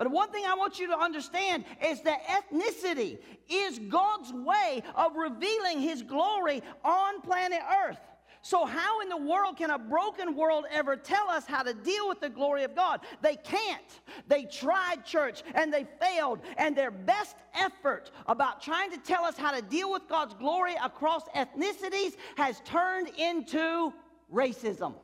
But 0.00 0.10
one 0.10 0.32
thing 0.32 0.44
I 0.46 0.54
want 0.54 0.78
you 0.78 0.86
to 0.86 0.98
understand 0.98 1.62
is 1.86 2.00
that 2.04 2.22
ethnicity 2.24 3.18
is 3.50 3.78
God's 3.80 4.32
way 4.32 4.82
of 4.94 5.14
revealing 5.14 5.78
his 5.78 6.00
glory 6.00 6.62
on 6.82 7.20
planet 7.20 7.60
Earth. 7.86 7.98
So, 8.40 8.64
how 8.64 9.02
in 9.02 9.10
the 9.10 9.18
world 9.18 9.58
can 9.58 9.68
a 9.68 9.78
broken 9.78 10.34
world 10.34 10.64
ever 10.70 10.96
tell 10.96 11.28
us 11.28 11.44
how 11.44 11.62
to 11.62 11.74
deal 11.74 12.08
with 12.08 12.18
the 12.18 12.30
glory 12.30 12.64
of 12.64 12.74
God? 12.74 13.00
They 13.20 13.36
can't. 13.36 14.00
They 14.26 14.44
tried 14.44 15.04
church 15.04 15.42
and 15.54 15.70
they 15.70 15.86
failed, 16.00 16.40
and 16.56 16.74
their 16.74 16.90
best 16.90 17.36
effort 17.52 18.10
about 18.24 18.62
trying 18.62 18.90
to 18.92 18.96
tell 18.96 19.24
us 19.24 19.36
how 19.36 19.50
to 19.50 19.60
deal 19.60 19.92
with 19.92 20.08
God's 20.08 20.32
glory 20.32 20.76
across 20.82 21.24
ethnicities 21.36 22.16
has 22.38 22.62
turned 22.64 23.08
into 23.18 23.92
racism. 24.32 24.94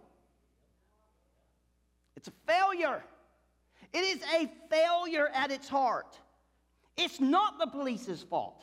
It's 2.16 2.28
a 2.28 2.32
failure. 2.47 3.02
It 3.97 4.05
is 4.05 4.23
a 4.24 4.51
failure 4.68 5.28
at 5.32 5.51
its 5.51 5.70
heart. 5.70 6.18
It's 6.98 7.18
not 7.18 7.59
the 7.59 7.66
police's 7.66 8.23
fault. 8.23 8.62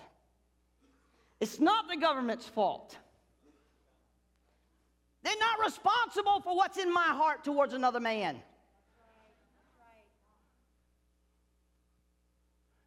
It's 1.40 1.60
not 1.60 1.90
the 1.90 1.98
government's 1.98 2.46
fault. 2.46 2.96
They're 5.24 5.34
not 5.40 5.66
responsible 5.66 6.40
for 6.42 6.56
what's 6.56 6.78
in 6.78 6.94
my 6.94 7.02
heart 7.02 7.44
towards 7.44 7.74
another 7.74 8.00
man. 8.00 8.44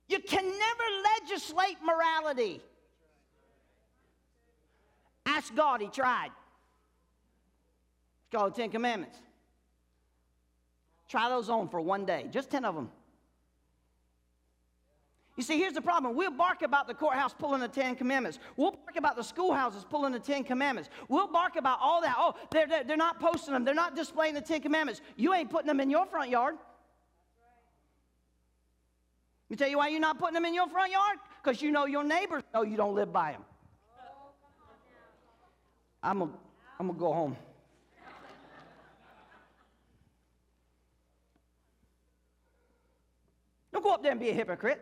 You 0.09 0.21
can 0.21 0.45
never 0.45 0.85
legislate 1.25 1.79
morality. 1.85 2.61
Ask 5.27 5.53
God, 5.53 5.81
He 5.81 5.89
tried. 5.89 6.31
It's 8.21 8.31
called 8.31 8.55
the 8.55 8.61
Ten 8.63 8.71
Commandments. 8.71 9.19
Try 11.09 11.29
those 11.29 11.49
on 11.49 11.69
for 11.69 11.81
one 11.81 12.05
day, 12.05 12.27
just 12.31 12.51
10 12.51 12.65
of 12.65 12.75
them. 12.75 12.91
You 15.37 15.43
see, 15.43 15.59
here's 15.59 15.75
the 15.75 15.83
problem. 15.83 16.17
We'll 16.17 16.31
bark 16.31 16.63
about 16.63 16.89
the 16.89 16.95
courthouse 16.95 17.35
pulling 17.35 17.61
the 17.61 17.69
Ten 17.69 17.95
Commandments. 17.95 18.39
We'll 18.57 18.71
bark 18.71 18.97
about 18.97 19.17
the 19.17 19.23
schoolhouses 19.23 19.85
pulling 19.85 20.13
the 20.13 20.19
Ten 20.19 20.45
Commandments. 20.45 20.89
We'll 21.09 21.29
bark 21.29 21.57
about 21.57 21.79
all 21.83 22.01
that. 22.01 22.17
Oh, 22.19 22.35
they're, 22.51 22.67
they're, 22.67 22.85
they're 22.85 22.97
not 22.97 23.21
posting 23.21 23.53
them. 23.53 23.63
They're 23.63 23.75
not 23.75 23.95
displaying 23.95 24.33
the 24.33 24.41
Ten 24.41 24.63
Commandments. 24.63 25.03
You 25.15 25.35
ain't 25.35 25.51
putting 25.51 25.67
them 25.67 25.79
in 25.79 25.91
your 25.91 26.07
front 26.07 26.31
yard. 26.31 26.55
Let 29.49 29.51
me 29.51 29.57
tell 29.57 29.69
you 29.69 29.77
why 29.77 29.89
you're 29.89 30.01
not 30.01 30.19
putting 30.19 30.35
them 30.35 30.47
in 30.47 30.55
your 30.55 30.69
front 30.69 30.91
yard? 30.91 31.19
Because 31.43 31.61
you 31.61 31.71
know 31.71 31.85
your 31.85 32.03
neighbors 32.03 32.43
know 32.55 32.63
you 32.63 32.79
don't 32.79 32.95
live 32.95 33.13
by 33.13 33.33
them. 33.33 33.45
I'm 36.03 36.19
going 36.19 36.33
I'm 36.81 36.89
to 36.89 36.95
go 36.95 37.13
home. 37.13 37.37
Don't 43.77 43.83
go 43.83 43.93
up 43.93 44.03
there 44.03 44.13
and 44.13 44.19
be 44.19 44.31
a 44.31 44.33
hypocrite. 44.33 44.81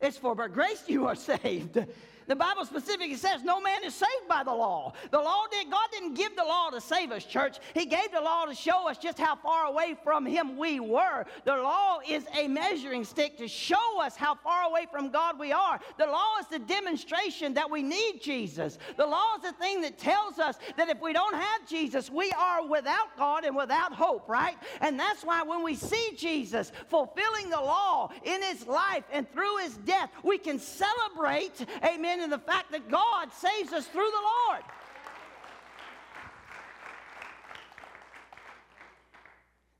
It's 0.00 0.16
for 0.16 0.36
by 0.36 0.46
grace 0.46 0.84
you 0.86 1.08
are 1.08 1.16
saved. 1.16 1.84
The 2.26 2.36
Bible 2.36 2.64
specifically 2.64 3.14
says 3.16 3.44
no 3.44 3.60
man 3.60 3.84
is 3.84 3.94
saved 3.94 4.28
by 4.28 4.42
the 4.42 4.52
law. 4.52 4.92
The 5.10 5.18
law 5.18 5.44
did 5.50 5.70
God 5.70 5.88
didn't 5.92 6.14
give 6.14 6.34
the 6.34 6.42
law 6.42 6.70
to 6.70 6.80
save 6.80 7.12
us, 7.12 7.24
church. 7.24 7.58
He 7.74 7.86
gave 7.86 8.10
the 8.12 8.20
law 8.20 8.46
to 8.46 8.54
show 8.54 8.88
us 8.88 8.98
just 8.98 9.18
how 9.18 9.36
far 9.36 9.66
away 9.66 9.96
from 10.02 10.26
him 10.26 10.56
we 10.56 10.80
were. 10.80 11.24
The 11.44 11.56
law 11.56 12.00
is 12.08 12.24
a 12.36 12.48
measuring 12.48 13.04
stick 13.04 13.38
to 13.38 13.46
show 13.46 14.00
us 14.00 14.16
how 14.16 14.34
far 14.34 14.68
away 14.68 14.86
from 14.90 15.10
God 15.10 15.38
we 15.38 15.52
are. 15.52 15.78
The 15.98 16.06
law 16.06 16.38
is 16.40 16.46
the 16.48 16.58
demonstration 16.58 17.54
that 17.54 17.70
we 17.70 17.82
need 17.82 18.20
Jesus. 18.20 18.78
The 18.96 19.06
law 19.06 19.36
is 19.36 19.42
the 19.42 19.52
thing 19.52 19.80
that 19.82 19.98
tells 19.98 20.38
us 20.38 20.56
that 20.76 20.88
if 20.88 21.00
we 21.00 21.12
don't 21.12 21.34
have 21.34 21.68
Jesus, 21.68 22.10
we 22.10 22.32
are 22.32 22.66
without 22.66 23.16
God 23.16 23.44
and 23.44 23.54
without 23.54 23.92
hope, 23.92 24.28
right? 24.28 24.56
And 24.80 24.98
that's 24.98 25.24
why 25.24 25.42
when 25.42 25.62
we 25.62 25.76
see 25.76 26.12
Jesus 26.16 26.72
fulfilling 26.88 27.50
the 27.50 27.60
law 27.60 28.10
in 28.24 28.42
his 28.42 28.66
life 28.66 29.04
and 29.12 29.30
through 29.32 29.58
his 29.58 29.76
death, 29.78 30.10
we 30.24 30.38
can 30.38 30.58
celebrate, 30.58 31.64
amen 31.84 32.15
in 32.20 32.30
the 32.30 32.38
fact 32.38 32.72
that 32.72 32.90
God 32.90 33.32
saves 33.32 33.72
us 33.72 33.86
through 33.86 34.10
the 34.10 34.50
Lord. 34.50 34.62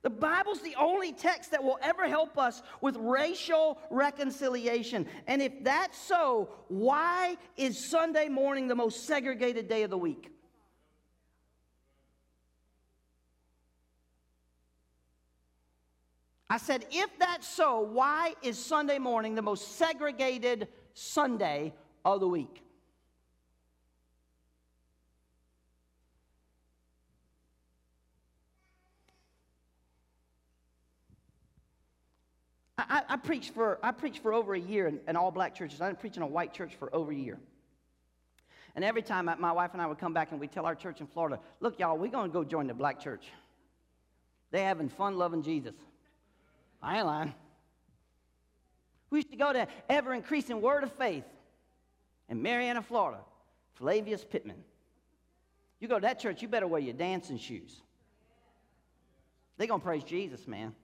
The 0.03 0.11
Bible's 0.11 0.61
the 0.61 0.77
only 0.79 1.13
text 1.13 1.51
that 1.51 1.65
will 1.65 1.81
ever 1.83 2.07
help 2.09 2.39
us 2.39 2.63
with 2.81 2.95
racial 2.97 3.79
reconciliation. 3.91 5.05
And 5.27 5.43
if 5.43 5.65
that's 5.65 5.99
so, 5.99 6.51
why 6.69 7.37
is 7.57 7.91
Sunday 7.91 8.29
morning 8.29 8.69
the 8.69 8.77
most 8.77 9.07
segregated 9.07 9.69
day 9.69 9.83
of 9.83 9.91
the 9.91 9.99
week? 9.99 10.31
I 16.49 16.59
said, 16.59 16.87
if 16.93 17.19
that's 17.19 17.49
so, 17.49 17.81
why 17.81 18.35
is 18.43 18.57
Sunday 18.65 18.99
morning 18.99 19.35
the 19.35 19.43
most 19.43 19.77
segregated 19.77 20.69
Sunday 20.95 21.75
of 22.15 22.21
the 22.21 22.29
week. 22.29 22.63
I, 32.79 33.03
I, 33.09 33.17
preached 33.17 33.55
for 33.55 33.79
I 33.83 33.91
preached 33.91 34.23
for 34.23 34.33
over 34.33 34.55
a 34.55 34.61
year 34.61 34.87
in, 34.87 35.01
in 35.09 35.17
all 35.17 35.31
black 35.31 35.55
churches. 35.55 35.81
I 35.81 35.87
didn't 35.87 35.99
preach 35.99 36.17
in 36.17 36.23
a 36.23 36.27
white 36.27 36.53
church 36.53 36.77
for 36.79 36.95
over 36.95 37.11
a 37.11 37.15
year. 37.15 37.39
And 38.77 38.85
every 38.85 39.03
time 39.03 39.29
my 39.39 39.53
wife 39.53 39.71
and 39.73 39.81
I 39.81 39.87
would 39.87 39.99
come 39.99 40.13
back 40.13 40.31
and 40.31 40.39
we'd 40.39 40.53
tell 40.53 40.67
our 40.67 40.75
church 40.75 41.01
in 41.01 41.07
Florida, 41.07 41.41
look, 41.61 41.79
y'all, 41.79 41.97
we're 41.97 42.11
going 42.11 42.31
to 42.31 42.33
go 42.33 42.45
join 42.45 42.67
the 42.67 42.75
black 42.75 43.01
church. 43.01 43.25
They 44.51 44.63
having 44.63 44.91
fun 44.91 45.17
loving 45.17 45.43
Jesus. 45.43 45.75
I 46.83 46.99
ain't 46.99 47.07
lying. 47.07 47.35
We 49.09 49.19
used 49.19 49.31
to 49.31 49.37
go 49.37 49.53
to 49.53 49.67
ever 49.89 50.13
increasing 50.13 50.61
word 50.61 50.85
of 50.85 50.93
faith 50.93 51.25
in 52.29 52.43
Marianna, 52.43 52.83
Florida, 52.83 53.21
Flavius 53.75 54.25
Pittman. 54.25 54.63
You 55.81 55.89
go 55.89 55.97
to 55.97 56.03
that 56.03 56.19
church, 56.19 56.43
you 56.43 56.49
better 56.49 56.67
wear 56.67 56.81
your 56.81 56.95
dancing 56.95 57.39
shoes. 57.39 57.83
They're 59.57 59.67
going 59.67 59.81
to 59.81 59.85
praise 59.85 60.05
Jesus, 60.05 60.47
man. 60.47 60.75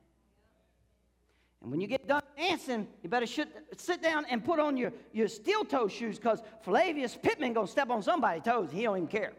And 1.62 1.70
when 1.70 1.80
you 1.80 1.86
get 1.86 2.06
done 2.08 2.22
dancing, 2.36 2.88
you 3.02 3.08
better 3.08 3.26
sit 3.26 4.02
down 4.02 4.26
and 4.28 4.44
put 4.44 4.58
on 4.58 4.76
your, 4.76 4.92
your 5.12 5.28
steel 5.28 5.64
toe 5.64 5.88
shoes 5.88 6.18
because 6.18 6.42
Flavius 6.62 7.16
Pittman 7.16 7.52
going 7.52 7.66
to 7.66 7.72
step 7.72 7.90
on 7.90 8.02
somebody's 8.02 8.42
toes. 8.42 8.70
He 8.72 8.82
don't 8.82 8.96
even 8.96 9.08
care. 9.08 9.32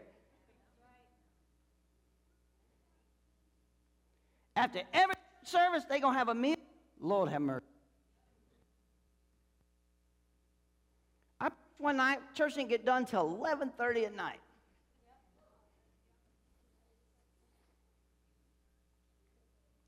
After 4.56 4.80
every 4.92 5.14
service, 5.42 5.84
they're 5.88 6.00
going 6.00 6.14
to 6.14 6.18
have 6.18 6.28
a 6.28 6.34
meal. 6.34 6.56
Lord 7.00 7.28
have 7.28 7.42
mercy. 7.42 7.66
One 11.84 11.98
night, 11.98 12.18
church 12.34 12.54
didn't 12.54 12.70
get 12.70 12.86
done 12.86 13.04
till 13.04 13.28
11:30 13.28 14.06
at 14.06 14.16
night. 14.16 14.40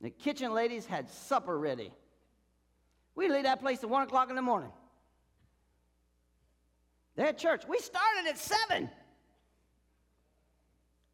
The 0.03 0.11
kitchen 0.11 0.53
ladies 0.53 0.85
had 0.85 1.11
supper 1.11 1.59
ready. 1.59 1.93
We 3.15 3.29
leave 3.29 3.45
that 3.45 3.61
place 3.61 3.83
at 3.83 3.89
one 3.89 4.03
o'clock 4.03 4.29
in 4.29 4.37
the 4.37 4.43
morning. 4.43 4.71
They 7.15 7.25
had 7.25 7.39
church. 7.39 7.67
We 7.67 7.79
started 7.79 8.27
at 8.29 8.37
seven. 8.37 8.91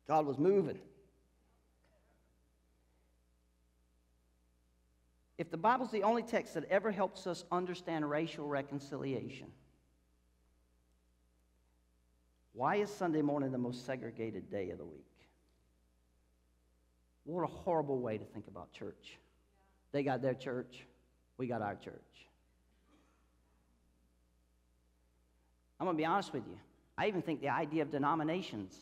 God 0.08 0.26
was 0.26 0.36
moving. 0.36 0.80
If 5.38 5.48
the 5.48 5.56
Bible's 5.56 5.92
the 5.92 6.02
only 6.02 6.24
text 6.24 6.54
that 6.54 6.64
ever 6.64 6.90
helps 6.90 7.28
us 7.28 7.44
understand 7.52 8.10
racial 8.10 8.48
reconciliation, 8.48 9.52
why 12.54 12.76
is 12.76 12.90
Sunday 12.90 13.22
morning 13.22 13.50
the 13.50 13.58
most 13.58 13.86
segregated 13.86 14.50
day 14.50 14.70
of 14.70 14.78
the 14.78 14.84
week? 14.84 15.06
What 17.24 17.44
a 17.44 17.46
horrible 17.46 18.00
way 18.00 18.18
to 18.18 18.24
think 18.24 18.46
about 18.48 18.72
church. 18.72 19.18
They 19.92 20.02
got 20.02 20.22
their 20.22 20.34
church, 20.34 20.84
we 21.38 21.46
got 21.46 21.62
our 21.62 21.76
church. 21.76 21.94
I'm 25.78 25.86
going 25.86 25.96
to 25.96 26.00
be 26.00 26.06
honest 26.06 26.32
with 26.32 26.46
you. 26.46 26.58
I 26.96 27.08
even 27.08 27.22
think 27.22 27.40
the 27.40 27.48
idea 27.48 27.82
of 27.82 27.90
denominations 27.90 28.76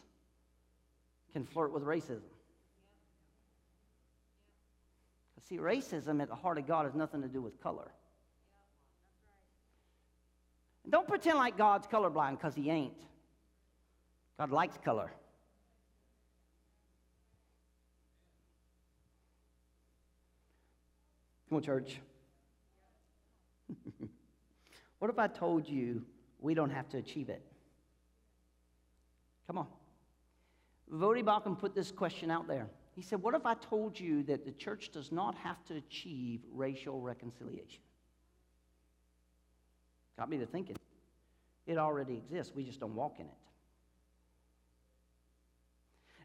can 1.33 1.45
flirt 1.45 1.73
with 1.73 1.85
racism. 1.85 2.21
See, 5.49 5.59
racism 5.59 6.23
at 6.23 6.29
the 6.29 6.35
heart 6.37 6.59
of 6.59 6.67
God 6.69 6.85
has 6.85 6.95
nothing 6.95 7.23
to 7.23 7.29
do 7.29 7.43
with 7.43 7.61
color. 7.61 7.91
Don't 10.89 11.09
pretend 11.09 11.39
like 11.39 11.57
God's 11.57 11.89
colorblind 11.89 12.33
because 12.33 12.55
he 12.55 12.71
ain't. 12.71 12.95
God 14.41 14.51
likes 14.53 14.79
color. 14.83 15.13
Come 21.47 21.57
on, 21.57 21.63
church. 21.63 22.01
what 24.99 25.11
if 25.11 25.19
I 25.19 25.27
told 25.27 25.69
you 25.69 26.07
we 26.39 26.55
don't 26.55 26.71
have 26.71 26.89
to 26.89 26.97
achieve 26.97 27.29
it? 27.29 27.43
Come 29.47 29.59
on. 29.59 29.67
Voddie 30.91 31.23
Baucham 31.23 31.59
put 31.59 31.75
this 31.75 31.93
question 31.93 32.31
out 32.31 32.49
there. 32.49 32.67
He 32.97 33.03
said, 33.03 33.21
What 33.21 33.35
if 33.35 33.45
I 33.45 33.53
told 33.53 34.01
you 34.01 34.23
that 34.23 34.47
the 34.47 34.53
church 34.53 34.89
does 34.91 35.13
not 35.13 35.35
have 35.35 35.63
to 35.67 35.75
achieve 35.75 36.41
racial 36.51 37.03
reconciliation? 37.03 37.83
Got 40.19 40.31
me 40.31 40.39
to 40.39 40.47
thinking. 40.47 40.77
It 41.67 41.77
already 41.77 42.15
exists, 42.17 42.55
we 42.57 42.65
just 42.65 42.81
don't 42.81 42.95
walk 42.95 43.17
in 43.19 43.27
it. 43.27 43.40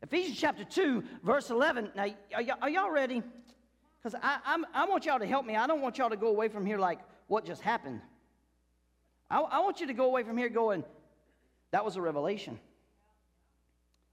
Ephesians 0.06 0.40
chapter 0.40 0.64
2, 0.64 1.04
verse 1.24 1.50
11. 1.50 1.90
Now, 1.96 2.04
are, 2.04 2.44
y- 2.44 2.50
are 2.62 2.70
y'all 2.70 2.92
ready? 2.92 3.24
Because 4.02 4.20
I, 4.22 4.64
I 4.72 4.86
want 4.86 5.06
y'all 5.06 5.18
to 5.18 5.26
help 5.26 5.48
me. 5.48 5.56
I 5.56 5.66
don't 5.66 5.82
want 5.82 5.98
y'all 5.98 6.12
to 6.12 6.16
go 6.16 6.28
away 6.28 6.48
from 6.48 6.64
here 6.64 6.78
like, 6.78 7.00
what 7.26 7.44
just 7.44 7.64
happened? 7.64 8.02
I, 9.32 9.40
I 9.42 9.60
want 9.62 9.82
you 9.82 9.88
to 9.88 9.94
go 9.94 10.06
away 10.06 10.22
from 10.22 10.38
here 10.38 10.48
going, 10.50 10.84
that 11.72 11.84
was 11.84 11.96
a 11.96 12.02
revelation. 12.02 12.60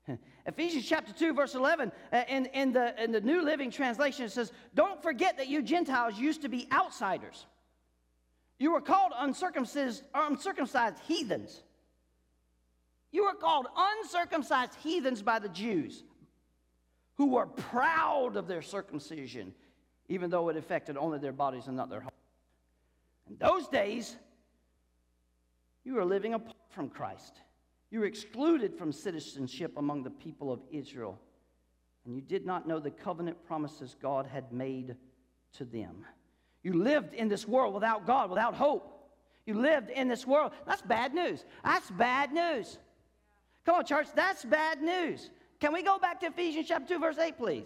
Ephesians 0.47 0.86
chapter 0.89 1.12
2, 1.12 1.35
verse 1.35 1.55
11, 1.55 1.93
uh, 2.10 2.23
in, 2.27 2.47
in, 2.47 2.73
the, 2.73 2.94
in 3.02 3.12
the 3.12 3.20
New 3.20 3.43
Living 3.43 3.70
Translation, 3.70 4.24
it 4.24 4.32
says, 4.32 4.51
Don't 4.74 5.02
forget 5.02 5.36
that 5.36 5.48
you 5.48 5.60
Gentiles 5.60 6.19
used 6.19 6.40
to 6.40 6.48
be 6.48 6.66
outsiders. 6.73 7.44
You 8.59 8.73
were 8.73 8.81
called 8.81 9.12
uncircumcised, 9.19 10.05
uncircumcised 10.14 10.97
heathens. 11.06 11.62
You 13.12 13.24
were 13.24 13.34
called 13.34 13.66
uncircumcised 13.76 14.74
heathens 14.82 15.22
by 15.22 15.39
the 15.39 15.48
Jews, 15.51 16.02
who 17.16 17.26
were 17.28 17.47
proud 17.47 18.36
of 18.36 18.48
their 18.48 18.62
circumcision, 18.62 19.55
even 20.09 20.30
though 20.30 20.48
it 20.48 20.56
affected 20.56 20.97
only 20.97 21.18
their 21.18 21.32
bodies 21.32 21.66
and 21.66 21.76
not 21.76 21.90
their 21.90 22.01
hearts. 22.01 22.16
In 23.28 23.36
those 23.39 23.68
days, 23.68 24.16
you 25.84 25.94
were 25.94 26.05
living 26.05 26.34
apart 26.34 26.56
from 26.70 26.89
Christ. 26.89 27.34
You 27.90 28.01
were 28.01 28.06
excluded 28.06 28.74
from 28.74 28.93
citizenship 28.93 29.72
among 29.76 30.02
the 30.02 30.10
people 30.10 30.51
of 30.51 30.60
Israel, 30.70 31.20
and 32.06 32.14
you 32.14 32.22
did 32.22 32.47
not 32.47 32.66
know 32.66 32.78
the 32.78 32.90
covenant 32.90 33.44
promises 33.47 33.94
God 34.01 34.26
had 34.26 34.52
made 34.52 34.97
to 35.59 35.64
them. 35.66 36.06
You 36.62 36.72
lived 36.72 37.12
in 37.12 37.28
this 37.28 37.47
world 37.47 37.74
without 37.74 38.06
God, 38.06 38.30
without 38.30 38.55
hope. 38.55 38.89
You 39.44 39.55
lived 39.55 39.90
in 39.90 40.09
this 40.09 40.26
world. 40.26 40.52
That's 40.66 40.82
bad 40.82 41.12
news. 41.14 41.44
That's 41.64 41.90
bad 41.90 42.32
news. 42.32 42.78
Come 43.64 43.76
on, 43.76 43.84
church, 43.84 44.09
that's 44.14 44.44
bad 44.44 44.82
news. 44.82 45.30
Can 45.60 45.72
we 45.72 45.82
go 45.82 45.98
back 45.98 46.20
to 46.20 46.26
Ephesians 46.26 46.66
chapter 46.68 46.94
2, 46.94 47.01
verse 47.01 47.18
8, 47.18 47.39
please? 47.39 47.64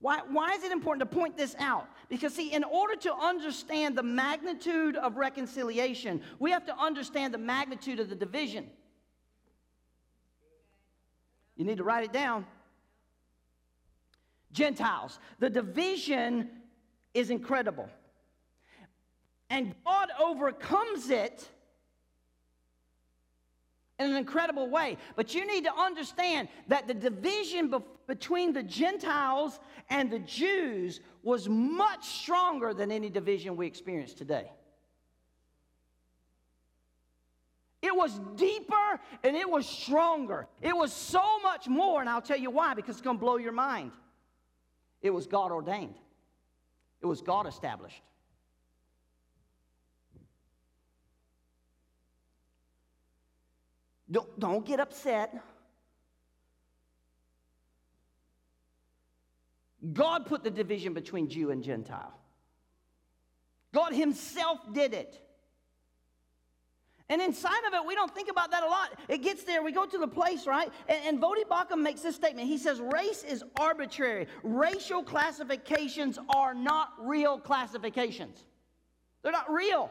Why, 0.00 0.20
why 0.30 0.52
is 0.52 0.62
it 0.62 0.70
important 0.70 1.10
to 1.10 1.16
point 1.16 1.36
this 1.36 1.56
out? 1.58 1.88
Because, 2.10 2.34
see, 2.34 2.52
in 2.52 2.62
order 2.62 2.94
to 2.96 3.14
understand 3.14 3.96
the 3.96 4.02
magnitude 4.02 4.96
of 4.96 5.16
reconciliation, 5.16 6.20
we 6.38 6.50
have 6.50 6.66
to 6.66 6.76
understand 6.78 7.32
the 7.32 7.38
magnitude 7.38 7.98
of 7.98 8.10
the 8.10 8.14
division. 8.14 8.66
You 11.56 11.64
need 11.64 11.78
to 11.78 11.84
write 11.84 12.04
it 12.04 12.12
down. 12.12 12.44
Gentiles. 14.52 15.18
The 15.38 15.48
division 15.48 16.50
is 17.14 17.30
incredible. 17.30 17.88
And 19.48 19.74
God 19.84 20.10
overcomes 20.20 21.10
it 21.10 21.48
in 23.98 24.10
an 24.10 24.16
incredible 24.16 24.68
way. 24.68 24.98
But 25.16 25.34
you 25.34 25.46
need 25.46 25.64
to 25.64 25.74
understand 25.74 26.48
that 26.68 26.88
the 26.88 26.94
division 26.94 27.70
be- 27.70 27.78
between 28.06 28.52
the 28.52 28.62
Gentiles 28.62 29.60
and 29.88 30.10
the 30.10 30.18
Jews 30.18 31.00
was 31.22 31.48
much 31.48 32.04
stronger 32.04 32.74
than 32.74 32.90
any 32.90 33.08
division 33.08 33.56
we 33.56 33.66
experience 33.66 34.12
today. 34.12 34.50
It 37.82 37.94
was 37.94 38.18
deeper 38.34 39.00
and 39.22 39.36
it 39.36 39.48
was 39.48 39.66
stronger. 39.66 40.48
It 40.62 40.74
was 40.74 40.92
so 40.92 41.38
much 41.40 41.68
more, 41.68 42.00
and 42.00 42.08
I'll 42.08 42.22
tell 42.22 42.38
you 42.38 42.50
why, 42.50 42.74
because 42.74 42.96
it's 42.96 43.04
going 43.04 43.18
to 43.18 43.20
blow 43.20 43.36
your 43.36 43.52
mind. 43.52 43.92
It 45.02 45.10
was 45.10 45.26
God 45.26 45.52
ordained, 45.52 45.94
it 47.02 47.06
was 47.06 47.20
God 47.20 47.46
established. 47.46 48.02
Don't, 54.14 54.38
don't 54.38 54.64
get 54.64 54.78
upset. 54.78 55.34
God 59.92 60.26
put 60.26 60.44
the 60.44 60.52
division 60.52 60.94
between 60.94 61.28
Jew 61.28 61.50
and 61.50 61.64
Gentile. 61.64 62.14
God 63.72 63.92
Himself 63.92 64.60
did 64.72 64.94
it. 64.94 65.20
And 67.08 67.20
inside 67.20 67.66
of 67.66 67.74
it, 67.74 67.84
we 67.84 67.96
don't 67.96 68.14
think 68.14 68.30
about 68.30 68.52
that 68.52 68.62
a 68.62 68.66
lot. 68.66 68.96
It 69.08 69.18
gets 69.18 69.42
there, 69.42 69.64
we 69.64 69.72
go 69.72 69.84
to 69.84 69.98
the 69.98 70.06
place, 70.06 70.46
right? 70.46 70.70
And, 70.88 70.98
and 71.06 71.20
Voddie 71.20 71.44
Baucham 71.50 71.82
makes 71.82 72.00
this 72.00 72.14
statement. 72.14 72.46
He 72.46 72.56
says, 72.56 72.80
Race 72.80 73.24
is 73.24 73.42
arbitrary. 73.58 74.28
Racial 74.44 75.02
classifications 75.02 76.20
are 76.36 76.54
not 76.54 76.92
real 77.00 77.36
classifications, 77.36 78.44
they're 79.22 79.32
not 79.32 79.52
real. 79.52 79.90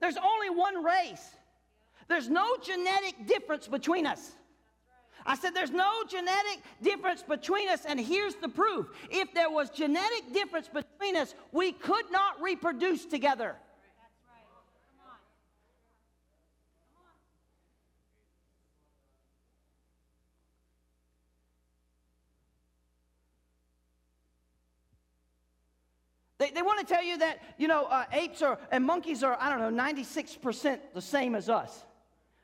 There's 0.00 0.18
only 0.18 0.50
one 0.50 0.84
race. 0.84 1.36
There's 2.08 2.28
no 2.28 2.56
genetic 2.58 3.26
difference 3.26 3.66
between 3.68 4.06
us. 4.06 4.32
I 5.24 5.34
said, 5.34 5.54
there's 5.54 5.72
no 5.72 6.04
genetic 6.08 6.60
difference 6.80 7.22
between 7.22 7.68
us, 7.68 7.84
and 7.84 7.98
here's 7.98 8.36
the 8.36 8.48
proof. 8.48 8.86
If 9.10 9.34
there 9.34 9.50
was 9.50 9.70
genetic 9.70 10.32
difference 10.32 10.68
between 10.68 11.16
us, 11.16 11.34
we 11.50 11.72
could 11.72 12.12
not 12.12 12.40
reproduce 12.40 13.04
together. 13.06 13.56
They, 26.38 26.50
they 26.50 26.62
want 26.62 26.86
to 26.86 26.94
tell 26.94 27.02
you 27.02 27.18
that, 27.18 27.38
you 27.56 27.66
know, 27.66 27.86
uh, 27.86 28.04
apes 28.12 28.42
are, 28.42 28.58
and 28.70 28.84
monkeys 28.84 29.22
are, 29.22 29.36
I 29.40 29.48
don't 29.48 29.74
know, 29.74 29.82
96% 29.82 30.78
the 30.94 31.00
same 31.00 31.34
as 31.34 31.48
us. 31.48 31.84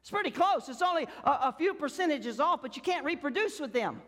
It's 0.03 0.11
pretty 0.11 0.33
close. 0.33 0.69
It's 0.69 0.83
only 0.83 1.07
a, 1.25 1.31
a 1.31 1.55
few 1.57 1.75
percentages 1.75 2.41
off, 2.41 2.61
but 2.61 2.75
you 2.75 2.83
can't 2.83 3.05
reproduce 3.05 3.61
with 3.61 3.73
them. 3.73 4.03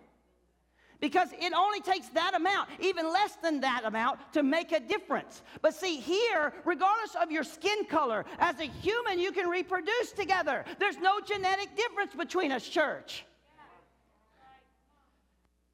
Because 1.01 1.29
it 1.39 1.53
only 1.53 1.81
takes 1.81 2.09
that 2.11 2.35
amount, 2.35 2.69
even 2.81 3.13
less 3.13 3.37
than 3.37 3.61
that 3.61 3.83
amount, 3.85 4.19
to 4.33 4.43
make 4.43 4.73
a 4.73 4.81
difference. 4.81 5.43
But 5.63 5.75
see, 5.75 6.01
here, 6.01 6.53
regardless 6.65 7.15
of 7.21 7.31
your 7.31 7.45
skin 7.45 7.85
color, 7.85 8.25
as 8.39 8.59
a 8.59 8.65
human, 8.65 9.21
you 9.21 9.31
can 9.31 9.49
reproduce 9.49 10.13
together. 10.17 10.65
There's 10.79 10.99
no 10.99 11.21
genetic 11.21 11.77
difference 11.77 12.15
between 12.15 12.51
us, 12.51 12.67
church. 12.67 13.25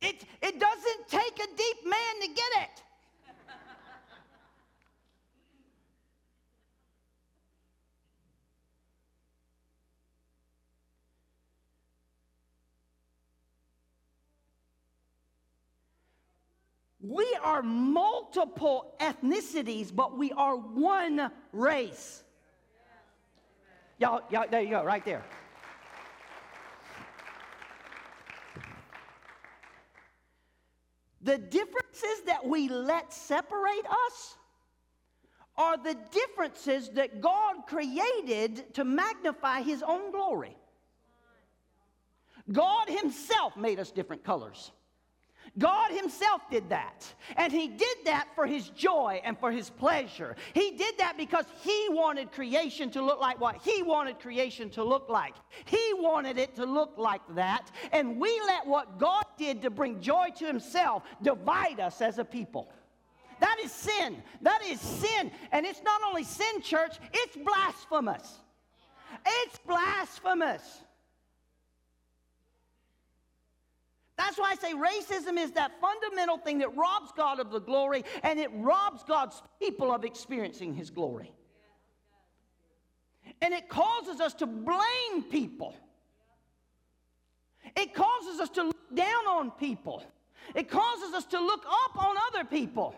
It, 0.03 0.25
it 0.43 0.59
doesn't 0.59 1.09
take 1.09 1.39
a 1.39 1.57
deep 1.57 1.85
man 1.85 2.21
to 2.23 2.29
get 2.29 2.63
it. 2.63 2.83
We 17.03 17.27
are 17.43 17.63
multiple 17.63 18.95
ethnicities, 19.01 19.95
but 19.95 20.19
we 20.19 20.33
are 20.33 20.57
one 20.57 21.31
race. 21.53 22.23
Y'all, 23.99 24.23
y'all, 24.31 24.47
there 24.51 24.61
you 24.61 24.71
go, 24.71 24.85
right 24.85 25.05
there. 25.05 25.25
The 31.23 31.39
differences 31.39 32.23
that 32.27 32.47
we 32.47 32.69
let 32.69 33.13
separate 33.13 33.87
us 33.87 34.37
are 35.57 35.77
the 35.77 35.97
differences 36.11 36.89
that 36.91 37.21
God 37.21 37.67
created 37.67 38.75
to 38.75 38.85
magnify 38.85 39.61
His 39.61 39.83
own 39.83 40.11
glory. 40.13 40.57
God 42.51 42.89
Himself 42.89 43.57
made 43.57 43.79
us 43.79 43.91
different 43.91 44.25
colors. 44.25 44.71
God 45.59 45.91
Himself 45.91 46.43
did 46.51 46.69
that. 46.71 47.13
And 47.37 47.53
He 47.53 47.69
did 47.69 47.97
that 48.05 48.29
for 48.35 48.47
His 48.47 48.69
joy 48.71 49.21
and 49.25 49.39
for 49.39 49.51
His 49.51 49.71
pleasure. 49.71 50.37
He 50.55 50.73
did 50.73 50.99
that 50.99 51.17
because 51.17 51.47
He 51.63 51.89
wanted 51.91 52.33
creation 52.33 52.91
to 52.93 53.03
look 53.03 53.21
like 53.21 53.41
what 53.41 53.57
He 53.57 53.83
wanted 53.83 54.21
creation 54.21 54.71
to 54.71 54.85
look 54.85 55.09
like. 55.09 55.35
He 55.65 55.93
wanted 55.95 56.39
it 56.39 56.55
to 56.57 56.65
look 56.65 56.95
like 56.97 57.23
that. 57.35 57.71
And 57.93 58.19
we 58.21 58.41
let 58.47 58.67
what 58.67 58.99
God 58.99 59.25
did 59.39 59.63
to 59.63 59.71
bring 59.71 60.01
joy 60.01 60.29
to 60.39 60.47
Himself 60.47 61.03
divide 61.23 61.81
us 61.81 62.01
as 62.01 62.19
a 62.19 62.25
people. 62.25 62.73
That 63.41 63.57
is 63.63 63.73
sin. 63.73 64.23
That 64.43 64.63
is 64.65 64.81
sin. 64.81 65.31
And 65.51 65.67
it's 65.67 65.83
not 65.83 66.01
only 66.07 66.25
sin, 66.25 66.61
church, 66.63 66.99
it's 67.13 67.37
blasphemous. 67.37 68.39
It's 69.27 69.59
blasphemous. 69.67 70.83
That's 74.21 74.39
why 74.39 74.51
I 74.51 74.55
say 74.57 74.75
racism 74.75 75.39
is 75.39 75.53
that 75.53 75.73
fundamental 75.81 76.37
thing 76.37 76.59
that 76.59 76.77
robs 76.77 77.11
God 77.17 77.41
of 77.41 77.51
the 77.51 77.59
glory 77.59 78.05
and 78.23 78.39
it 78.39 78.51
robs 78.53 79.03
God's 79.03 79.43
people 79.59 79.91
of 79.91 80.05
experiencing 80.05 80.75
His 80.75 80.91
glory. 80.91 81.33
And 83.41 83.55
it 83.55 83.71
causes 83.71 84.21
us 84.21 84.35
to 84.35 84.47
blame 84.47 85.23
people. 85.31 85.75
It 87.75 87.95
causes 87.95 88.41
us 88.41 88.51
to 88.51 88.65
look 88.65 88.95
down 88.95 89.27
on 89.27 89.53
people. 89.53 90.05
It 90.55 90.69
causes 90.69 91.15
us 91.15 91.25
to 91.27 91.41
look 91.41 91.65
up 91.67 92.05
on 92.05 92.15
other 92.31 92.45
people. 92.45 92.95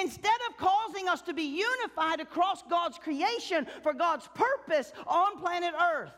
Instead 0.00 0.38
of 0.48 0.56
causing 0.58 1.08
us 1.08 1.22
to 1.22 1.34
be 1.34 1.42
unified 1.42 2.20
across 2.20 2.62
God's 2.70 2.98
creation 2.98 3.66
for 3.82 3.92
God's 3.92 4.28
purpose 4.32 4.92
on 5.08 5.40
planet 5.40 5.74
Earth. 5.74 6.12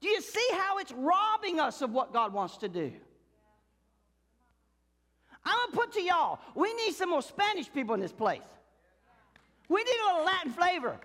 Do 0.00 0.08
you 0.08 0.20
see 0.20 0.48
how 0.52 0.78
it's 0.78 0.92
robbing 0.92 1.58
us 1.60 1.82
of 1.82 1.90
what 1.92 2.12
God 2.12 2.32
wants 2.32 2.58
to 2.58 2.68
do? 2.68 2.92
I'm 5.44 5.70
to 5.70 5.76
put 5.76 5.92
to 5.92 6.02
y'all, 6.02 6.40
we 6.54 6.74
need 6.74 6.92
some 6.94 7.10
more 7.10 7.22
Spanish 7.22 7.72
people 7.72 7.94
in 7.94 8.00
this 8.00 8.12
place. 8.12 8.40
We 9.68 9.82
need 9.82 9.96
a 10.02 10.06
little 10.12 10.24
Latin 10.24 10.52
flavor. 10.52 10.98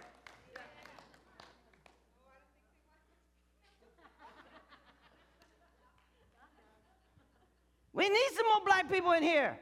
We 7.94 8.10
need 8.10 8.30
some 8.36 8.48
more 8.48 8.66
black 8.66 8.90
people 8.90 9.12
in 9.12 9.24
here. 9.24 9.58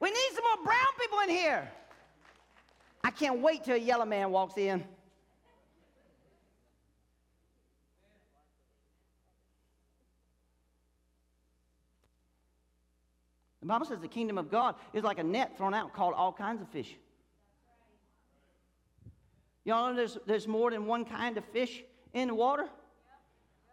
We 0.00 0.10
need 0.10 0.30
some 0.34 0.44
more 0.44 0.64
brown 0.64 0.86
people 1.00 1.18
in 1.20 1.30
here. 1.30 1.68
I 3.02 3.10
can't 3.10 3.40
wait 3.40 3.64
till 3.64 3.74
a 3.74 3.78
yellow 3.78 4.04
man 4.04 4.30
walks 4.30 4.56
in. 4.56 4.84
The 13.64 13.68
Bible 13.68 13.86
says 13.86 13.98
the 13.98 14.08
kingdom 14.08 14.36
of 14.36 14.50
God 14.50 14.74
is 14.92 15.04
like 15.04 15.18
a 15.18 15.24
net 15.24 15.56
thrown 15.56 15.72
out 15.72 15.94
called 15.94 16.12
all 16.12 16.34
kinds 16.34 16.60
of 16.60 16.68
fish. 16.68 16.98
Y'all 19.64 19.88
know 19.88 19.96
there's, 19.96 20.18
there's 20.26 20.46
more 20.46 20.70
than 20.70 20.84
one 20.84 21.06
kind 21.06 21.38
of 21.38 21.46
fish 21.46 21.82
in 22.12 22.28
the 22.28 22.34
water, 22.34 22.68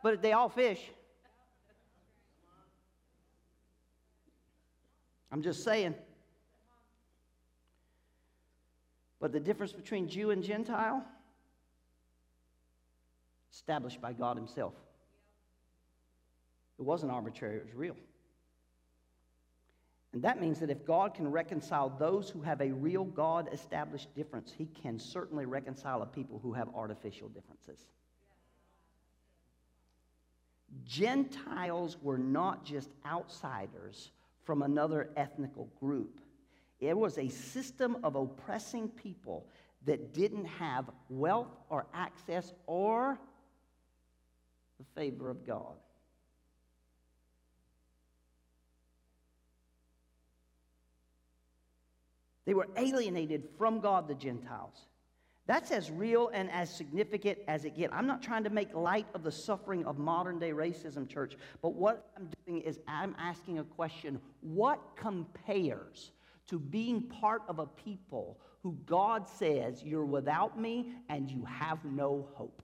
but 0.02 0.22
they 0.22 0.32
all 0.32 0.48
fish. 0.48 0.80
I'm 5.30 5.42
just 5.42 5.62
saying. 5.66 5.94
But 9.20 9.34
the 9.34 9.42
difference 9.42 9.74
between 9.74 10.08
Jew 10.08 10.32
and 10.32 10.42
Gentile, 10.42 11.04
established 13.52 14.00
by 14.00 14.14
God 14.14 14.38
Himself. 14.38 14.74
It 16.80 16.84
wasn't 16.86 17.12
arbitrary, 17.12 17.58
it 17.58 17.66
was 17.66 17.76
real. 17.76 17.98
And 20.14 20.22
that 20.24 20.42
means 20.42 20.60
that 20.60 20.70
if 20.70 20.86
God 20.86 21.14
can 21.14 21.32
reconcile 21.32 21.90
those 21.90 22.30
who 22.30 22.42
have 22.42 22.60
a 22.60 22.72
real 22.72 23.06
God 23.06 23.50
established 23.54 24.14
difference, 24.14 24.52
He 24.52 24.66
can 24.66 25.00
certainly 25.00 25.46
reconcile 25.46 26.02
a 26.02 26.06
people 26.06 26.40
who 26.44 26.52
have 26.54 26.68
artificial 26.76 27.30
differences. 27.30 27.86
Gentiles 30.86 31.98
were 32.02 32.18
not 32.18 32.66
just 32.66 32.90
outsiders 33.06 34.12
from 34.44 34.62
another 34.62 35.10
ethnical 35.16 35.70
group. 35.80 36.20
It 36.80 36.98
was 36.98 37.18
a 37.18 37.30
system 37.30 37.98
of 38.04 38.16
oppressing 38.16 38.90
people 38.90 39.48
that 39.86 40.14
didn't 40.14 40.46
have 40.46 40.90
wealth 41.10 41.56
or 41.70 41.88
access 41.94 42.54
or 42.66 43.20
the 44.78 44.86
favor 45.00 45.30
of 45.30 45.46
God. 45.46 45.76
They 52.46 52.54
were 52.54 52.68
alienated 52.76 53.48
from 53.58 53.80
God, 53.80 54.08
the 54.08 54.16
Gentiles. 54.16 54.88
That's 55.48 55.72
as 55.72 55.92
real 55.92 56.30
and 56.34 56.50
as 56.52 56.74
significant 56.74 57.40
as 57.48 57.66
it 57.66 57.76
gets. 57.76 57.94
I'm 57.94 58.08
not 58.08 58.22
trying 58.22 58.44
to 58.44 58.50
make 58.50 58.74
light 58.74 59.08
of 59.14 59.24
the 59.24 59.32
suffering 59.32 59.86
of 59.86 59.98
modern 59.98 60.40
day 60.40 60.52
racism, 60.52 61.10
church, 61.10 61.36
but 61.62 61.74
what 61.74 62.10
I'm 62.16 62.30
doing 62.46 62.62
is 62.62 62.80
I'm 62.88 63.16
asking 63.20 63.60
a 63.60 63.64
question 63.64 64.22
what 64.42 64.80
compares 64.96 66.12
to 66.48 66.60
being 66.60 67.02
part 67.02 67.42
of 67.48 67.60
a 67.60 67.66
people 67.66 68.40
who 68.62 68.78
God 68.86 69.28
says, 69.28 69.84
You're 69.84 70.06
without 70.06 70.60
me 70.60 70.94
and 71.10 71.30
you 71.30 71.44
have 71.46 71.84
no 71.84 72.28
hope? 72.34 72.62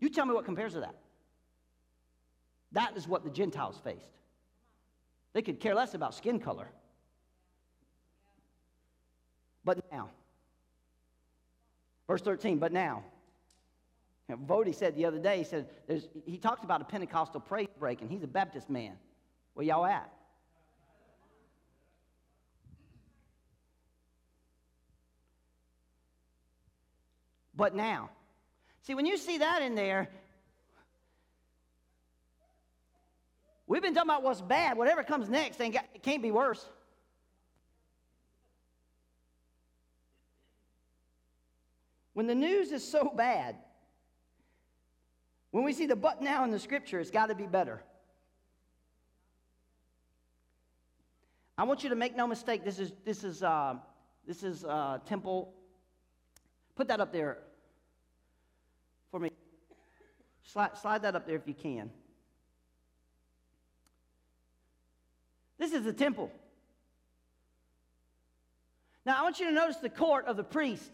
You 0.00 0.08
tell 0.08 0.26
me 0.26 0.34
what 0.34 0.44
compares 0.44 0.72
to 0.72 0.80
that. 0.80 0.96
That 2.72 2.96
is 2.96 3.06
what 3.06 3.22
the 3.22 3.30
Gentiles 3.30 3.80
faced. 3.84 4.10
They 5.32 5.42
could 5.42 5.60
care 5.60 5.74
less 5.74 5.94
about 5.94 6.14
skin 6.14 6.38
color. 6.38 6.68
But 9.64 9.90
now, 9.92 10.10
verse 12.06 12.22
13, 12.22 12.58
but 12.58 12.72
now. 12.72 13.04
You 14.28 14.36
know, 14.36 14.42
Voddie 14.42 14.74
said 14.74 14.96
the 14.96 15.06
other 15.06 15.18
day, 15.18 15.38
he 15.38 15.44
said, 15.44 15.68
he 16.26 16.38
talks 16.38 16.64
about 16.64 16.80
a 16.80 16.84
Pentecostal 16.84 17.40
praise 17.40 17.68
break, 17.78 18.00
and 18.00 18.10
he's 18.10 18.22
a 18.22 18.28
Baptist 18.28 18.70
man. 18.70 18.94
Where 19.54 19.64
y'all 19.64 19.84
at? 19.84 20.10
But 27.54 27.74
now. 27.74 28.10
See, 28.82 28.94
when 28.94 29.06
you 29.06 29.16
see 29.16 29.38
that 29.38 29.62
in 29.62 29.74
there, 29.74 30.08
we've 33.72 33.80
been 33.80 33.94
talking 33.94 34.10
about 34.10 34.22
what's 34.22 34.42
bad. 34.42 34.76
Whatever 34.76 35.02
comes 35.02 35.30
next, 35.30 35.58
ain't 35.58 35.72
got, 35.72 35.86
it 35.94 36.02
can't 36.02 36.22
be 36.22 36.30
worse. 36.30 36.68
When 42.12 42.26
the 42.26 42.34
news 42.34 42.70
is 42.70 42.86
so 42.86 43.10
bad, 43.16 43.56
when 45.52 45.64
we 45.64 45.72
see 45.72 45.86
the 45.86 45.96
but 45.96 46.20
now 46.20 46.44
in 46.44 46.50
the 46.50 46.58
scripture, 46.58 47.00
it's 47.00 47.10
got 47.10 47.30
to 47.30 47.34
be 47.34 47.46
better. 47.46 47.82
I 51.56 51.64
want 51.64 51.82
you 51.82 51.88
to 51.88 51.96
make 51.96 52.14
no 52.14 52.26
mistake. 52.26 52.64
This 52.64 52.78
is 52.78 52.92
this 53.06 53.24
is 53.24 53.42
uh, 53.42 53.76
this 54.26 54.42
is 54.42 54.66
uh, 54.66 54.98
temple. 55.06 55.54
Put 56.76 56.88
that 56.88 57.00
up 57.00 57.10
there 57.10 57.38
for 59.10 59.18
me. 59.18 59.30
Slide, 60.44 60.76
slide 60.76 61.02
that 61.02 61.16
up 61.16 61.26
there 61.26 61.36
if 61.36 61.48
you 61.48 61.54
can. 61.54 61.90
This 65.62 65.74
is 65.74 65.84
the 65.84 65.92
temple. 65.92 66.28
Now 69.06 69.20
I 69.20 69.22
want 69.22 69.38
you 69.38 69.46
to 69.46 69.52
notice 69.52 69.76
the 69.76 69.88
court 69.88 70.26
of 70.26 70.36
the 70.36 70.42
priest. 70.42 70.90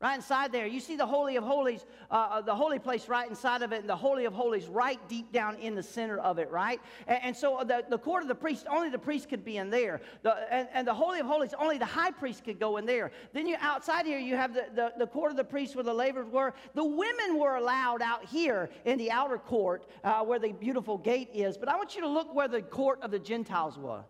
Right 0.00 0.14
inside 0.14 0.52
there, 0.52 0.68
you 0.68 0.78
see 0.78 0.94
the 0.94 1.06
Holy 1.06 1.34
of 1.34 1.42
Holies, 1.42 1.84
uh, 2.08 2.14
uh, 2.14 2.40
the 2.40 2.54
holy 2.54 2.78
place 2.78 3.08
right 3.08 3.28
inside 3.28 3.62
of 3.62 3.72
it, 3.72 3.80
and 3.80 3.88
the 3.88 3.96
Holy 3.96 4.26
of 4.26 4.32
Holies 4.32 4.68
right 4.68 5.00
deep 5.08 5.32
down 5.32 5.56
in 5.56 5.74
the 5.74 5.82
center 5.82 6.18
of 6.20 6.38
it, 6.38 6.48
right? 6.52 6.80
And, 7.08 7.18
and 7.24 7.36
so 7.36 7.64
the, 7.66 7.84
the 7.88 7.98
court 7.98 8.22
of 8.22 8.28
the 8.28 8.34
priest, 8.36 8.66
only 8.70 8.90
the 8.90 8.98
priest 8.98 9.28
could 9.28 9.44
be 9.44 9.56
in 9.56 9.70
there. 9.70 10.00
The, 10.22 10.36
and, 10.54 10.68
and 10.72 10.86
the 10.86 10.94
Holy 10.94 11.18
of 11.18 11.26
Holies, 11.26 11.52
only 11.58 11.78
the 11.78 11.84
high 11.84 12.12
priest 12.12 12.44
could 12.44 12.60
go 12.60 12.76
in 12.76 12.86
there. 12.86 13.10
Then 13.32 13.48
you 13.48 13.56
outside 13.58 14.06
here, 14.06 14.20
you 14.20 14.36
have 14.36 14.54
the, 14.54 14.66
the, 14.72 14.92
the 14.98 15.06
court 15.08 15.32
of 15.32 15.36
the 15.36 15.42
priests 15.42 15.74
where 15.74 15.82
the 15.82 15.94
laborers 15.94 16.28
were. 16.30 16.54
The 16.74 16.84
women 16.84 17.36
were 17.36 17.56
allowed 17.56 18.00
out 18.00 18.24
here 18.24 18.70
in 18.84 18.98
the 18.98 19.10
outer 19.10 19.38
court 19.38 19.84
uh, 20.04 20.22
where 20.22 20.38
the 20.38 20.52
beautiful 20.52 20.96
gate 20.96 21.30
is. 21.34 21.58
But 21.58 21.68
I 21.68 21.74
want 21.74 21.96
you 21.96 22.02
to 22.02 22.08
look 22.08 22.32
where 22.32 22.46
the 22.46 22.62
court 22.62 23.02
of 23.02 23.10
the 23.10 23.18
Gentiles 23.18 23.76
was. 23.76 24.04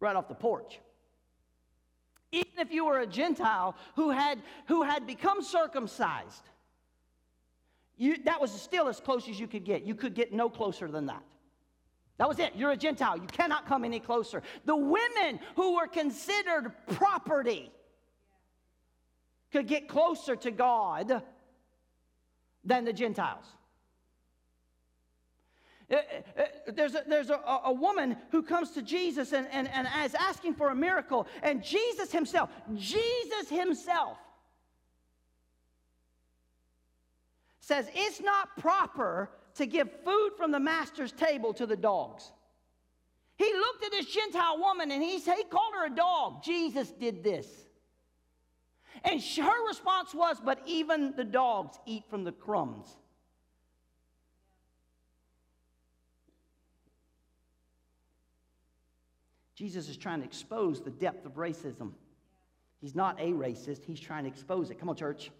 Right 0.00 0.16
off 0.16 0.28
the 0.28 0.34
porch 0.34 0.80
even 2.34 2.58
if 2.58 2.72
you 2.72 2.84
were 2.84 3.00
a 3.00 3.06
Gentile 3.06 3.76
who 3.94 4.10
had, 4.10 4.40
who 4.66 4.82
had 4.82 5.06
become 5.06 5.42
circumcised, 5.42 6.42
you, 7.96 8.16
that 8.24 8.40
was 8.40 8.50
still 8.50 8.88
as 8.88 9.00
close 9.00 9.28
as 9.28 9.38
you 9.38 9.46
could 9.46 9.64
get. 9.64 9.84
You 9.84 9.94
could 9.94 10.14
get 10.14 10.32
no 10.32 10.50
closer 10.50 10.88
than 10.88 11.06
that. 11.06 11.22
That 12.18 12.28
was 12.28 12.38
it. 12.38 12.52
You're 12.56 12.72
a 12.72 12.76
Gentile. 12.76 13.16
You 13.16 13.26
cannot 13.26 13.66
come 13.66 13.84
any 13.84 14.00
closer. 14.00 14.42
The 14.64 14.76
women 14.76 15.40
who 15.56 15.76
were 15.76 15.86
considered 15.86 16.72
property 16.88 17.70
could 19.52 19.66
get 19.66 19.88
closer 19.88 20.34
to 20.36 20.50
God 20.50 21.22
than 22.64 22.84
the 22.84 22.92
Gentiles. 22.92 23.44
Uh, 25.90 25.96
uh, 25.96 26.42
there's 26.68 26.94
a, 26.94 27.02
there's 27.06 27.30
a, 27.30 27.40
a 27.64 27.72
woman 27.72 28.16
who 28.30 28.42
comes 28.42 28.70
to 28.70 28.82
Jesus 28.82 29.32
and, 29.32 29.46
and, 29.52 29.68
and 29.68 29.86
is 30.04 30.14
asking 30.14 30.54
for 30.54 30.70
a 30.70 30.74
miracle, 30.74 31.26
and 31.42 31.62
Jesus 31.62 32.10
himself, 32.10 32.50
Jesus 32.74 33.48
himself 33.50 34.16
says 37.60 37.88
it's 37.94 38.20
not 38.20 38.56
proper 38.58 39.30
to 39.54 39.66
give 39.66 39.88
food 40.04 40.30
from 40.36 40.50
the 40.50 40.60
master's 40.60 41.12
table 41.12 41.52
to 41.54 41.66
the 41.66 41.76
dogs. 41.76 42.32
He 43.36 43.52
looked 43.52 43.84
at 43.84 43.90
this 43.90 44.06
Gentile 44.06 44.58
woman 44.58 44.90
and 44.90 45.02
he, 45.02 45.18
he 45.18 45.44
called 45.44 45.74
her 45.74 45.86
a 45.86 45.94
dog. 45.94 46.42
Jesus 46.42 46.90
did 46.90 47.24
this. 47.24 47.46
And 49.02 49.20
her 49.20 49.66
response 49.66 50.14
was, 50.14 50.36
But 50.44 50.60
even 50.66 51.14
the 51.16 51.24
dogs 51.24 51.78
eat 51.84 52.04
from 52.08 52.24
the 52.24 52.32
crumbs 52.32 52.86
Jesus 59.54 59.88
is 59.88 59.96
trying 59.96 60.20
to 60.20 60.24
expose 60.24 60.80
the 60.80 60.90
depth 60.90 61.26
of 61.26 61.34
racism. 61.34 61.92
He's 62.80 62.94
not 62.94 63.20
a 63.20 63.32
racist, 63.32 63.84
he's 63.84 64.00
trying 64.00 64.24
to 64.24 64.30
expose 64.30 64.70
it. 64.70 64.78
Come 64.78 64.88
on, 64.88 64.96
church. 64.96 65.30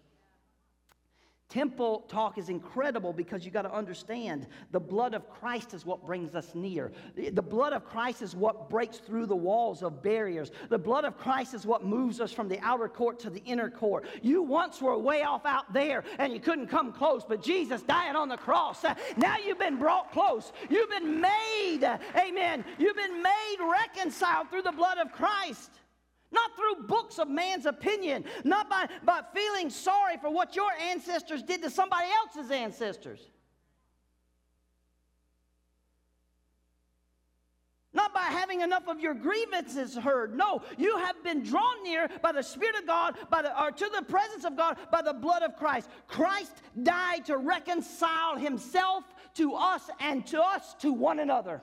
Temple 1.47 2.05
talk 2.07 2.39
is 2.39 2.49
incredible 2.49 3.13
because 3.13 3.45
you 3.45 3.51
got 3.51 3.61
to 3.61 3.73
understand 3.73 4.47
the 4.71 4.79
blood 4.79 5.13
of 5.13 5.29
Christ 5.29 5.75
is 5.75 5.85
what 5.85 6.03
brings 6.03 6.33
us 6.33 6.55
near. 6.55 6.91
The 7.15 7.41
blood 7.41 7.71
of 7.71 7.85
Christ 7.85 8.23
is 8.23 8.35
what 8.35 8.67
breaks 8.67 8.97
through 8.97 9.27
the 9.27 9.35
walls 9.35 9.83
of 9.83 10.01
barriers. 10.01 10.51
The 10.69 10.79
blood 10.79 11.05
of 11.05 11.17
Christ 11.17 11.53
is 11.53 11.63
what 11.63 11.85
moves 11.85 12.19
us 12.19 12.31
from 12.31 12.49
the 12.49 12.59
outer 12.61 12.89
court 12.89 13.19
to 13.19 13.29
the 13.29 13.43
inner 13.45 13.69
court. 13.69 14.07
You 14.23 14.41
once 14.41 14.81
were 14.81 14.97
way 14.97 15.21
off 15.21 15.45
out 15.45 15.71
there 15.71 16.03
and 16.17 16.33
you 16.33 16.39
couldn't 16.39 16.67
come 16.67 16.91
close, 16.91 17.23
but 17.23 17.43
Jesus 17.43 17.83
dying 17.83 18.15
on 18.15 18.27
the 18.27 18.37
cross. 18.37 18.83
Now 19.15 19.37
you've 19.37 19.59
been 19.59 19.77
brought 19.77 20.11
close. 20.11 20.51
You've 20.67 20.89
been 20.89 21.21
made, 21.21 21.83
amen. 22.17 22.65
You've 22.79 22.97
been 22.97 23.21
made 23.21 23.57
reconciled 23.59 24.49
through 24.49 24.63
the 24.63 24.71
blood 24.71 24.97
of 24.97 25.11
Christ. 25.11 25.69
Not 26.35 26.51
through 26.57 26.87
books 26.87 27.17
of 27.17 27.29
man's 27.29 27.65
opinion, 27.65 28.25
not 28.43 28.69
by, 28.69 28.87
by 29.03 29.21
feeling 29.33 29.69
sorry 29.69 30.17
for 30.17 30.29
what 30.29 30.55
your 30.55 30.71
ancestors 30.91 31.41
did 31.41 31.63
to 31.63 31.69
somebody 31.69 32.07
else's 32.11 32.51
ancestors. 32.51 33.21
Not 37.93 38.13
by 38.13 38.23
having 38.23 38.59
enough 38.59 38.89
of 38.89 38.99
your 38.99 39.13
grievances 39.13 39.95
heard. 39.95 40.35
No, 40.35 40.61
you 40.77 40.97
have 40.97 41.23
been 41.23 41.41
drawn 41.41 41.81
near 41.83 42.09
by 42.21 42.33
the 42.33 42.43
Spirit 42.43 42.75
of 42.75 42.85
God, 42.85 43.15
by 43.29 43.41
the, 43.41 43.57
or 43.63 43.71
to 43.71 43.89
the 43.95 44.03
presence 44.03 44.43
of 44.43 44.57
God 44.57 44.77
by 44.91 45.01
the 45.01 45.13
blood 45.13 45.43
of 45.43 45.55
Christ. 45.55 45.89
Christ 46.09 46.51
died 46.83 47.23
to 47.27 47.37
reconcile 47.37 48.35
himself 48.35 49.05
to 49.35 49.53
us 49.55 49.89
and 50.01 50.27
to 50.27 50.41
us 50.41 50.75
to 50.79 50.91
one 50.91 51.19
another. 51.19 51.61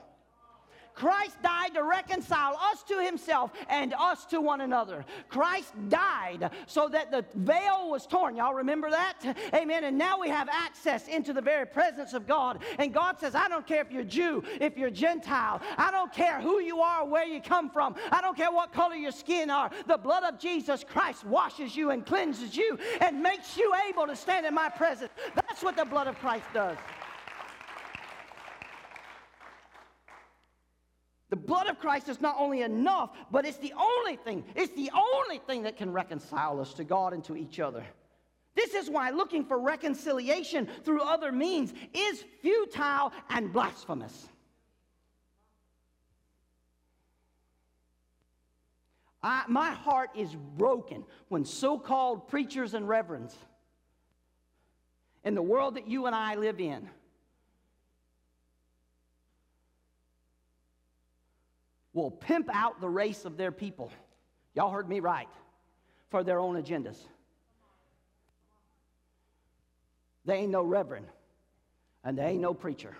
Christ 0.94 1.40
died 1.42 1.74
to 1.74 1.82
reconcile 1.82 2.56
us 2.56 2.82
to 2.84 3.02
himself 3.02 3.52
and 3.68 3.94
us 3.94 4.24
to 4.26 4.40
one 4.40 4.60
another. 4.60 5.04
Christ 5.28 5.72
died 5.88 6.50
so 6.66 6.88
that 6.88 7.10
the 7.10 7.24
veil 7.34 7.90
was 7.90 8.06
torn. 8.06 8.36
Y'all 8.36 8.54
remember 8.54 8.90
that? 8.90 9.36
Amen. 9.54 9.84
And 9.84 9.96
now 9.96 10.18
we 10.18 10.28
have 10.28 10.48
access 10.50 11.08
into 11.08 11.32
the 11.32 11.40
very 11.40 11.66
presence 11.66 12.12
of 12.12 12.26
God. 12.26 12.62
And 12.78 12.92
God 12.92 13.18
says, 13.18 13.34
I 13.34 13.48
don't 13.48 13.66
care 13.66 13.80
if 13.80 13.90
you're 13.90 14.04
Jew, 14.04 14.42
if 14.60 14.76
you're 14.76 14.90
Gentile. 14.90 15.60
I 15.76 15.90
don't 15.90 16.12
care 16.12 16.40
who 16.40 16.60
you 16.60 16.80
are, 16.80 17.06
where 17.06 17.26
you 17.26 17.40
come 17.40 17.70
from. 17.70 17.94
I 18.10 18.20
don't 18.20 18.36
care 18.36 18.52
what 18.52 18.72
color 18.72 18.94
your 18.94 19.12
skin 19.12 19.50
are. 19.50 19.70
The 19.86 19.98
blood 19.98 20.24
of 20.24 20.38
Jesus 20.38 20.84
Christ 20.84 21.24
washes 21.24 21.76
you 21.76 21.90
and 21.90 22.04
cleanses 22.04 22.56
you 22.56 22.78
and 23.00 23.22
makes 23.22 23.56
you 23.56 23.72
able 23.88 24.06
to 24.06 24.16
stand 24.16 24.46
in 24.46 24.54
my 24.54 24.68
presence. 24.68 25.12
That's 25.34 25.62
what 25.62 25.76
the 25.76 25.84
blood 25.84 26.06
of 26.06 26.18
Christ 26.18 26.46
does. 26.52 26.76
The 31.32 31.36
blood 31.36 31.66
of 31.66 31.78
Christ 31.78 32.10
is 32.10 32.20
not 32.20 32.36
only 32.38 32.60
enough, 32.60 33.08
but 33.30 33.46
it's 33.46 33.56
the 33.56 33.72
only 33.72 34.16
thing, 34.16 34.44
it's 34.54 34.74
the 34.74 34.90
only 34.94 35.38
thing 35.38 35.62
that 35.62 35.78
can 35.78 35.90
reconcile 35.90 36.60
us 36.60 36.74
to 36.74 36.84
God 36.84 37.14
and 37.14 37.24
to 37.24 37.34
each 37.34 37.58
other. 37.58 37.86
This 38.54 38.74
is 38.74 38.90
why 38.90 39.08
looking 39.08 39.46
for 39.46 39.58
reconciliation 39.58 40.68
through 40.84 41.00
other 41.00 41.32
means 41.32 41.72
is 41.94 42.22
futile 42.42 43.14
and 43.30 43.50
blasphemous. 43.50 44.28
I, 49.22 49.44
my 49.48 49.70
heart 49.70 50.10
is 50.14 50.36
broken 50.58 51.02
when 51.28 51.46
so 51.46 51.78
called 51.78 52.28
preachers 52.28 52.74
and 52.74 52.86
reverends 52.86 53.34
in 55.24 55.34
the 55.34 55.40
world 55.40 55.76
that 55.76 55.88
you 55.88 56.04
and 56.04 56.14
I 56.14 56.34
live 56.34 56.60
in 56.60 56.90
will 61.92 62.10
pimp 62.10 62.48
out 62.52 62.80
the 62.80 62.88
race 62.88 63.24
of 63.24 63.36
their 63.36 63.52
people. 63.52 63.90
Y'all 64.54 64.70
heard 64.70 64.88
me 64.88 65.00
right. 65.00 65.28
For 66.10 66.22
their 66.22 66.38
own 66.38 66.62
agendas. 66.62 66.98
They 70.24 70.36
ain't 70.36 70.52
no 70.52 70.62
reverend, 70.62 71.06
and 72.04 72.16
they 72.16 72.24
ain't 72.24 72.40
no 72.40 72.54
preacher. 72.54 72.96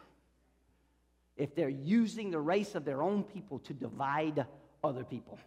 If 1.36 1.54
they're 1.54 1.68
using 1.68 2.30
the 2.30 2.40
race 2.40 2.74
of 2.74 2.84
their 2.84 3.02
own 3.02 3.22
people 3.22 3.58
to 3.60 3.74
divide 3.74 4.46
other 4.82 5.04
people, 5.04 5.38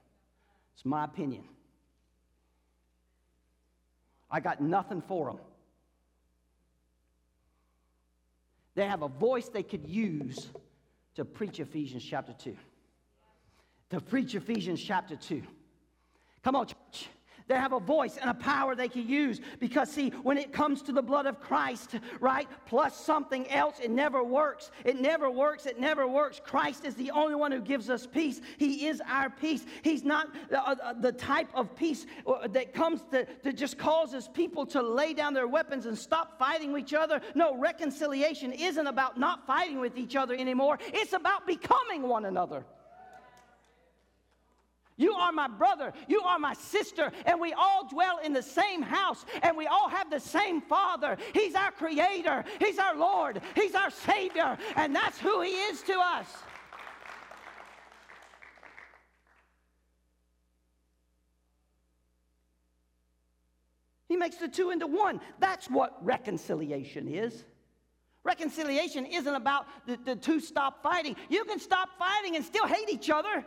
it's 0.75 0.85
my 0.85 1.03
opinion. 1.03 1.43
I 4.29 4.39
got 4.39 4.61
nothing 4.61 5.01
for 5.01 5.27
them. 5.27 5.39
They 8.75 8.85
have 8.85 9.01
a 9.01 9.07
voice 9.07 9.49
they 9.49 9.63
could 9.63 9.87
use 9.87 10.49
to 11.15 11.25
preach 11.25 11.59
Ephesians 11.59 12.03
chapter 12.03 12.33
2 12.33 12.55
to 13.89 14.01
preach 14.01 14.35
Ephesians 14.35 14.81
chapter 14.81 15.15
2. 15.15 15.43
Come 16.43 16.55
on, 16.55 16.67
church. 16.67 17.09
They 17.47 17.55
have 17.55 17.73
a 17.73 17.79
voice 17.79 18.17
and 18.17 18.27
a 18.27 18.33
power 18.33 18.75
they 18.75 18.87
can 18.87 19.07
use 19.07 19.39
because, 19.59 19.91
see, 19.91 20.09
when 20.23 20.39
it 20.39 20.51
comes 20.51 20.81
to 20.83 20.91
the 20.91 21.01
blood 21.03 21.27
of 21.27 21.39
Christ, 21.39 21.99
right, 22.19 22.47
plus 22.65 22.99
something 22.99 23.47
else, 23.51 23.79
it 23.79 23.91
never 23.91 24.23
works. 24.23 24.71
It 24.83 24.99
never 24.99 25.29
works. 25.29 25.67
It 25.67 25.79
never 25.79 26.07
works. 26.07 26.41
Christ 26.43 26.85
is 26.85 26.95
the 26.95 27.11
only 27.11 27.35
one 27.35 27.51
who 27.51 27.61
gives 27.61 27.87
us 27.87 28.07
peace. 28.07 28.41
He 28.57 28.87
is 28.87 28.99
our 29.07 29.29
peace. 29.29 29.63
He's 29.83 30.03
not 30.03 30.33
uh, 30.51 30.55
uh, 30.55 30.93
the 30.93 31.11
type 31.11 31.49
of 31.53 31.75
peace 31.75 32.07
uh, 32.25 32.47
that 32.47 32.73
comes 32.73 33.03
to, 33.11 33.27
that 33.43 33.55
just 33.55 33.77
causes 33.77 34.27
people 34.27 34.65
to 34.67 34.81
lay 34.81 35.13
down 35.13 35.35
their 35.35 35.47
weapons 35.47 35.85
and 35.85 35.95
stop 35.95 36.39
fighting 36.39 36.75
each 36.75 36.95
other. 36.95 37.21
No, 37.35 37.55
reconciliation 37.55 38.53
isn't 38.53 38.87
about 38.87 39.19
not 39.19 39.45
fighting 39.45 39.79
with 39.79 39.99
each 39.99 40.15
other 40.15 40.33
anymore, 40.33 40.79
it's 40.87 41.13
about 41.13 41.45
becoming 41.45 42.07
one 42.07 42.25
another. 42.25 42.65
You 44.97 45.13
are 45.13 45.31
my 45.31 45.47
brother. 45.47 45.91
You 46.07 46.21
are 46.21 46.39
my 46.39 46.53
sister. 46.53 47.11
And 47.25 47.39
we 47.39 47.53
all 47.53 47.87
dwell 47.87 48.19
in 48.23 48.33
the 48.33 48.41
same 48.41 48.81
house. 48.81 49.25
And 49.43 49.57
we 49.57 49.67
all 49.67 49.89
have 49.89 50.09
the 50.09 50.19
same 50.19 50.61
Father. 50.61 51.17
He's 51.33 51.53
our 51.53 51.71
Creator. 51.71 52.45
He's 52.59 52.79
our 52.79 52.95
Lord. 52.95 53.41
He's 53.55 53.75
our 53.75 53.89
Savior. 53.89 54.57
And 54.75 54.95
that's 54.95 55.19
who 55.19 55.41
He 55.41 55.51
is 55.51 55.81
to 55.83 55.99
us. 55.99 56.27
He 64.07 64.15
makes 64.15 64.37
the 64.37 64.47
two 64.47 64.69
into 64.69 64.87
one. 64.87 65.19
That's 65.39 65.69
what 65.69 65.97
reconciliation 66.05 67.09
is. 67.09 67.43
Reconciliation 68.23 69.05
isn't 69.05 69.35
about 69.35 69.65
the, 69.85 69.99
the 70.05 70.15
two 70.15 70.39
stop 70.39 70.81
fighting. 70.81 71.17
You 71.29 71.43
can 71.43 71.59
stop 71.59 71.89
fighting 71.99 72.35
and 72.35 72.45
still 72.45 72.65
hate 72.65 72.89
each 72.89 73.09
other. 73.09 73.45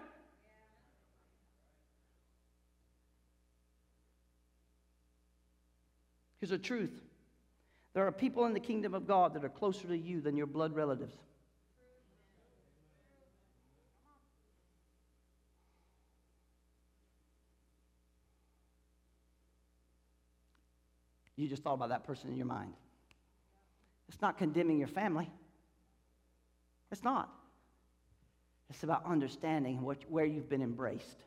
Here's 6.40 6.50
the 6.50 6.58
truth 6.58 7.02
there 7.94 8.06
are 8.06 8.12
people 8.12 8.44
in 8.46 8.52
the 8.52 8.60
kingdom 8.60 8.94
of 8.94 9.06
God 9.06 9.34
that 9.34 9.44
are 9.44 9.48
closer 9.48 9.88
to 9.88 9.96
you 9.96 10.20
than 10.20 10.36
your 10.36 10.46
blood 10.46 10.74
relatives. 10.74 11.14
You 21.36 21.46
just 21.48 21.62
thought 21.62 21.74
about 21.74 21.90
that 21.90 22.04
person 22.04 22.30
in 22.30 22.36
your 22.36 22.46
mind. 22.46 22.72
It's 24.08 24.20
not 24.20 24.38
condemning 24.38 24.78
your 24.78 24.88
family. 24.88 25.30
It's 26.90 27.04
not. 27.04 27.32
It's 28.70 28.82
about 28.82 29.04
understanding 29.06 29.82
what, 29.82 29.98
where 30.08 30.24
you've 30.24 30.48
been 30.48 30.62
embraced. 30.62 31.24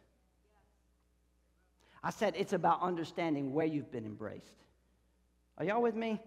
I 2.03 2.09
said 2.09 2.33
it's 2.37 2.53
about 2.53 2.81
understanding 2.81 3.53
where 3.53 3.65
you've 3.65 3.91
been 3.91 4.05
embraced. 4.05 4.61
Are 5.57 5.65
y'all 5.65 5.81
with 5.81 5.95
me? 5.95 6.19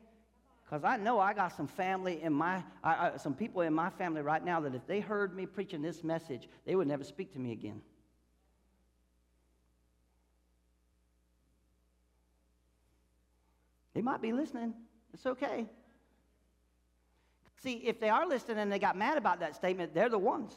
Because 0.65 0.85
I 0.85 0.97
know 0.97 1.21
I 1.21 1.35
got 1.35 1.55
some 1.57 1.67
family 1.67 2.23
in 2.23 2.33
my, 2.33 2.63
I, 2.83 3.11
I, 3.11 3.17
some 3.17 3.35
people 3.35 3.61
in 3.61 3.73
my 3.73 3.91
family 3.91 4.23
right 4.23 4.45
now 4.45 4.61
that 4.61 4.75
if 4.75 4.87
they 4.87 5.01
heard 5.01 5.37
me 5.37 5.47
preaching 5.47 5.83
this 5.83 6.03
message, 6.03 6.49
they 6.65 6.75
would 6.75 6.89
never 6.89 7.05
speak 7.05 7.33
to 7.35 7.39
me 7.39 7.53
again. 7.53 7.83
They 13.95 14.03
might 14.03 14.21
be 14.21 14.33
listening. 14.33 14.75
It's 15.13 15.27
okay. 15.27 15.67
See, 17.63 17.75
if 17.75 18.01
they 18.01 18.09
are 18.09 18.27
listening 18.27 18.59
and 18.59 18.73
they 18.73 18.79
got 18.79 18.97
mad 18.97 19.17
about 19.17 19.41
that 19.41 19.55
statement, 19.55 19.95
they're 19.95 20.09
the 20.09 20.19
ones. 20.19 20.55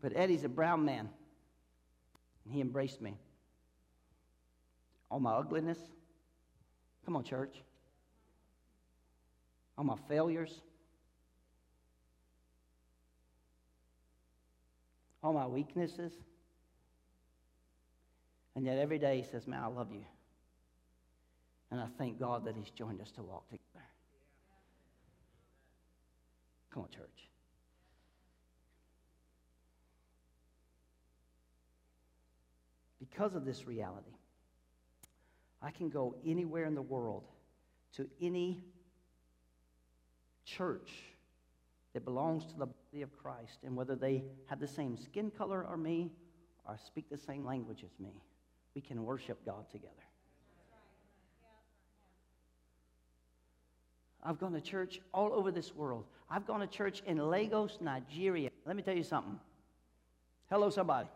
But 0.00 0.16
Eddie's 0.16 0.44
a 0.44 0.48
brown 0.48 0.84
man, 0.84 1.08
and 2.44 2.54
he 2.54 2.60
embraced 2.60 3.00
me. 3.00 3.18
All 5.10 5.20
my 5.20 5.32
ugliness. 5.32 5.78
Come 7.04 7.16
on, 7.16 7.24
church. 7.24 7.62
All 9.76 9.84
my 9.84 9.96
failures. 10.08 10.60
all 15.22 15.32
my 15.32 15.46
weaknesses. 15.46 16.12
And 18.54 18.66
yet 18.66 18.78
every 18.78 18.98
day 18.98 19.18
he 19.18 19.22
says, 19.30 19.46
Man, 19.46 19.62
I 19.62 19.66
love 19.66 19.92
you. 19.92 20.04
And 21.70 21.80
I 21.80 21.86
thank 21.98 22.18
God 22.18 22.44
that 22.46 22.56
he's 22.56 22.70
joined 22.70 23.00
us 23.00 23.10
to 23.12 23.22
walk 23.22 23.46
together. 23.48 23.84
Come 26.72 26.84
on, 26.84 26.88
church. 26.88 27.28
Because 33.10 33.34
of 33.34 33.44
this 33.44 33.66
reality, 33.66 34.16
I 35.60 35.70
can 35.70 35.88
go 35.88 36.14
anywhere 36.24 36.64
in 36.64 36.74
the 36.74 36.82
world 36.82 37.24
to 37.96 38.08
any 38.20 38.62
church 40.44 40.90
that 41.94 42.04
belongs 42.04 42.44
to 42.46 42.58
the 42.58 42.66
body 42.66 43.02
of 43.02 43.16
Christ, 43.16 43.58
and 43.64 43.76
whether 43.76 43.96
they 43.96 44.22
have 44.46 44.60
the 44.60 44.68
same 44.68 44.96
skin 44.96 45.30
color 45.30 45.66
or 45.66 45.76
me 45.76 46.12
or 46.66 46.78
speak 46.86 47.10
the 47.10 47.18
same 47.18 47.44
language 47.44 47.82
as 47.84 47.98
me, 47.98 48.22
we 48.74 48.80
can 48.80 49.04
worship 49.04 49.44
God 49.44 49.68
together. 49.70 49.94
I've 54.22 54.38
gone 54.38 54.52
to 54.52 54.60
church 54.60 55.00
all 55.14 55.32
over 55.32 55.50
this 55.50 55.74
world. 55.74 56.04
I've 56.28 56.46
gone 56.46 56.60
to 56.60 56.66
church 56.66 57.02
in 57.06 57.18
Lagos, 57.18 57.78
Nigeria. 57.80 58.50
Let 58.66 58.76
me 58.76 58.82
tell 58.82 58.96
you 58.96 59.02
something. 59.02 59.38
Hello, 60.50 60.70
somebody. 60.70 61.08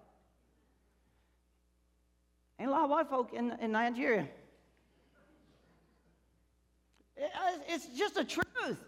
Ain't 2.58 2.68
a 2.68 2.72
lot 2.72 2.84
of 2.84 2.90
white 2.90 3.08
folk 3.08 3.32
in, 3.32 3.52
in 3.60 3.72
Nigeria. 3.72 4.28
Uh, 7.18 7.58
it's 7.68 7.86
just 7.96 8.14
the 8.14 8.24
truth. 8.24 8.78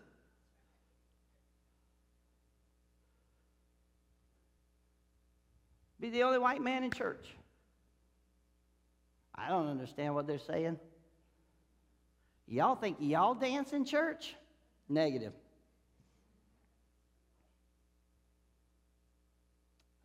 Be 6.01 6.11
the 6.11 6.23
only 6.23 6.39
white 6.39 6.62
man 6.62 6.85
in 6.85 6.91
church. 6.91 7.35
I 9.35 9.49
don't 9.49 9.69
understand 9.69 10.15
what 10.15 10.27
they're 10.27 10.39
saying. 10.39 10.78
Y'all 12.47 12.77
think 12.77 12.99
y'all 13.01 13.35
dance 13.35 13.73
in 13.73 13.85
church? 13.85 14.35
Negative. 14.89 15.32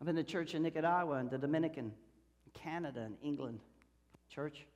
I've 0.00 0.06
been 0.06 0.16
to 0.16 0.24
church 0.24 0.54
in 0.54 0.62
Nicaragua 0.62 1.16
and 1.16 1.30
the 1.30 1.36
Dominican, 1.36 1.92
Canada 2.54 3.00
and 3.00 3.16
England. 3.22 3.60
Church. 4.28 4.66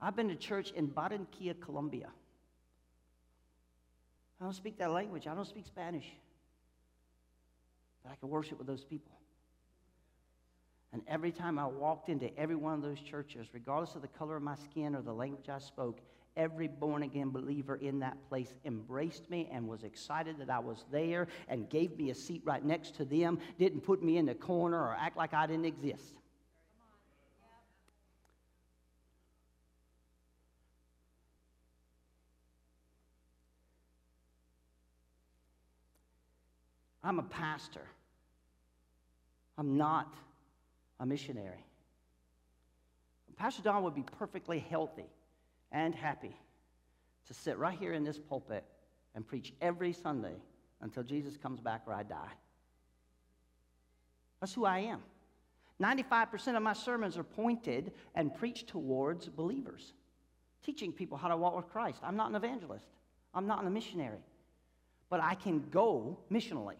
I've 0.00 0.14
been 0.14 0.28
to 0.28 0.36
church 0.36 0.72
in 0.72 0.88
Barranquilla, 0.88 1.58
Colombia. 1.60 2.08
I 4.40 4.44
don't 4.44 4.54
speak 4.54 4.78
that 4.78 4.90
language. 4.90 5.26
I 5.26 5.34
don't 5.34 5.46
speak 5.46 5.66
Spanish 5.66 6.04
But 8.02 8.12
I 8.12 8.14
can 8.16 8.28
worship 8.28 8.58
with 8.58 8.66
those 8.66 8.84
people. 8.84 9.12
And 10.92 11.02
every 11.08 11.32
time 11.32 11.58
I 11.58 11.66
walked 11.66 12.08
into 12.08 12.36
every 12.38 12.56
one 12.56 12.74
of 12.74 12.82
those 12.82 13.00
churches, 13.00 13.48
regardless 13.52 13.94
of 13.94 14.02
the 14.02 14.08
color 14.08 14.36
of 14.36 14.42
my 14.42 14.54
skin 14.54 14.94
or 14.94 15.02
the 15.02 15.12
language 15.12 15.48
I 15.48 15.58
spoke, 15.58 16.00
every 16.36 16.68
born 16.68 17.02
again 17.02 17.30
believer 17.30 17.76
in 17.76 17.98
that 18.00 18.16
place 18.28 18.52
embraced 18.64 19.30
me 19.30 19.48
and 19.52 19.66
was 19.66 19.82
excited 19.82 20.36
that 20.38 20.50
I 20.50 20.58
was 20.58 20.84
there 20.90 21.28
and 21.48 21.68
gave 21.68 21.96
me 21.96 22.10
a 22.10 22.14
seat 22.14 22.42
right 22.44 22.64
next 22.64 22.96
to 22.96 23.04
them, 23.04 23.38
didn't 23.58 23.80
put 23.80 24.02
me 24.02 24.18
in 24.18 24.26
the 24.26 24.34
corner 24.34 24.78
or 24.78 24.96
act 24.98 25.16
like 25.16 25.34
I 25.34 25.46
didn't 25.46 25.64
exist. 25.64 26.14
I'm 37.02 37.20
a 37.20 37.22
pastor. 37.22 37.86
I'm 39.56 39.76
not 39.76 40.12
a 40.98 41.06
missionary. 41.06 41.64
Pastor 43.36 43.62
Don 43.62 43.82
would 43.84 43.94
be 43.94 44.02
perfectly 44.18 44.58
healthy 44.58 45.04
and 45.72 45.94
happy 45.94 46.36
to 47.26 47.34
sit 47.34 47.58
right 47.58 47.78
here 47.78 47.92
in 47.92 48.04
this 48.04 48.18
pulpit 48.18 48.64
and 49.14 49.26
preach 49.26 49.52
every 49.60 49.92
Sunday 49.92 50.36
until 50.80 51.02
Jesus 51.02 51.36
comes 51.36 51.60
back 51.60 51.82
or 51.86 51.94
I 51.94 52.02
die. 52.02 52.32
That's 54.40 54.54
who 54.54 54.64
I 54.64 54.80
am. 54.80 55.02
95% 55.82 56.56
of 56.56 56.62
my 56.62 56.72
sermons 56.72 57.18
are 57.18 57.24
pointed 57.24 57.92
and 58.14 58.34
preached 58.34 58.68
towards 58.68 59.28
believers, 59.28 59.92
teaching 60.64 60.92
people 60.92 61.18
how 61.18 61.28
to 61.28 61.36
walk 61.36 61.56
with 61.56 61.68
Christ. 61.68 62.00
I'm 62.02 62.16
not 62.16 62.30
an 62.30 62.36
evangelist, 62.36 62.86
I'm 63.34 63.46
not 63.46 63.66
a 63.66 63.70
missionary, 63.70 64.24
but 65.10 65.20
I 65.20 65.34
can 65.34 65.64
go 65.70 66.18
missionally. 66.30 66.76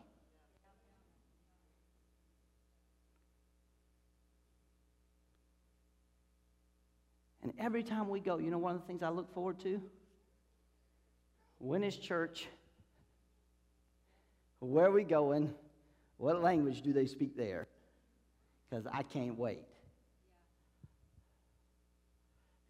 And 7.47 7.55
every 7.61 7.85
time 7.85 8.09
we 8.09 8.19
go, 8.19 8.39
you 8.39 8.51
know 8.51 8.59
one 8.59 8.75
of 8.75 8.81
the 8.81 8.87
things 8.89 9.05
I 9.05 9.09
look 9.09 9.33
forward 9.33 9.61
to? 9.61 9.81
When 11.59 11.85
is 11.85 11.97
church? 11.97 12.49
Where 14.59 14.87
are 14.87 14.91
we 14.91 15.05
going? 15.05 15.55
What 16.17 16.43
language 16.43 16.83
do 16.83 16.93
they 16.93 17.07
speak 17.07 17.37
there? 17.37 17.69
Because 18.69 18.85
I 18.93 19.05
can't 19.05 19.39
wait. 19.39 19.63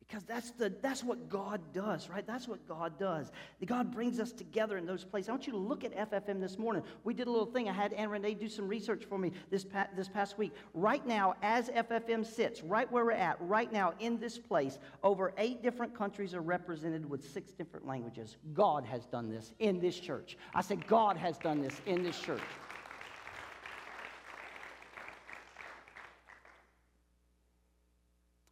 Because 0.09 0.23
that's, 0.23 0.53
the, 0.53 0.73
that's 0.83 1.03
what 1.03 1.29
God 1.29 1.61
does, 1.73 2.09
right? 2.09 2.25
That's 2.25 2.47
what 2.47 2.67
God 2.69 2.97
does. 2.97 3.33
God 3.65 3.91
brings 3.91 4.21
us 4.21 4.31
together 4.31 4.79
in 4.79 4.87
those 4.87 5.03
places. 5.03 5.29
I 5.29 5.33
want 5.33 5.49
you 5.49 5.53
to 5.53 5.59
look 5.59 5.85
at 5.85 5.97
FFM 6.11 6.41
this 6.41 6.59
morning. 6.59 6.85
We 7.03 7.13
did 7.13 7.27
a 7.27 7.31
little 7.31 7.47
thing. 7.47 7.69
I 7.69 7.73
had 7.73 7.93
Ann 7.93 8.11
Renee 8.11 8.35
do 8.35 8.49
some 8.49 8.69
research 8.69 9.05
for 9.05 9.19
me 9.19 9.33
this, 9.51 9.65
pa- 9.65 9.89
this 9.97 10.09
past 10.09 10.39
week. 10.39 10.53
Right 10.75 11.05
now, 11.05 11.35
as 11.43 11.71
FFM 11.71 12.25
sits, 12.25 12.63
right 12.63 12.91
where 12.93 13.05
we're 13.05 13.13
at, 13.13 13.37
right 13.41 13.73
now 13.73 13.95
in 13.99 14.21
this 14.21 14.39
place, 14.39 14.79
over 15.03 15.35
eight 15.39 15.61
different 15.61 15.93
countries 15.93 16.35
are 16.35 16.41
represented 16.41 17.09
with 17.11 17.29
six 17.29 17.51
different 17.51 17.85
languages. 17.85 18.37
God 18.55 18.85
has 18.85 19.07
done 19.07 19.29
this 19.29 19.55
in 19.59 19.81
this 19.81 19.99
church. 19.99 20.39
I 20.55 20.61
said, 20.61 20.87
God 20.87 21.17
has 21.17 21.37
done 21.39 21.61
this 21.61 21.81
in 21.87 22.05
this 22.05 22.19
church. 22.21 22.43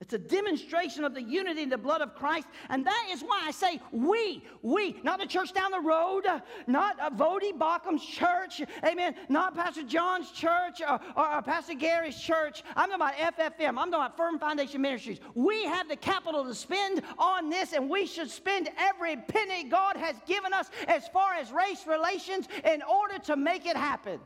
It's 0.04 0.12
a 0.12 0.18
demonstration 0.18 1.02
of 1.02 1.14
the 1.14 1.22
unity 1.22 1.62
in 1.62 1.70
the 1.70 1.78
blood 1.78 2.02
of 2.02 2.14
Christ. 2.14 2.46
And 2.68 2.84
that 2.86 3.08
is 3.10 3.22
why 3.22 3.40
I 3.42 3.50
say 3.50 3.80
we, 3.90 4.44
we, 4.60 5.00
not 5.02 5.18
the 5.18 5.24
church 5.24 5.54
down 5.54 5.70
the 5.70 5.80
road, 5.80 6.26
not 6.66 7.00
uh, 7.00 7.08
Vody 7.08 7.58
Bachum's 7.58 8.04
church, 8.04 8.60
amen, 8.84 9.14
not 9.30 9.54
Pastor 9.54 9.82
John's 9.82 10.30
church 10.30 10.82
or, 10.86 11.00
or, 11.16 11.36
or 11.36 11.40
Pastor 11.40 11.72
Gary's 11.72 12.20
church. 12.20 12.62
I'm 12.76 12.90
talking 12.90 12.94
about 12.96 13.14
FFM. 13.34 13.68
I'm 13.68 13.74
talking 13.76 13.94
about 13.94 14.14
Firm 14.18 14.38
Foundation 14.38 14.82
Ministries. 14.82 15.20
We 15.34 15.64
have 15.64 15.88
the 15.88 15.96
capital 15.96 16.44
to 16.44 16.54
spend 16.54 17.00
on 17.16 17.48
this, 17.48 17.72
and 17.72 17.88
we 17.88 18.04
should 18.04 18.30
spend 18.30 18.68
every 18.76 19.16
penny 19.16 19.64
God 19.64 19.96
has 19.96 20.16
given 20.26 20.52
us 20.52 20.68
as 20.86 21.08
far 21.08 21.32
as 21.32 21.50
race 21.50 21.86
relations 21.86 22.46
in 22.62 22.82
order 22.82 23.18
to 23.20 23.36
make 23.36 23.64
it 23.64 23.74
happen. 23.74 24.20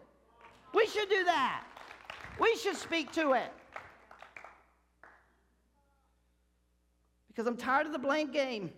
We 0.74 0.86
should 0.86 1.09
do 1.09 1.22
that. 1.22 1.62
We 2.40 2.56
should 2.56 2.76
speak 2.76 3.12
to 3.12 3.34
it. 3.34 3.52
Because 7.39 7.47
I'm 7.47 7.56
tired 7.56 7.86
of 7.86 7.93
the 7.93 8.01
blame 8.01 8.32
game. 8.32 8.73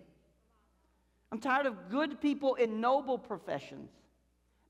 I'm 1.31 1.39
tired 1.39 1.65
of 1.65 1.89
good 1.89 2.21
people 2.21 2.53
in 2.53 2.79
noble 2.79 3.17
professions 3.17 3.89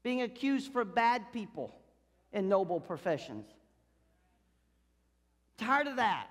being 0.01 0.21
accused 0.21 0.71
for 0.71 0.85
bad 0.85 1.23
people 1.33 1.75
in 2.31 2.47
noble 2.47 2.79
professions. 2.79 3.47
Tired 5.57 5.87
of 5.87 5.97
that. 5.97 6.29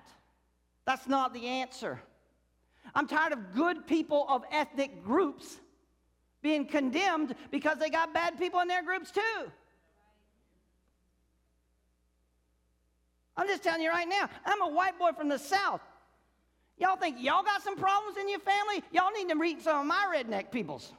That's 0.85 1.07
not 1.07 1.35
the 1.35 1.45
answer. 1.45 2.01
I'm 2.95 3.07
tired 3.07 3.31
of 3.31 3.53
good 3.53 3.85
people 3.85 4.25
of 4.27 4.43
ethnic 4.51 5.03
groups 5.03 5.59
being 6.41 6.65
condemned 6.65 7.35
because 7.51 7.77
they 7.77 7.91
got 7.91 8.11
bad 8.11 8.39
people 8.39 8.59
in 8.61 8.67
their 8.67 8.81
groups 8.81 9.11
too. 9.11 9.51
I'm 13.37 13.47
just 13.47 13.61
telling 13.61 13.83
you 13.83 13.91
right 13.91 14.09
now, 14.09 14.31
I'm 14.45 14.63
a 14.63 14.69
white 14.69 14.97
boy 14.97 15.11
from 15.15 15.29
the 15.29 15.37
South. 15.37 15.81
Y'all 16.81 16.95
think 16.95 17.17
y'all 17.19 17.43
got 17.43 17.61
some 17.61 17.75
problems 17.75 18.17
in 18.17 18.27
your 18.27 18.39
family? 18.39 18.83
Y'all 18.91 19.11
need 19.15 19.29
to 19.29 19.35
meet 19.35 19.61
some 19.61 19.81
of 19.81 19.85
my 19.85 20.11
redneck 20.11 20.49
peoples. 20.49 20.93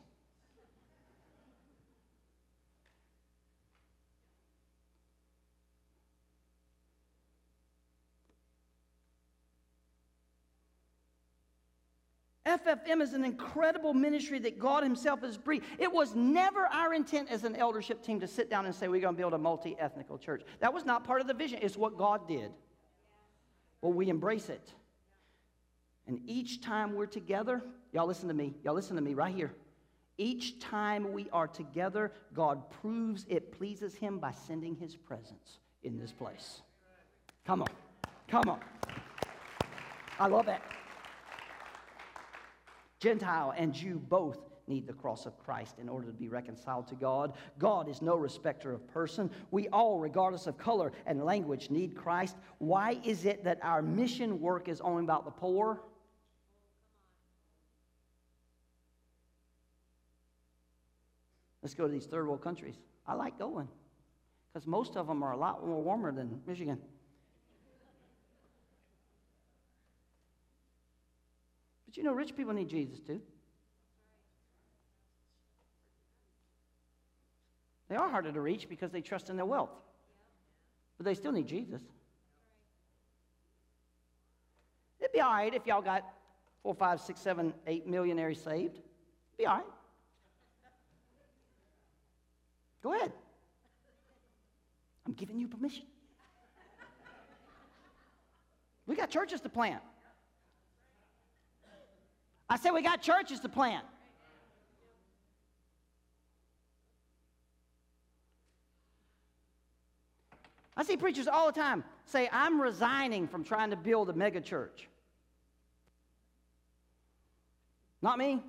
FFM 12.46 13.02
is 13.02 13.12
an 13.14 13.24
incredible 13.24 13.92
ministry 13.92 14.38
that 14.38 14.60
God 14.60 14.84
Himself 14.84 15.22
has 15.22 15.36
breathed. 15.36 15.64
It 15.78 15.92
was 15.92 16.14
never 16.14 16.66
our 16.66 16.94
intent 16.94 17.28
as 17.28 17.42
an 17.42 17.56
eldership 17.56 18.04
team 18.04 18.20
to 18.20 18.28
sit 18.28 18.48
down 18.48 18.66
and 18.66 18.74
say, 18.74 18.86
We're 18.86 19.00
going 19.00 19.14
to 19.14 19.18
build 19.18 19.34
a 19.34 19.38
multi 19.38 19.76
ethnical 19.80 20.16
church. 20.16 20.42
That 20.60 20.72
was 20.72 20.84
not 20.84 21.02
part 21.02 21.20
of 21.20 21.26
the 21.26 21.34
vision. 21.34 21.59
It's 21.60 21.76
what 21.76 21.98
God 21.98 22.28
did. 22.28 22.52
Well, 23.80 23.92
we 23.92 24.09
embrace 24.09 24.48
it. 24.48 24.72
And 26.06 26.20
each 26.26 26.60
time 26.60 26.94
we're 26.94 27.06
together, 27.06 27.62
y'all 27.92 28.06
listen 28.06 28.28
to 28.28 28.34
me, 28.34 28.54
y'all 28.64 28.74
listen 28.74 28.96
to 28.96 29.02
me 29.02 29.14
right 29.14 29.34
here. 29.34 29.52
Each 30.18 30.58
time 30.60 31.12
we 31.12 31.28
are 31.32 31.48
together, 31.48 32.12
God 32.34 32.70
proves 32.70 33.24
it 33.28 33.52
pleases 33.52 33.94
Him 33.94 34.18
by 34.18 34.32
sending 34.32 34.76
His 34.76 34.94
presence 34.94 35.58
in 35.82 35.98
this 35.98 36.12
place. 36.12 36.62
Come 37.46 37.62
on, 37.62 37.68
come 38.28 38.48
on. 38.48 38.60
I 40.18 40.26
love 40.26 40.46
that. 40.46 40.62
Gentile 43.00 43.52
and 43.56 43.72
Jew 43.72 43.98
both 43.98 44.38
need 44.68 44.86
the 44.86 44.92
cross 44.92 45.26
of 45.26 45.36
Christ 45.38 45.78
in 45.80 45.88
order 45.88 46.06
to 46.06 46.12
be 46.12 46.28
reconciled 46.28 46.86
to 46.88 46.94
God. 46.94 47.32
God 47.58 47.88
is 47.88 48.00
no 48.00 48.16
respecter 48.16 48.72
of 48.72 48.86
person. 48.86 49.30
We 49.50 49.68
all, 49.68 49.98
regardless 49.98 50.46
of 50.46 50.56
color 50.56 50.92
and 51.06 51.24
language, 51.24 51.70
need 51.70 51.96
Christ. 51.96 52.36
Why 52.58 52.98
is 53.04 53.24
it 53.24 53.42
that 53.44 53.58
our 53.62 53.82
mission 53.82 54.40
work 54.40 54.68
is 54.68 54.80
only 54.80 55.02
about 55.02 55.24
the 55.24 55.32
poor? 55.32 55.80
Let's 61.62 61.74
go 61.74 61.86
to 61.86 61.93
these 61.93 62.06
third 62.06 62.26
world 62.26 62.43
countries. 62.43 62.74
I 63.06 63.14
like 63.14 63.39
going 63.39 63.68
because 64.52 64.66
most 64.66 64.97
of 64.97 65.06
them 65.06 65.22
are 65.22 65.32
a 65.32 65.36
lot 65.36 65.66
more 65.66 65.80
warmer 65.80 66.12
than 66.12 66.40
Michigan. 66.47 66.78
But 71.86 71.97
you 71.97 72.02
know, 72.02 72.12
rich 72.12 72.36
people 72.36 72.52
need 72.52 72.68
Jesus 72.68 73.01
too. 73.01 73.20
They 77.89 77.97
are 77.97 78.09
harder 78.09 78.32
to 78.32 78.40
reach 78.40 78.68
because 78.68 78.90
they 78.90 79.02
trust 79.02 79.28
in 79.28 79.36
their 79.36 79.44
wealth, 79.44 79.70
but 80.97 81.05
they 81.05 81.14
still 81.14 81.32
need 81.32 81.47
Jesus. 81.47 81.82
It'd 84.98 85.12
be 85.12 85.20
all 85.20 85.32
right 85.32 85.52
if 85.52 85.66
y'all 85.66 85.82
got 85.82 86.05
four, 86.62 86.74
five, 86.74 87.01
six, 87.01 87.20
seven, 87.20 87.52
eight 87.66 87.86
millionaires 87.86 88.40
saved. 88.40 88.76
It'd 88.76 89.36
be 89.36 89.47
all 89.47 89.56
right. 89.56 89.66
Go 92.82 92.94
ahead. 92.94 93.12
I'm 95.06 95.12
giving 95.14 95.38
you 95.38 95.48
permission. 95.48 95.84
We 98.86 98.96
got 98.96 99.10
churches 99.10 99.40
to 99.42 99.48
plant. 99.48 99.82
I 102.48 102.56
said 102.56 102.72
we 102.72 102.82
got 102.82 103.00
churches 103.00 103.40
to 103.40 103.48
plant. 103.48 103.84
I 110.76 110.84
see 110.84 110.96
preachers 110.96 111.28
all 111.28 111.46
the 111.46 111.59
time 111.59 111.84
say, 112.06 112.28
I'm 112.32 112.60
resigning 112.60 113.28
from 113.28 113.44
trying 113.44 113.70
to 113.70 113.76
build 113.76 114.10
a 114.10 114.12
mega 114.12 114.40
church. 114.40 114.88
Not 118.00 118.18
me. 118.18 118.42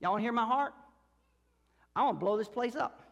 Y'all 0.00 0.12
want 0.12 0.20
to 0.20 0.24
hear 0.24 0.32
my 0.32 0.44
heart? 0.44 0.74
I 1.96 2.02
want 2.02 2.18
to 2.18 2.24
blow 2.24 2.36
this 2.36 2.48
place 2.48 2.74
up. 2.74 3.02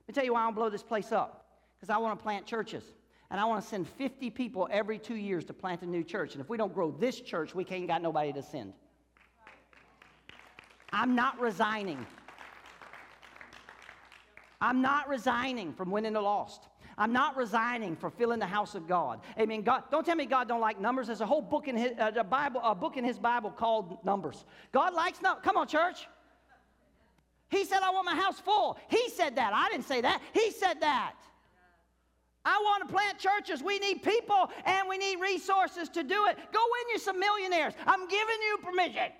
Let 0.00 0.08
me 0.08 0.14
tell 0.14 0.24
you 0.24 0.34
why 0.34 0.40
I 0.40 0.44
want 0.44 0.56
to 0.56 0.60
blow 0.60 0.70
this 0.70 0.82
place 0.82 1.12
up. 1.12 1.46
Because 1.78 1.90
I 1.90 1.98
want 1.98 2.18
to 2.18 2.22
plant 2.22 2.46
churches. 2.46 2.84
And 3.30 3.40
I 3.40 3.44
want 3.44 3.62
to 3.62 3.68
send 3.68 3.88
50 3.88 4.30
people 4.30 4.68
every 4.70 4.98
two 4.98 5.14
years 5.14 5.44
to 5.46 5.54
plant 5.54 5.82
a 5.82 5.86
new 5.86 6.04
church. 6.04 6.34
And 6.34 6.42
if 6.42 6.50
we 6.50 6.56
don't 6.58 6.74
grow 6.74 6.90
this 6.90 7.20
church, 7.20 7.54
we 7.54 7.64
can't 7.64 7.86
got 7.86 8.02
nobody 8.02 8.32
to 8.32 8.42
send. 8.42 8.74
I'm 10.92 11.14
not 11.14 11.40
resigning. 11.40 12.06
I'm 14.60 14.82
not 14.82 15.08
resigning 15.08 15.72
from 15.72 15.90
winning 15.90 16.12
the 16.12 16.20
lost. 16.20 16.68
I'm 16.98 17.12
not 17.12 17.36
resigning 17.36 17.96
for 17.96 18.10
filling 18.10 18.38
the 18.38 18.46
house 18.46 18.74
of 18.74 18.86
God. 18.86 19.20
Amen. 19.38 19.62
God, 19.62 19.84
don't 19.90 20.04
tell 20.04 20.14
me 20.14 20.26
God 20.26 20.46
don't 20.46 20.60
like 20.60 20.78
numbers. 20.80 21.06
There's 21.06 21.22
a 21.22 21.26
whole 21.26 21.40
book 21.40 21.68
in 21.68 21.76
his 21.76 21.92
uh, 21.98 22.22
Bible, 22.22 22.60
a 22.62 22.74
book 22.74 22.96
in 22.96 23.04
His 23.04 23.18
Bible 23.18 23.50
called 23.50 24.04
Numbers. 24.04 24.44
God 24.72 24.92
likes 24.94 25.22
numbers. 25.22 25.42
Come 25.42 25.56
on, 25.56 25.66
church. 25.66 26.06
He 27.52 27.66
said, 27.66 27.80
I 27.82 27.90
want 27.90 28.06
my 28.06 28.16
house 28.16 28.40
full. 28.40 28.78
He 28.88 29.10
said 29.10 29.36
that. 29.36 29.52
I 29.52 29.68
didn't 29.68 29.84
say 29.84 30.00
that. 30.00 30.22
He 30.32 30.50
said 30.50 30.80
that. 30.80 31.12
I 32.46 32.58
want 32.64 32.88
to 32.88 32.92
plant 32.92 33.18
churches. 33.18 33.62
We 33.62 33.78
need 33.78 34.02
people 34.02 34.50
and 34.64 34.88
we 34.88 34.96
need 34.96 35.20
resources 35.20 35.90
to 35.90 36.02
do 36.02 36.26
it. 36.26 36.38
Go 36.50 36.60
win 36.60 36.92
you 36.94 36.98
some 36.98 37.20
millionaires. 37.20 37.74
I'm 37.86 38.08
giving 38.08 38.36
you 38.48 38.58
permission. 38.64 39.12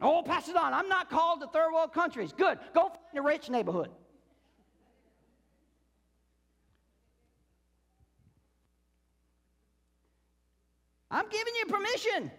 Oh, 0.00 0.22
pass 0.22 0.48
it 0.48 0.56
on. 0.56 0.72
I'm 0.72 0.88
not 0.88 1.10
called 1.10 1.42
to 1.42 1.48
third 1.48 1.72
world 1.72 1.92
countries. 1.92 2.32
Good. 2.32 2.58
Go 2.74 2.88
find 2.88 3.18
a 3.18 3.22
rich 3.22 3.50
neighborhood. 3.50 3.90
I'm 11.10 11.28
giving 11.28 11.54
you 11.60 11.66
permission. 11.66 12.30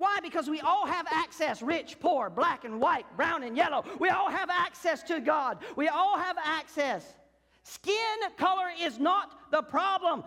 Why? 0.00 0.18
Because 0.22 0.48
we 0.48 0.60
all 0.62 0.86
have 0.86 1.06
access 1.10 1.60
rich, 1.60 2.00
poor, 2.00 2.30
black 2.30 2.64
and 2.64 2.80
white, 2.80 3.04
brown 3.18 3.42
and 3.42 3.54
yellow. 3.54 3.84
We 3.98 4.08
all 4.08 4.30
have 4.30 4.48
access 4.48 5.02
to 5.02 5.20
God. 5.20 5.58
We 5.76 5.88
all 5.88 6.16
have 6.16 6.38
access. 6.42 7.04
Skin 7.64 7.94
color 8.38 8.70
is 8.80 8.98
not 8.98 9.30
the 9.50 9.60
problem. 9.60 10.24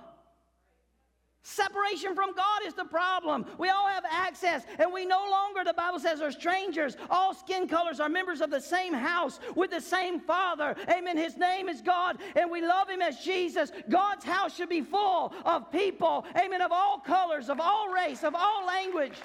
Separation 1.41 2.13
from 2.13 2.35
God 2.35 2.61
is 2.67 2.75
the 2.75 2.85
problem. 2.85 3.47
We 3.57 3.69
all 3.69 3.87
have 3.87 4.03
access, 4.07 4.61
and 4.77 4.93
we 4.93 5.07
no 5.07 5.25
longer, 5.31 5.63
the 5.65 5.73
Bible 5.73 5.99
says, 5.99 6.21
are 6.21 6.31
strangers. 6.31 6.95
All 7.09 7.33
skin 7.33 7.67
colors 7.67 7.99
are 7.99 8.09
members 8.09 8.41
of 8.41 8.51
the 8.51 8.61
same 8.61 8.93
house 8.93 9.39
with 9.55 9.71
the 9.71 9.81
same 9.81 10.19
Father. 10.19 10.75
Amen. 10.87 11.17
His 11.17 11.35
name 11.35 11.67
is 11.67 11.81
God, 11.81 12.19
and 12.35 12.51
we 12.51 12.61
love 12.61 12.89
Him 12.89 13.01
as 13.01 13.17
Jesus. 13.21 13.71
God's 13.89 14.23
house 14.23 14.55
should 14.55 14.69
be 14.69 14.81
full 14.81 15.33
of 15.45 15.71
people, 15.71 16.25
amen, 16.37 16.61
of 16.61 16.71
all 16.71 16.99
colors, 16.99 17.49
of 17.49 17.59
all 17.59 17.89
race, 17.89 18.23
of 18.23 18.35
all 18.35 18.67
language. 18.67 19.15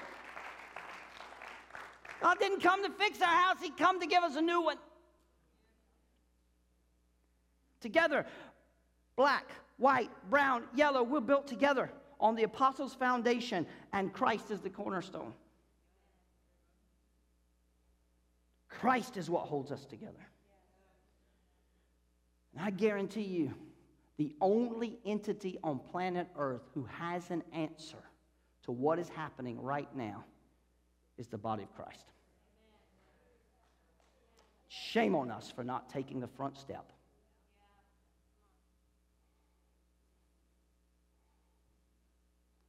God 2.21 2.39
didn't 2.39 2.61
come 2.61 2.83
to 2.83 2.91
fix 2.91 3.21
our 3.21 3.27
house, 3.27 3.57
He 3.61 3.69
come 3.69 3.99
to 3.99 4.07
give 4.07 4.23
us 4.23 4.35
a 4.35 4.41
new 4.41 4.61
one. 4.61 4.77
Together, 7.81 8.25
black, 9.15 9.49
white, 9.77 10.09
brown, 10.29 10.63
yellow, 10.75 11.01
we're 11.03 11.21
built 11.21 11.47
together 11.47 11.91
on 12.19 12.35
the 12.35 12.43
apostles' 12.43 12.93
foundation, 12.93 13.65
and 13.93 14.11
Christ 14.11 14.51
is 14.51 14.59
the 14.59 14.69
cornerstone. 14.69 15.33
Christ 18.67 19.15
is 19.17 19.29
what 19.29 19.45
holds 19.45 19.71
us 19.71 19.85
together. 19.85 20.27
And 22.53 22.65
I 22.65 22.71
guarantee 22.71 23.23
you, 23.23 23.53
The 24.19 24.35
only 24.41 24.99
entity 25.05 25.57
on 25.63 25.79
planet 25.79 26.27
Earth 26.37 26.69
who 26.73 26.83
has 26.91 27.31
an 27.31 27.41
answer 27.53 28.03
to 28.63 28.71
what 28.73 28.99
is 28.99 29.07
happening 29.07 29.61
right 29.61 29.87
now 29.95 30.25
is 31.19 31.27
the 31.27 31.37
body 31.37 31.61
of 31.61 31.75
Christ. 31.75 32.05
Shame 34.69 35.13
on 35.13 35.29
us 35.29 35.51
for 35.53 35.63
not 35.63 35.89
taking 35.89 36.19
the 36.19 36.27
front 36.27 36.57
step. 36.57 36.91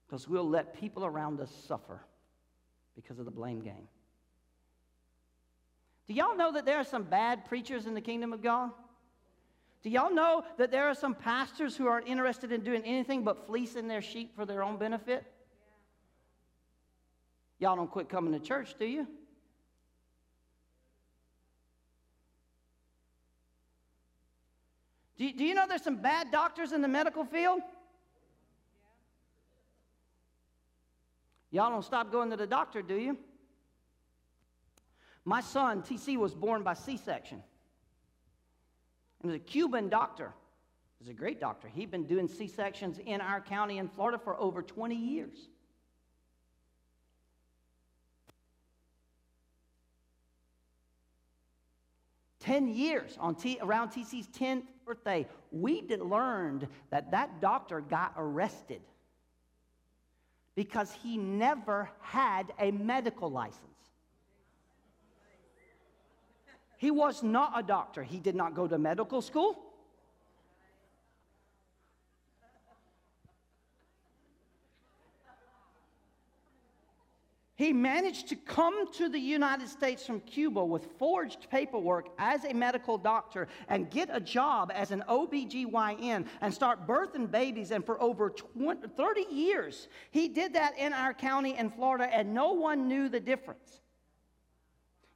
Because 0.06 0.28
we'll 0.28 0.48
let 0.48 0.74
people 0.74 1.04
around 1.04 1.40
us 1.40 1.50
suffer 1.68 2.00
because 2.96 3.20
of 3.20 3.24
the 3.24 3.30
blame 3.30 3.60
game. 3.60 3.86
Do 6.08 6.14
y'all 6.14 6.36
know 6.36 6.50
that 6.52 6.66
there 6.66 6.78
are 6.78 6.84
some 6.84 7.04
bad 7.04 7.44
preachers 7.44 7.86
in 7.86 7.94
the 7.94 8.00
kingdom 8.00 8.32
of 8.32 8.42
God? 8.42 8.70
Do 9.82 9.90
y'all 9.90 10.12
know 10.12 10.42
that 10.58 10.72
there 10.72 10.88
are 10.88 10.94
some 10.94 11.14
pastors 11.14 11.76
who 11.76 11.86
aren't 11.86 12.08
interested 12.08 12.50
in 12.50 12.62
doing 12.62 12.82
anything 12.84 13.22
but 13.22 13.46
fleecing 13.46 13.86
their 13.86 14.02
sheep 14.02 14.34
for 14.34 14.44
their 14.44 14.64
own 14.64 14.76
benefit? 14.76 15.24
Y'all 17.60 17.76
don't 17.76 17.90
quit 17.90 18.08
coming 18.08 18.32
to 18.32 18.40
church, 18.40 18.74
do 18.78 18.86
you? 18.86 19.06
Do 25.18 25.26
you, 25.26 25.34
do 25.34 25.44
you 25.44 25.54
know 25.54 25.66
there's 25.68 25.84
some 25.84 26.00
bad 26.00 26.30
doctors 26.32 26.72
in 26.72 26.80
the 26.80 26.88
medical 26.88 27.24
field? 27.24 27.60
Y'all 31.50 31.68
don't 31.68 31.84
stop 31.84 32.10
going 32.10 32.30
to 32.30 32.36
the 32.36 32.46
doctor, 32.46 32.80
do 32.80 32.94
you? 32.94 33.18
My 35.26 35.42
son, 35.42 35.82
TC, 35.82 36.16
was 36.16 36.34
born 36.34 36.62
by 36.62 36.72
C 36.72 36.96
section. 36.96 37.42
And 39.22 39.30
was 39.30 39.38
a 39.38 39.44
Cuban 39.44 39.90
doctor. 39.90 40.32
He's 40.98 41.10
a 41.10 41.14
great 41.14 41.38
doctor. 41.38 41.68
He'd 41.68 41.90
been 41.90 42.06
doing 42.06 42.26
C 42.26 42.46
sections 42.46 42.98
in 43.04 43.20
our 43.20 43.42
county 43.42 43.76
in 43.76 43.88
Florida 43.88 44.18
for 44.18 44.40
over 44.40 44.62
20 44.62 44.94
years. 44.94 45.50
Ten 52.40 52.68
years 52.68 53.16
on 53.20 53.34
T, 53.34 53.58
around 53.60 53.90
TC's 53.90 54.26
10th 54.28 54.64
birthday, 54.86 55.26
we 55.52 55.82
learned 55.82 56.66
that 56.90 57.10
that 57.10 57.40
doctor 57.40 57.82
got 57.82 58.14
arrested 58.16 58.80
because 60.54 60.90
he 61.02 61.18
never 61.18 61.90
had 62.00 62.52
a 62.58 62.70
medical 62.70 63.30
license. 63.30 63.64
He 66.78 66.90
was 66.90 67.22
not 67.22 67.52
a 67.54 67.62
doctor. 67.62 68.02
He 68.02 68.18
did 68.18 68.34
not 68.34 68.54
go 68.54 68.66
to 68.66 68.78
medical 68.78 69.20
school. 69.20 69.69
He 77.60 77.74
managed 77.74 78.28
to 78.28 78.36
come 78.36 78.90
to 78.92 79.10
the 79.10 79.18
United 79.18 79.68
States 79.68 80.06
from 80.06 80.20
Cuba 80.20 80.64
with 80.64 80.86
forged 80.98 81.50
paperwork 81.50 82.08
as 82.18 82.46
a 82.46 82.54
medical 82.54 82.96
doctor 82.96 83.48
and 83.68 83.90
get 83.90 84.08
a 84.10 84.18
job 84.18 84.72
as 84.74 84.92
an 84.92 85.04
OBGYN 85.06 86.24
and 86.40 86.54
start 86.54 86.86
birthing 86.86 87.30
babies. 87.30 87.70
And 87.70 87.84
for 87.84 88.00
over 88.00 88.30
20, 88.30 88.88
30 88.88 89.26
years, 89.30 89.88
he 90.10 90.26
did 90.26 90.54
that 90.54 90.78
in 90.78 90.94
our 90.94 91.12
county 91.12 91.54
in 91.58 91.68
Florida, 91.68 92.08
and 92.10 92.32
no 92.32 92.54
one 92.54 92.88
knew 92.88 93.10
the 93.10 93.20
difference. 93.20 93.82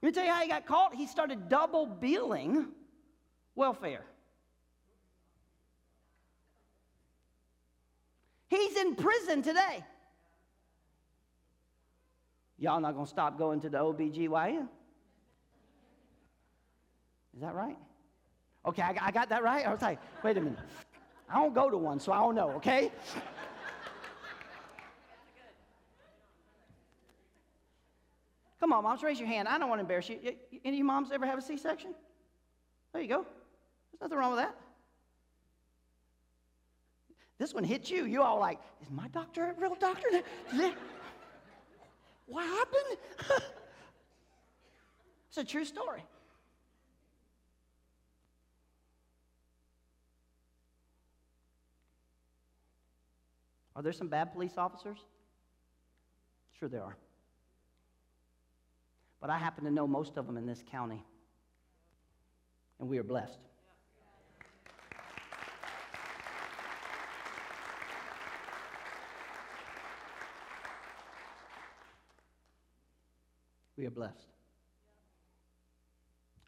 Let 0.03 0.09
me 0.09 0.13
tell 0.13 0.27
you 0.27 0.31
how 0.31 0.43
he 0.43 0.49
got 0.49 0.67
caught. 0.67 0.95
He 0.95 1.07
started 1.07 1.49
double 1.49 1.87
billing 1.87 2.67
welfare. 3.55 4.05
He's 8.49 8.77
in 8.77 8.97
prison 8.97 9.41
today. 9.41 9.83
Y'all 12.65 12.81
not 12.81 12.95
going 12.95 13.05
to 13.05 13.11
stop 13.11 13.37
going 13.37 13.61
to 13.61 13.69
the 13.69 13.77
OBGYN? 13.77 14.67
Is 17.35 17.43
that 17.43 17.55
right? 17.55 17.77
Okay, 18.65 18.81
I, 18.81 18.97
I 19.03 19.11
got 19.11 19.29
that 19.29 19.43
right? 19.43 19.67
I 19.67 19.71
was 19.71 19.83
like, 19.83 19.99
wait 20.23 20.39
a 20.39 20.41
minute. 20.41 20.59
I 21.29 21.35
don't 21.35 21.55
go 21.55 21.69
to 21.69 21.77
one, 21.77 22.01
so 22.01 22.11
I 22.11 22.21
don't 22.21 22.35
know, 22.35 22.53
okay? 22.53 22.91
Come 28.61 28.73
on, 28.73 28.83
moms, 28.83 29.03
raise 29.03 29.21
your 29.21 29.29
hand. 29.29 29.47
I 29.47 29.59
don't 29.59 29.69
want 29.69 29.81
to 29.81 29.83
embarrass 29.83 30.09
you. 30.09 30.19
Any 30.65 30.83
moms 30.83 31.11
ever 31.13 31.27
have 31.27 31.39
a 31.39 31.43
C 31.43 31.59
section? 31.59 31.95
There 32.95 33.03
you 33.03 33.09
go. 33.09 33.27
There's 33.93 34.01
nothing 34.01 34.17
wrong 34.17 34.31
with 34.31 34.41
that. 34.41 34.57
This 37.39 37.53
one 37.53 37.65
hit 37.65 37.91
you. 37.91 38.07
You 38.07 38.23
all 38.23 38.41
like, 38.41 38.59
is 38.81 38.91
my 38.91 39.09
doctor 39.09 39.51
a 39.51 39.61
real 39.61 39.75
doctor? 39.75 40.09
What 42.27 42.45
happened? 42.45 42.99
it's 45.29 45.37
a 45.37 45.45
true 45.45 45.65
story. 45.65 46.05
Are 53.77 53.83
there 53.83 53.93
some 53.93 54.09
bad 54.09 54.33
police 54.33 54.57
officers? 54.57 54.99
Sure, 56.59 56.69
there 56.69 56.83
are. 56.83 56.97
But 59.21 59.31
I 59.31 59.39
happen 59.39 59.65
to 59.65 59.71
know 59.71 59.87
most 59.87 60.17
of 60.17 60.27
them 60.27 60.37
in 60.37 60.47
this 60.47 60.63
county. 60.71 61.03
And 62.79 62.89
we 62.89 62.99
are 62.99 63.03
blessed. 63.03 63.39
We 73.77 73.87
are 73.87 73.91
blessed. 73.91 74.29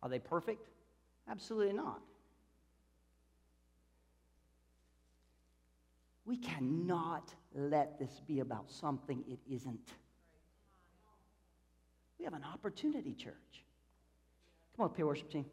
Are 0.03 0.09
they 0.09 0.19
perfect? 0.19 0.69
Absolutely 1.29 1.73
not. 1.73 2.01
We 6.25 6.37
cannot 6.37 7.33
let 7.55 7.99
this 7.99 8.21
be 8.27 8.41
about 8.41 8.71
something 8.71 9.25
it 9.29 9.39
isn't. 9.49 9.93
We 12.19 12.25
have 12.25 12.35
an 12.35 12.45
opportunity, 12.45 13.15
church. 13.15 13.35
Come 14.77 14.85
on, 14.85 14.91
peer 14.91 15.07
worship 15.07 15.31
team. 15.31 15.47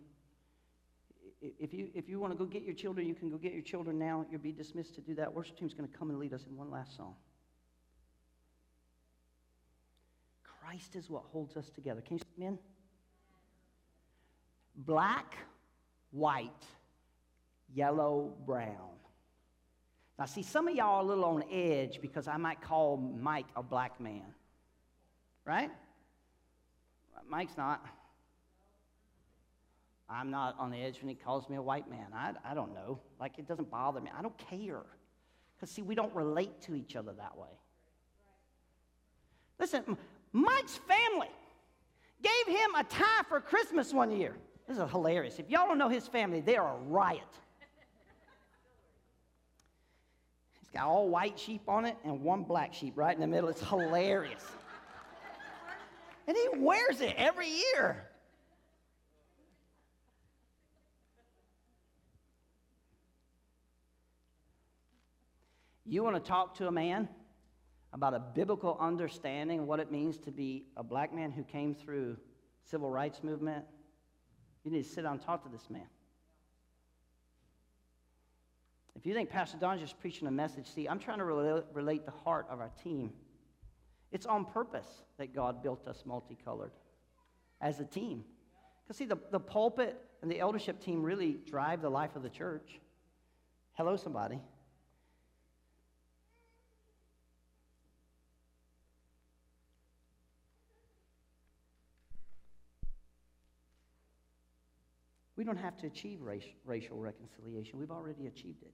If 1.41 1.73
you, 1.73 1.89
if 1.93 2.09
you 2.09 2.19
want 2.19 2.33
to 2.33 2.37
go 2.37 2.45
get 2.45 2.63
your 2.63 2.73
children, 2.73 3.05
you 3.05 3.13
can 3.13 3.29
go 3.29 3.37
get 3.37 3.53
your 3.53 3.61
children 3.61 3.99
now. 3.99 4.25
You'll 4.31 4.39
be 4.39 4.51
dismissed 4.51 4.95
to 4.95 5.01
do 5.01 5.13
that. 5.15 5.33
Worship 5.33 5.57
team's 5.57 5.73
going 5.73 5.89
to 5.89 5.97
come 5.97 6.09
and 6.09 6.17
lead 6.17 6.33
us 6.33 6.45
in 6.49 6.55
one 6.55 6.71
last 6.71 6.95
song. 6.95 7.15
Christ 10.73 10.95
is 10.95 11.07
what 11.07 11.21
holds 11.31 11.55
us 11.55 11.69
together. 11.69 12.01
Can 12.01 12.17
you 12.17 12.23
see 12.35 12.45
in? 12.45 12.57
Black, 14.75 15.37
white, 16.09 16.49
yellow, 17.75 18.33
brown. 18.47 18.89
Now, 20.17 20.25
see, 20.25 20.41
some 20.41 20.67
of 20.67 20.73
y'all 20.73 20.95
are 20.95 21.01
a 21.01 21.05
little 21.05 21.25
on 21.25 21.43
edge 21.51 22.01
because 22.01 22.27
I 22.27 22.37
might 22.37 22.59
call 22.59 22.97
Mike 22.97 23.45
a 23.55 23.61
black 23.61 24.01
man. 24.01 24.23
Right? 25.45 25.69
Mike's 27.29 27.55
not. 27.55 27.85
I'm 30.09 30.31
not 30.31 30.55
on 30.57 30.71
the 30.71 30.77
edge 30.77 30.99
when 31.01 31.09
he 31.09 31.13
calls 31.13 31.47
me 31.49 31.55
a 31.55 31.61
white 31.61 31.87
man. 31.87 32.07
I, 32.15 32.33
I 32.43 32.55
don't 32.55 32.73
know. 32.73 32.99
Like, 33.19 33.37
it 33.37 33.47
doesn't 33.47 33.69
bother 33.69 34.01
me. 34.01 34.09
I 34.17 34.23
don't 34.23 34.37
care. 34.49 34.81
Because, 35.55 35.69
see, 35.69 35.83
we 35.83 35.93
don't 35.93 36.15
relate 36.15 36.63
to 36.63 36.73
each 36.73 36.95
other 36.95 37.13
that 37.13 37.37
way. 37.37 37.59
Listen, 39.59 39.97
Mike's 40.33 40.79
family 40.87 41.29
gave 42.23 42.55
him 42.55 42.75
a 42.75 42.83
tie 42.83 43.21
for 43.29 43.39
Christmas 43.39 43.93
one 43.93 44.11
year. 44.11 44.35
This 44.67 44.77
is 44.77 44.89
hilarious. 44.89 45.37
If 45.37 45.49
y'all 45.49 45.67
don't 45.67 45.77
know 45.77 45.89
his 45.89 46.07
family, 46.07 46.41
they 46.41 46.57
are 46.57 46.75
a 46.75 46.79
riot. 46.79 47.21
He's 50.59 50.69
got 50.71 50.87
all 50.87 51.07
white 51.07 51.37
sheep 51.37 51.61
on 51.67 51.85
it 51.85 51.95
and 52.03 52.21
one 52.21 52.43
black 52.43 52.73
sheep 52.73 52.93
right 52.95 53.13
in 53.13 53.21
the 53.21 53.27
middle. 53.27 53.49
It's 53.49 53.61
hilarious. 53.61 54.43
And 56.27 56.35
he 56.35 56.47
wears 56.57 57.01
it 57.01 57.13
every 57.17 57.49
year. 57.49 58.09
You 65.85 66.01
want 66.01 66.15
to 66.15 66.21
talk 66.21 66.55
to 66.55 66.67
a 66.67 66.71
man? 66.71 67.09
About 67.93 68.13
a 68.15 68.19
biblical 68.19 68.75
understanding 68.79 69.59
of 69.59 69.67
what 69.67 69.79
it 69.79 69.91
means 69.91 70.17
to 70.17 70.31
be 70.31 70.65
a 70.75 70.83
black 70.83 71.13
man 71.13 71.31
who 71.31 71.43
came 71.43 71.75
through 71.75 72.17
civil 72.63 72.89
rights 72.89 73.23
movement, 73.23 73.63
you 74.63 74.71
need 74.71 74.83
to 74.83 74.89
sit 74.89 75.03
down 75.03 75.13
and 75.13 75.21
talk 75.21 75.43
to 75.43 75.49
this 75.49 75.69
man. 75.69 75.87
If 78.95 79.05
you 79.05 79.13
think 79.13 79.29
Pastor 79.29 79.57
Don's 79.57 79.81
just 79.81 79.99
preaching 79.99 80.27
a 80.27 80.31
message, 80.31 80.67
see, 80.67 80.87
I'm 80.87 80.99
trying 80.99 81.19
to 81.19 81.25
relate, 81.25 81.63
relate 81.73 82.05
the 82.05 82.11
heart 82.11 82.47
of 82.49 82.59
our 82.59 82.71
team. 82.83 83.11
It's 84.11 84.25
on 84.25 84.45
purpose 84.45 84.87
that 85.17 85.35
God 85.35 85.61
built 85.61 85.87
us 85.87 86.03
multicolored 86.05 86.71
as 87.61 87.79
a 87.79 87.85
team. 87.85 88.23
Because, 88.83 88.97
see, 88.97 89.05
the, 89.05 89.17
the 89.31 89.39
pulpit 89.39 89.99
and 90.21 90.31
the 90.31 90.39
eldership 90.39 90.79
team 90.79 91.03
really 91.03 91.37
drive 91.45 91.81
the 91.81 91.89
life 91.89 92.15
of 92.15 92.23
the 92.23 92.29
church. 92.29 92.79
Hello, 93.73 93.97
somebody. 93.97 94.39
We 105.43 105.45
don't 105.45 105.57
have 105.57 105.75
to 105.79 105.87
achieve 105.87 106.21
race, 106.21 106.45
racial 106.63 106.97
reconciliation. 106.97 107.77
We've 107.77 107.91
already 107.91 108.27
achieved 108.27 108.61
it. 108.61 108.71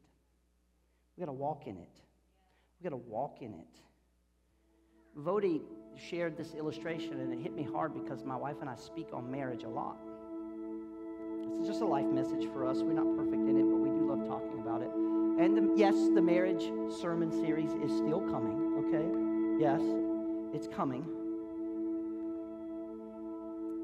We've 1.18 1.26
got 1.26 1.32
to 1.32 1.36
walk 1.36 1.66
in 1.66 1.78
it. 1.78 1.90
We've 2.78 2.91
got 2.91 2.96
to 2.96 3.10
walk 3.10 3.38
in 3.41 3.56
it. 3.56 3.80
Vodi 5.18 5.62
shared 5.98 6.38
this 6.38 6.54
illustration, 6.54 7.14
and 7.14 7.34
it 7.34 7.40
hit 7.40 7.56
me 7.56 7.64
hard 7.64 7.96
because 7.96 8.24
my 8.24 8.36
wife 8.36 8.58
and 8.62 8.70
I 8.70 8.76
speak 8.76 9.08
on 9.14 9.32
marriage 9.32 9.64
a 9.64 9.68
lot. 9.68 9.98
It's 11.58 11.68
just 11.68 11.82
a 11.82 11.88
life 11.88 12.06
message 12.06 12.46
for 12.54 12.68
us. 12.68 12.84
We're 12.84 12.94
not 12.94 13.18
perfect 13.18 13.50
in 13.50 13.58
it, 13.58 13.64
but 13.64 13.78
we 13.78 13.90
do 13.90 14.08
love 14.08 14.28
talking 14.28 14.60
about 14.60 14.84
it. 14.84 14.91
And 15.44 15.58
the, 15.58 15.74
yes, 15.76 15.96
the 16.14 16.22
marriage 16.22 16.72
sermon 17.02 17.32
series 17.32 17.72
is 17.82 17.98
still 17.98 18.22
coming, 18.30 18.86
okay? 18.86 19.10
Yes, 19.60 19.82
it's 20.54 20.68
coming. 20.68 21.19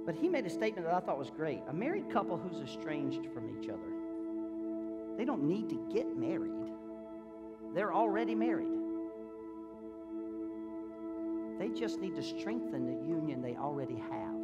But 0.06 0.16
he 0.16 0.30
made 0.30 0.46
a 0.46 0.50
statement 0.50 0.86
that 0.86 0.94
I 0.94 1.00
thought 1.00 1.18
was 1.18 1.32
great. 1.32 1.62
A 1.68 1.74
married 1.74 2.10
couple 2.12 2.38
who's 2.38 2.62
estranged 2.62 3.28
from 3.34 3.50
each 3.58 3.70
other, 3.70 3.82
they 5.18 5.26
don't 5.26 5.44
need 5.44 5.70
to 5.70 5.90
get 5.92 6.16
married, 6.16 6.72
they're 7.74 7.94
already 7.94 8.36
married. 8.36 8.70
They 11.58 11.70
just 11.70 12.02
need 12.02 12.16
to 12.16 12.22
strengthen 12.22 12.86
the 12.86 13.08
union 13.08 13.42
they 13.42 13.56
already 13.56 13.96
have. 13.96 14.36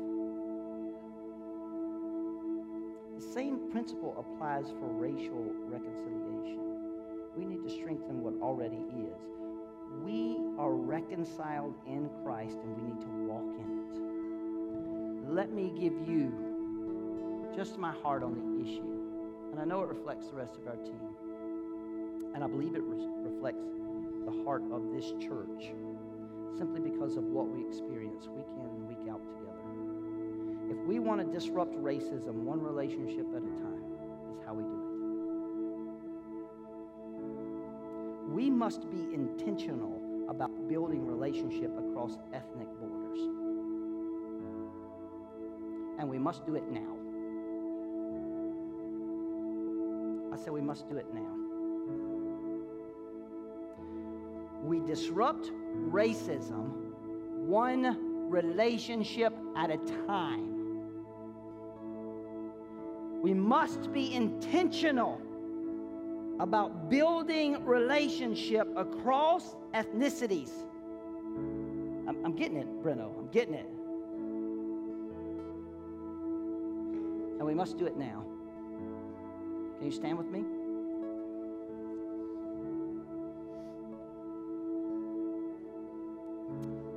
The 3.17 3.33
same 3.33 3.69
principle 3.69 4.15
applies 4.17 4.71
for 4.79 4.87
racial 4.87 5.45
reconciliation. 5.65 6.59
We 7.35 7.45
need 7.45 7.63
to 7.63 7.69
strengthen 7.69 8.23
what 8.23 8.33
already 8.41 8.77
is. 8.77 9.21
We 10.03 10.37
are 10.57 10.71
reconciled 10.71 11.75
in 11.85 12.09
Christ 12.23 12.57
and 12.63 12.75
we 12.77 12.93
need 12.93 13.01
to 13.01 13.07
walk 13.27 13.59
in 13.59 13.77
it. 13.77 13.80
Let 15.31 15.53
me 15.53 15.71
give 15.79 15.93
you 16.05 16.33
just 17.55 17.77
my 17.77 17.93
heart 18.03 18.21
on 18.21 18.35
the 18.35 18.69
issue. 18.69 18.83
And 19.51 19.61
I 19.61 19.63
know 19.63 19.81
it 19.81 19.87
reflects 19.87 20.27
the 20.27 20.35
rest 20.35 20.57
of 20.57 20.67
our 20.67 20.75
team. 20.75 20.99
And 22.35 22.43
I 22.43 22.47
believe 22.47 22.75
it 22.75 22.83
re- 22.83 23.07
reflects 23.31 23.63
the 24.25 24.43
heart 24.43 24.63
of 24.73 24.91
this 24.91 25.13
church 25.23 25.71
simply 26.57 26.81
because 26.81 27.15
of 27.15 27.23
what 27.23 27.47
we 27.47 27.65
experience 27.65 28.27
week 28.27 28.45
in 28.59 28.65
and 28.65 28.89
week 28.89 29.07
out 29.09 29.21
together. 29.23 29.41
If 30.69 30.85
we 30.85 30.99
want 30.99 31.21
to 31.21 31.27
disrupt 31.39 31.81
racism 31.81 32.43
one 32.43 32.61
relationship 32.61 33.25
at 33.33 33.41
a 33.41 33.53
time, 33.63 33.83
is 34.35 34.39
how 34.45 34.53
we 34.53 34.63
do 34.63 34.69
it. 34.69 34.91
We 38.33 38.49
must 38.49 38.89
be 38.91 39.13
intentional 39.13 40.01
about 40.27 40.67
building 40.67 41.07
relationship 41.07 41.71
across 41.77 42.17
ethnic 42.33 42.67
borders. 42.81 42.90
And 46.01 46.09
we 46.09 46.17
must 46.17 46.47
do 46.47 46.55
it 46.55 46.63
now. 46.71 46.97
I 50.33 50.35
said 50.35 50.51
we 50.51 50.59
must 50.59 50.89
do 50.89 50.97
it 50.97 51.05
now. 51.13 51.35
We 54.63 54.79
disrupt 54.79 55.51
racism 55.91 56.71
one 57.45 58.31
relationship 58.31 59.31
at 59.55 59.69
a 59.69 59.77
time. 60.07 60.81
We 63.21 63.35
must 63.35 63.93
be 63.93 64.15
intentional 64.15 65.21
about 66.39 66.89
building 66.89 67.63
relationship 67.63 68.67
across 68.75 69.55
ethnicities. 69.75 70.49
I'm, 72.07 72.25
I'm 72.25 72.35
getting 72.35 72.57
it, 72.57 72.83
Breno. 72.83 73.15
I'm 73.19 73.27
getting 73.27 73.53
it. 73.53 73.67
We 77.51 77.55
must 77.55 77.77
do 77.77 77.85
it 77.85 77.97
now. 77.97 78.23
Can 79.77 79.85
you 79.85 79.91
stand 79.91 80.17
with 80.17 80.27
me? 80.27 80.39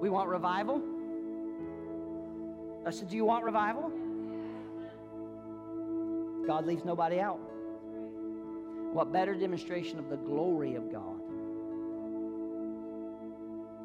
We 0.01 0.09
want 0.09 0.29
revival. 0.29 0.81
I 2.87 2.91
said, 2.93 3.09
Do 3.09 3.17
you 3.17 3.25
want 3.25 3.43
revival? 3.43 3.91
God 6.47 6.67
leaves 6.67 6.85
nobody 6.85 7.19
out. 7.19 7.41
What 8.93 9.13
better 9.13 9.35
demonstration 9.35 9.99
of 9.99 10.09
the 10.09 10.19
glory 10.19 10.77
of 10.77 10.93
God 10.93 11.19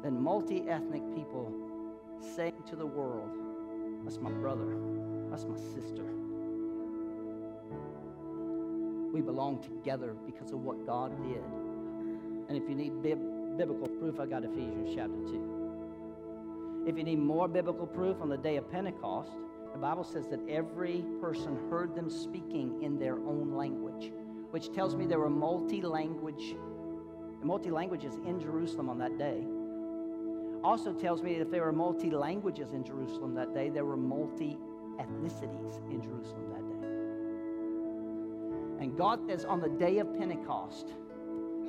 than 0.04 0.22
multi 0.22 0.68
ethnic 0.68 1.02
people 1.16 1.52
saying 2.36 2.62
to 2.68 2.76
the 2.76 2.86
world, 2.86 3.30
That's 4.04 4.20
my 4.20 4.30
brother, 4.30 4.76
that's 5.30 5.46
my 5.46 5.56
sister. 5.56 6.04
We 9.12 9.20
belong 9.20 9.62
together 9.62 10.14
because 10.26 10.52
of 10.52 10.62
what 10.62 10.86
God 10.86 11.10
did. 11.22 11.42
And 12.48 12.56
if 12.56 12.68
you 12.68 12.74
need 12.74 13.02
bib- 13.02 13.56
biblical 13.56 13.88
proof, 13.88 14.20
I 14.20 14.26
got 14.26 14.44
Ephesians 14.44 14.90
chapter 14.94 15.16
2. 15.16 16.84
If 16.86 16.96
you 16.96 17.04
need 17.04 17.18
more 17.18 17.46
biblical 17.46 17.86
proof 17.86 18.20
on 18.20 18.28
the 18.28 18.36
day 18.36 18.56
of 18.56 18.70
Pentecost, 18.70 19.32
the 19.72 19.78
Bible 19.78 20.04
says 20.04 20.26
that 20.28 20.40
every 20.48 21.04
person 21.20 21.58
heard 21.70 21.94
them 21.94 22.10
speaking 22.10 22.82
in 22.82 22.98
their 22.98 23.16
own 23.16 23.54
language, 23.54 24.12
which 24.50 24.72
tells 24.72 24.96
me 24.96 25.06
there 25.06 25.20
were 25.20 25.30
multi 25.30 25.82
language, 25.82 26.56
multi 27.42 27.70
languages 27.70 28.16
in 28.26 28.40
Jerusalem 28.40 28.88
on 28.88 28.98
that 28.98 29.18
day. 29.18 29.44
Also 30.64 30.92
tells 30.92 31.22
me 31.22 31.34
that 31.34 31.42
if 31.42 31.50
there 31.50 31.64
were 31.64 31.72
multi 31.72 32.10
languages 32.10 32.72
in 32.72 32.84
Jerusalem 32.84 33.34
that 33.34 33.54
day, 33.54 33.70
there 33.70 33.84
were 33.84 33.96
multi 33.96 34.58
ethnicities 34.98 35.78
in 35.90 36.02
Jerusalem 36.02 36.50
that 36.50 36.68
day. 36.68 36.69
And 38.80 38.96
God 38.96 39.20
says 39.26 39.44
on 39.44 39.60
the 39.60 39.68
day 39.68 39.98
of 39.98 40.18
Pentecost, 40.18 40.94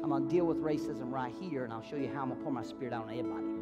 I'm 0.03 0.09
going 0.09 0.27
to 0.27 0.33
deal 0.33 0.45
with 0.45 0.57
racism 0.57 1.11
right 1.11 1.33
here, 1.39 1.63
and 1.63 1.73
I'll 1.73 1.83
show 1.83 1.97
you 1.97 2.07
how 2.07 2.21
I'm 2.21 2.29
going 2.29 2.39
to 2.39 2.43
pour 2.43 2.53
my 2.53 2.63
spirit 2.63 2.93
out 2.93 3.07
on 3.07 3.19
everybody 3.19 3.61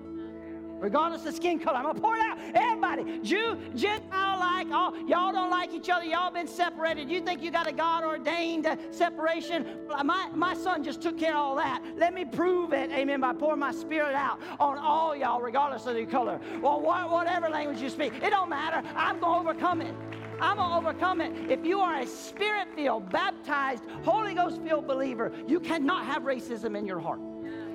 regardless 0.79 1.25
of 1.25 1.35
skin 1.35 1.59
color. 1.59 1.77
I'm 1.77 1.85
gonna 1.85 1.99
pour 1.99 2.15
it 2.15 2.21
out. 2.21 2.37
On 2.37 2.55
everybody, 2.55 3.19
Jew, 3.19 3.57
Gentile, 3.75 4.39
like 4.39 4.71
all 4.71 4.95
y'all 5.07 5.31
don't 5.31 5.49
like 5.49 5.73
each 5.73 5.89
other. 5.89 6.05
Y'all 6.05 6.31
been 6.31 6.47
separated. 6.47 7.09
You 7.09 7.21
think 7.21 7.41
you 7.41 7.51
got 7.51 7.67
a 7.67 7.71
God 7.71 8.03
ordained 8.03 8.65
uh, 8.65 8.77
separation? 8.91 9.79
My 10.03 10.29
my 10.33 10.53
son 10.53 10.83
just 10.83 11.01
took 11.01 11.17
care 11.17 11.31
of 11.31 11.37
all 11.37 11.55
that. 11.57 11.83
Let 11.97 12.13
me 12.13 12.25
prove 12.25 12.73
it, 12.73 12.91
amen, 12.91 13.21
by 13.21 13.33
pouring 13.33 13.59
my 13.59 13.71
spirit 13.71 14.15
out 14.15 14.39
on 14.59 14.77
all 14.77 15.15
y'all, 15.15 15.41
regardless 15.41 15.85
of 15.85 15.97
your 15.97 16.07
color. 16.07 16.39
Well, 16.61 16.81
whatever 16.81 17.49
language 17.49 17.81
you 17.81 17.89
speak, 17.89 18.13
it 18.23 18.29
don't 18.29 18.49
matter. 18.49 18.87
I'm 18.95 19.19
gonna 19.19 19.39
overcome 19.39 19.81
it. 19.81 19.93
I'm 20.41 20.57
going 20.57 20.69
to 20.69 20.75
overcome 20.75 21.21
it. 21.21 21.51
If 21.51 21.65
you 21.65 21.79
are 21.79 21.99
a 21.99 22.07
spirit 22.07 22.67
filled, 22.75 23.09
baptized, 23.11 23.83
Holy 24.03 24.33
Ghost 24.33 24.61
filled 24.61 24.87
believer, 24.87 25.31
you 25.47 25.59
cannot 25.59 26.05
have 26.05 26.23
racism 26.23 26.77
in 26.77 26.85
your 26.85 26.99
heart. 26.99 27.19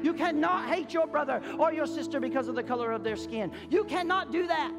You 0.03 0.13
cannot 0.13 0.69
hate 0.69 0.93
your 0.93 1.07
brother 1.07 1.43
or 1.59 1.73
your 1.73 1.87
sister 1.87 2.21
because 2.21 2.49
of 2.49 2.55
the 2.55 2.63
color 2.63 2.93
of 2.93 3.03
their 3.03 3.17
skin. 3.17 3.53
You 3.71 3.85
cannot 3.85 4.33
do 4.33 4.47
that. 4.47 4.75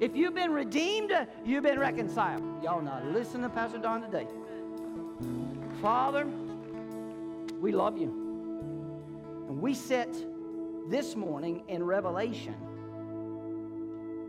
If 0.00 0.14
you've 0.14 0.34
been 0.34 0.52
redeemed, 0.52 1.12
you've 1.44 1.64
been 1.64 1.78
reconciled. 1.78 2.42
Y'all 2.62 2.82
not 2.82 3.06
listen 3.06 3.42
to 3.42 3.48
Pastor 3.48 3.78
Don 3.78 4.02
today. 4.02 4.28
Father, 5.82 6.26
we 7.60 7.72
love 7.72 7.98
you. 7.98 8.08
And 9.48 9.60
we 9.60 9.74
sit 9.74 10.26
this 10.88 11.16
morning 11.16 11.64
in 11.68 11.82
Revelation, 11.82 12.54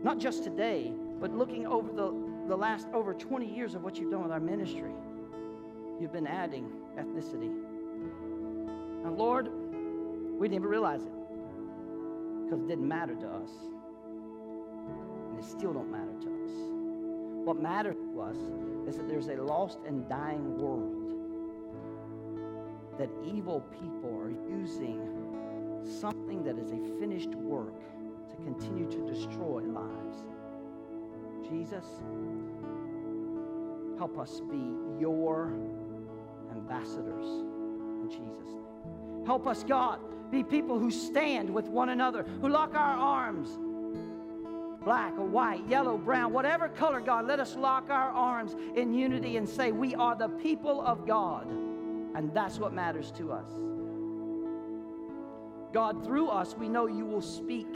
not 0.02 0.18
just 0.18 0.44
today, 0.44 0.92
but 1.20 1.34
looking 1.34 1.66
over 1.66 1.92
the, 1.92 2.14
the 2.48 2.56
last 2.56 2.88
over 2.94 3.12
20 3.12 3.46
years 3.46 3.74
of 3.74 3.82
what 3.82 3.98
you've 3.98 4.10
done 4.10 4.22
with 4.22 4.32
our 4.32 4.40
ministry. 4.40 4.92
You've 6.00 6.12
been 6.12 6.26
adding 6.26 6.70
ethnicity. 6.98 7.52
And 9.04 9.16
Lord, 9.16 9.50
we 10.38 10.48
didn't 10.48 10.62
even 10.62 10.68
realize 10.68 11.02
it 11.02 11.12
because 12.44 12.60
it 12.60 12.68
didn't 12.68 12.88
matter 12.88 13.14
to 13.14 13.26
us. 13.26 13.50
And 15.28 15.38
it 15.38 15.44
still 15.44 15.72
don't 15.72 15.90
matter 15.90 16.12
to 16.22 16.28
us. 16.44 16.50
What 17.44 17.60
matters 17.60 17.96
to 17.96 18.20
us 18.20 18.36
is 18.88 18.96
that 18.96 19.08
there's 19.08 19.28
a 19.28 19.36
lost 19.36 19.78
and 19.86 20.08
dying 20.08 20.58
world 20.58 21.00
that 22.98 23.08
evil 23.24 23.64
people 23.80 24.14
are 24.18 24.30
using 24.30 25.00
something 25.82 26.42
that 26.44 26.58
is 26.58 26.72
a 26.72 26.98
finished 26.98 27.34
work 27.34 27.74
continue 28.44 28.88
to 28.90 29.06
destroy 29.06 29.62
lives. 29.62 30.22
Jesus, 31.48 31.84
help 33.98 34.18
us 34.18 34.40
be 34.50 34.74
your 34.98 35.52
ambassadors 36.52 37.26
in 37.26 38.08
Jesus' 38.08 38.46
name. 38.46 39.26
Help 39.26 39.46
us, 39.46 39.64
God, 39.64 40.00
be 40.30 40.42
people 40.44 40.78
who 40.78 40.90
stand 40.90 41.50
with 41.50 41.66
one 41.66 41.88
another, 41.88 42.24
who 42.40 42.48
lock 42.48 42.74
our 42.74 42.96
arms, 42.96 43.58
black 44.84 45.12
or 45.18 45.26
white, 45.26 45.66
yellow, 45.68 45.98
brown, 45.98 46.32
whatever 46.32 46.68
color, 46.68 47.00
God, 47.00 47.26
let 47.26 47.40
us 47.40 47.56
lock 47.56 47.90
our 47.90 48.10
arms 48.10 48.54
in 48.76 48.94
unity 48.94 49.36
and 49.36 49.48
say, 49.48 49.72
We 49.72 49.94
are 49.94 50.14
the 50.14 50.28
people 50.28 50.80
of 50.80 51.06
God. 51.06 51.50
And 52.14 52.32
that's 52.34 52.58
what 52.58 52.72
matters 52.72 53.12
to 53.12 53.32
us. 53.32 53.48
God, 55.72 56.04
through 56.04 56.28
us, 56.28 56.56
we 56.56 56.68
know 56.68 56.86
you 56.86 57.06
will 57.06 57.22
speak 57.22 57.68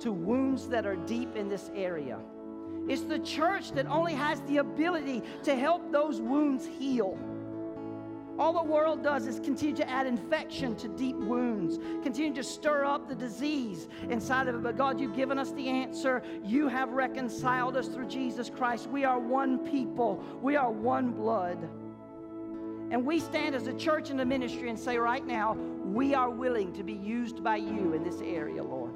to 0.00 0.12
wounds 0.12 0.68
that 0.68 0.86
are 0.86 0.96
deep 0.96 1.36
in 1.36 1.48
this 1.48 1.70
area. 1.74 2.18
It's 2.88 3.02
the 3.02 3.20
church 3.20 3.72
that 3.72 3.86
only 3.86 4.14
has 4.14 4.40
the 4.42 4.58
ability 4.58 5.22
to 5.44 5.54
help 5.54 5.92
those 5.92 6.20
wounds 6.20 6.66
heal. 6.66 7.18
All 8.38 8.52
the 8.52 8.62
world 8.62 9.02
does 9.02 9.26
is 9.26 9.38
continue 9.38 9.76
to 9.76 9.88
add 9.88 10.06
infection 10.06 10.74
to 10.76 10.88
deep 10.88 11.16
wounds, 11.16 11.78
continue 12.02 12.32
to 12.34 12.42
stir 12.42 12.84
up 12.84 13.06
the 13.06 13.14
disease 13.14 13.88
inside 14.08 14.48
of 14.48 14.54
it. 14.54 14.62
But 14.62 14.76
God, 14.76 14.98
you've 14.98 15.14
given 15.14 15.38
us 15.38 15.52
the 15.52 15.68
answer. 15.68 16.22
You 16.42 16.66
have 16.68 16.90
reconciled 16.92 17.76
us 17.76 17.88
through 17.88 18.08
Jesus 18.08 18.50
Christ. 18.50 18.88
We 18.88 19.04
are 19.04 19.18
one 19.20 19.58
people, 19.70 20.24
we 20.40 20.56
are 20.56 20.70
one 20.70 21.12
blood. 21.12 21.68
And 22.90 23.06
we 23.06 23.20
stand 23.20 23.54
as 23.54 23.68
a 23.68 23.74
church 23.74 24.10
in 24.10 24.16
the 24.16 24.24
ministry 24.24 24.68
and 24.68 24.78
say 24.78 24.98
right 24.98 25.26
now, 25.26 25.54
we 25.84 26.14
are 26.14 26.28
willing 26.28 26.72
to 26.74 26.82
be 26.82 26.92
used 26.94 27.42
by 27.42 27.56
you 27.56 27.94
in 27.94 28.02
this 28.02 28.20
area, 28.22 28.62
Lord. 28.62 28.92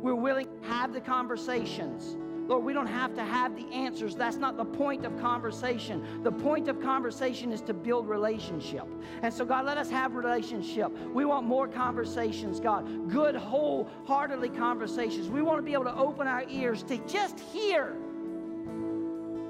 We're 0.00 0.14
willing 0.14 0.46
to 0.46 0.68
have 0.68 0.92
the 0.92 1.00
conversations. 1.00 2.16
Lord, 2.48 2.64
we 2.64 2.72
don't 2.72 2.86
have 2.86 3.14
to 3.14 3.24
have 3.24 3.54
the 3.56 3.66
answers. 3.74 4.14
That's 4.14 4.36
not 4.36 4.56
the 4.56 4.64
point 4.64 5.04
of 5.04 5.20
conversation. 5.20 6.22
The 6.22 6.32
point 6.32 6.68
of 6.68 6.80
conversation 6.80 7.52
is 7.52 7.60
to 7.62 7.74
build 7.74 8.08
relationship. 8.08 8.86
And 9.22 9.32
so, 9.32 9.44
God, 9.44 9.66
let 9.66 9.76
us 9.76 9.90
have 9.90 10.14
relationship. 10.14 10.90
We 11.12 11.26
want 11.26 11.46
more 11.46 11.68
conversations, 11.68 12.58
God. 12.58 13.10
Good, 13.10 13.34
wholeheartedly 13.36 14.48
conversations. 14.50 15.28
We 15.28 15.42
want 15.42 15.58
to 15.58 15.62
be 15.62 15.74
able 15.74 15.84
to 15.84 15.96
open 15.96 16.26
our 16.26 16.44
ears 16.48 16.82
to 16.84 16.96
just 17.06 17.38
hear 17.38 17.94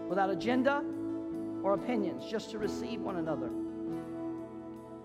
without 0.08 0.30
agenda 0.30 0.82
or 1.62 1.74
opinions, 1.74 2.24
just 2.28 2.50
to 2.50 2.58
receive 2.58 3.00
one 3.00 3.16
another. 3.16 3.50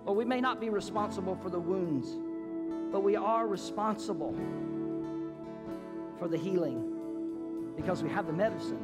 Lord, 0.05 0.17
we 0.17 0.25
may 0.25 0.41
not 0.41 0.59
be 0.59 0.69
responsible 0.69 1.35
for 1.35 1.51
the 1.51 1.59
wounds, 1.59 2.17
but 2.91 3.03
we 3.03 3.15
are 3.15 3.47
responsible 3.47 4.35
for 6.23 6.29
the 6.29 6.37
healing 6.37 7.73
because 7.75 8.01
we 8.01 8.09
have 8.09 8.25
the 8.27 8.31
medicine 8.31 8.79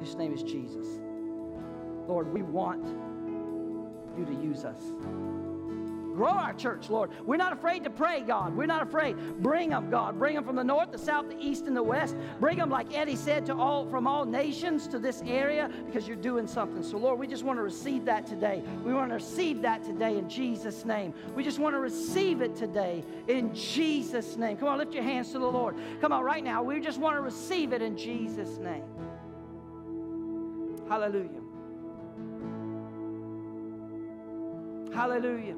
whose 0.00 0.14
name 0.14 0.32
is 0.32 0.42
Jesus. 0.42 0.86
Lord, 2.08 2.32
we 2.32 2.40
want 2.40 2.82
you 4.16 4.24
to 4.24 4.32
use 4.42 4.64
us. 4.64 4.80
Grow 6.16 6.30
our 6.30 6.54
church, 6.54 6.88
Lord. 6.88 7.10
We're 7.26 7.36
not 7.36 7.52
afraid 7.52 7.84
to 7.84 7.90
pray, 7.90 8.22
God. 8.22 8.56
We're 8.56 8.66
not 8.66 8.82
afraid. 8.82 9.16
Bring 9.42 9.70
them, 9.70 9.90
God. 9.90 10.18
Bring 10.18 10.34
them 10.34 10.44
from 10.44 10.56
the 10.56 10.64
north, 10.64 10.90
the 10.90 10.98
south, 10.98 11.28
the 11.28 11.38
east, 11.38 11.66
and 11.66 11.76
the 11.76 11.82
west. 11.82 12.16
Bring 12.40 12.56
them, 12.56 12.70
like 12.70 12.96
Eddie 12.96 13.16
said, 13.16 13.44
to 13.46 13.54
all 13.54 13.86
from 13.86 14.06
all 14.06 14.24
nations 14.24 14.86
to 14.88 14.98
this 14.98 15.22
area 15.26 15.70
because 15.84 16.08
you're 16.08 16.16
doing 16.16 16.46
something. 16.46 16.82
So, 16.82 16.96
Lord, 16.96 17.18
we 17.18 17.26
just 17.26 17.44
want 17.44 17.58
to 17.58 17.62
receive 17.62 18.06
that 18.06 18.26
today. 18.26 18.62
We 18.82 18.94
want 18.94 19.10
to 19.10 19.16
receive 19.16 19.60
that 19.62 19.84
today 19.84 20.16
in 20.16 20.28
Jesus' 20.28 20.86
name. 20.86 21.12
We 21.34 21.44
just 21.44 21.58
want 21.58 21.74
to 21.74 21.80
receive 21.80 22.40
it 22.40 22.56
today 22.56 23.04
in 23.28 23.54
Jesus' 23.54 24.38
name. 24.38 24.56
Come 24.56 24.68
on, 24.68 24.78
lift 24.78 24.94
your 24.94 25.02
hands 25.02 25.32
to 25.32 25.38
the 25.38 25.46
Lord. 25.46 25.76
Come 26.00 26.12
on, 26.12 26.24
right 26.24 26.42
now. 26.42 26.62
We 26.62 26.80
just 26.80 26.98
want 26.98 27.16
to 27.16 27.20
receive 27.20 27.74
it 27.74 27.82
in 27.82 27.96
Jesus' 27.96 28.56
name. 28.56 28.84
Hallelujah. 30.88 31.42
Hallelujah. 34.94 35.56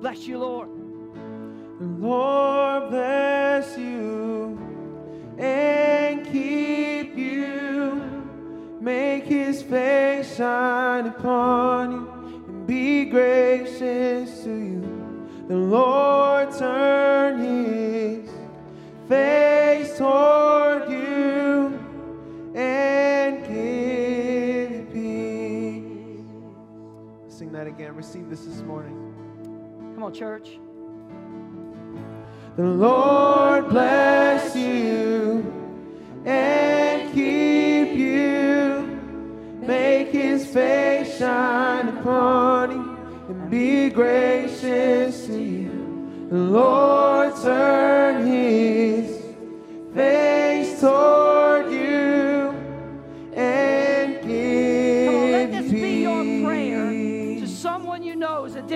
Bless 0.00 0.28
you, 0.28 0.38
Lord. 0.38 0.68
The 1.80 1.84
Lord 1.84 2.90
bless 2.90 3.76
you 3.76 4.56
and 5.36 6.24
keep 6.24 7.16
you. 7.16 8.78
Make 8.80 9.24
his 9.24 9.60
face 9.62 10.36
shine 10.36 11.06
upon 11.06 11.90
you 11.90 12.44
and 12.46 12.66
be 12.66 13.06
gracious 13.06 14.44
to 14.44 14.50
you. 14.50 15.28
The 15.48 15.56
Lord 15.56 16.52
turn 16.56 17.38
his 17.40 18.30
face 19.08 19.98
toward 19.98 20.88
you 20.90 21.76
and 22.54 23.44
give 23.48 24.70
you 24.70 24.86
peace. 27.26 27.36
Sing 27.36 27.50
that 27.50 27.66
again. 27.66 27.96
Receive 27.96 28.30
this 28.30 28.44
this 28.44 28.62
morning. 28.62 29.07
Come 29.98 30.04
on, 30.04 30.14
church. 30.14 30.60
The 32.54 32.62
Lord 32.62 33.68
bless 33.68 34.54
you 34.54 35.42
and 36.24 37.12
keep 37.12 37.98
you. 37.98 39.00
Make 39.60 40.10
his 40.12 40.46
face 40.46 41.18
shine 41.18 41.88
upon 41.88 42.70
you 42.70 42.96
and 43.28 43.50
be 43.50 43.90
gracious 43.90 45.26
to 45.26 45.36
you. 45.36 46.28
The 46.30 46.36
Lord 46.36 47.34
turn 47.42 48.24
his 48.24 49.20
face 49.96 50.80
toward 50.80 51.17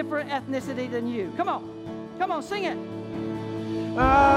different 0.03 0.31
ethnicity 0.31 0.91
than 0.91 1.07
you. 1.07 1.33
Come 1.37 1.49
on. 1.49 1.63
Come 2.19 2.33
on, 2.33 2.43
sing 2.43 2.65
it. 2.65 2.77
Amen. 3.97 4.33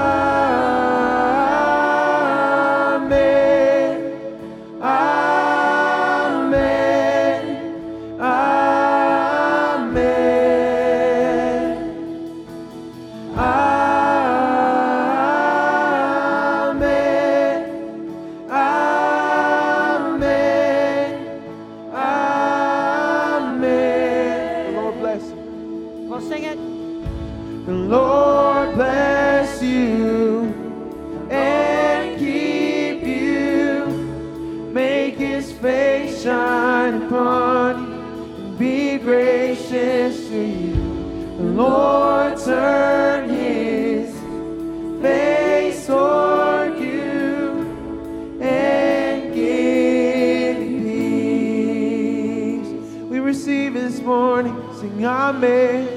Turn 42.46 43.28
his 43.28 44.14
face 45.02 45.86
toward 45.86 46.78
you 46.78 48.38
and 48.40 49.34
give 49.34 50.58
you 50.58 50.80
peace. 52.62 53.02
We 53.10 53.18
receive 53.18 53.74
this 53.74 54.00
morning. 54.00 54.54
Sing 54.78 55.04
Amen. 55.04 55.95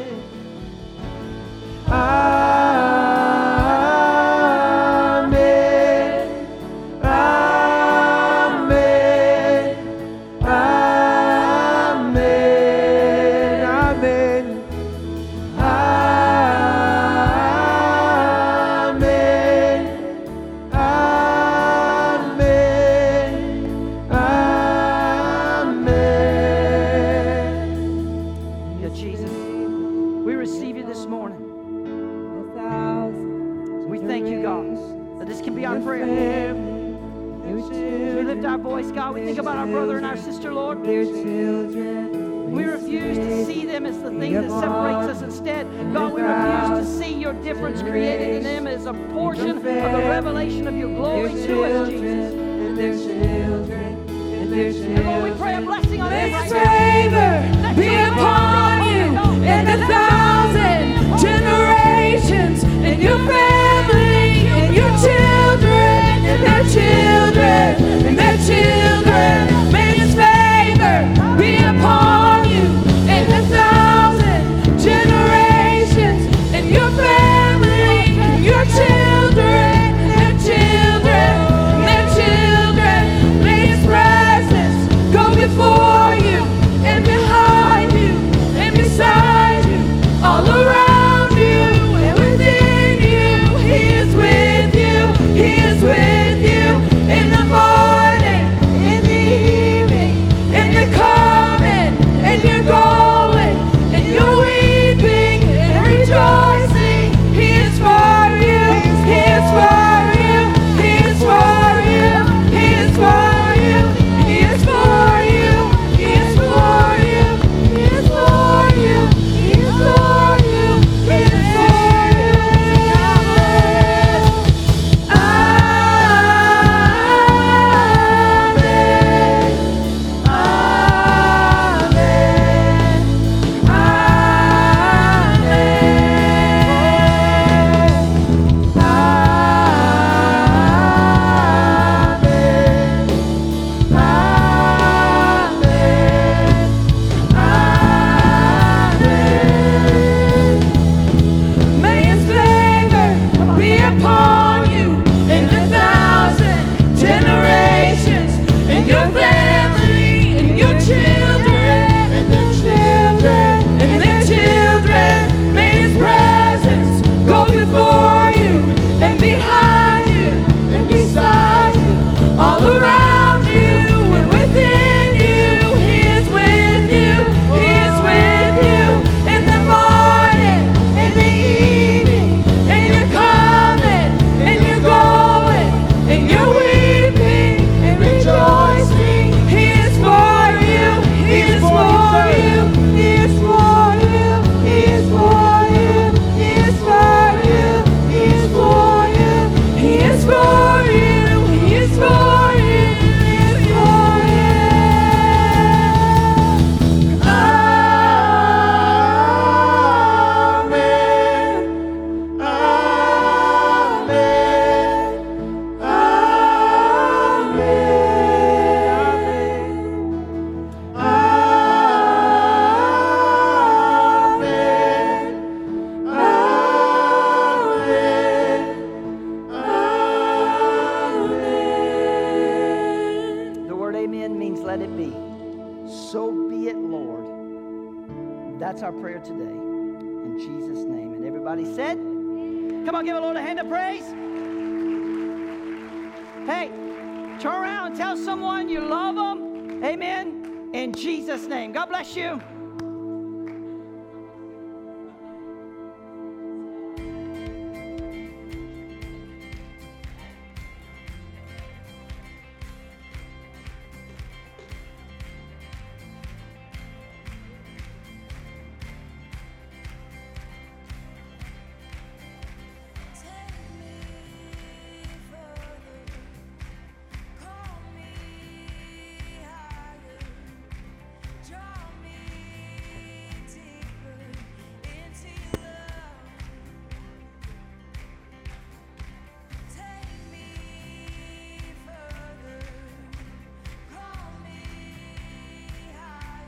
You 51.15 51.27
too. 51.29 51.98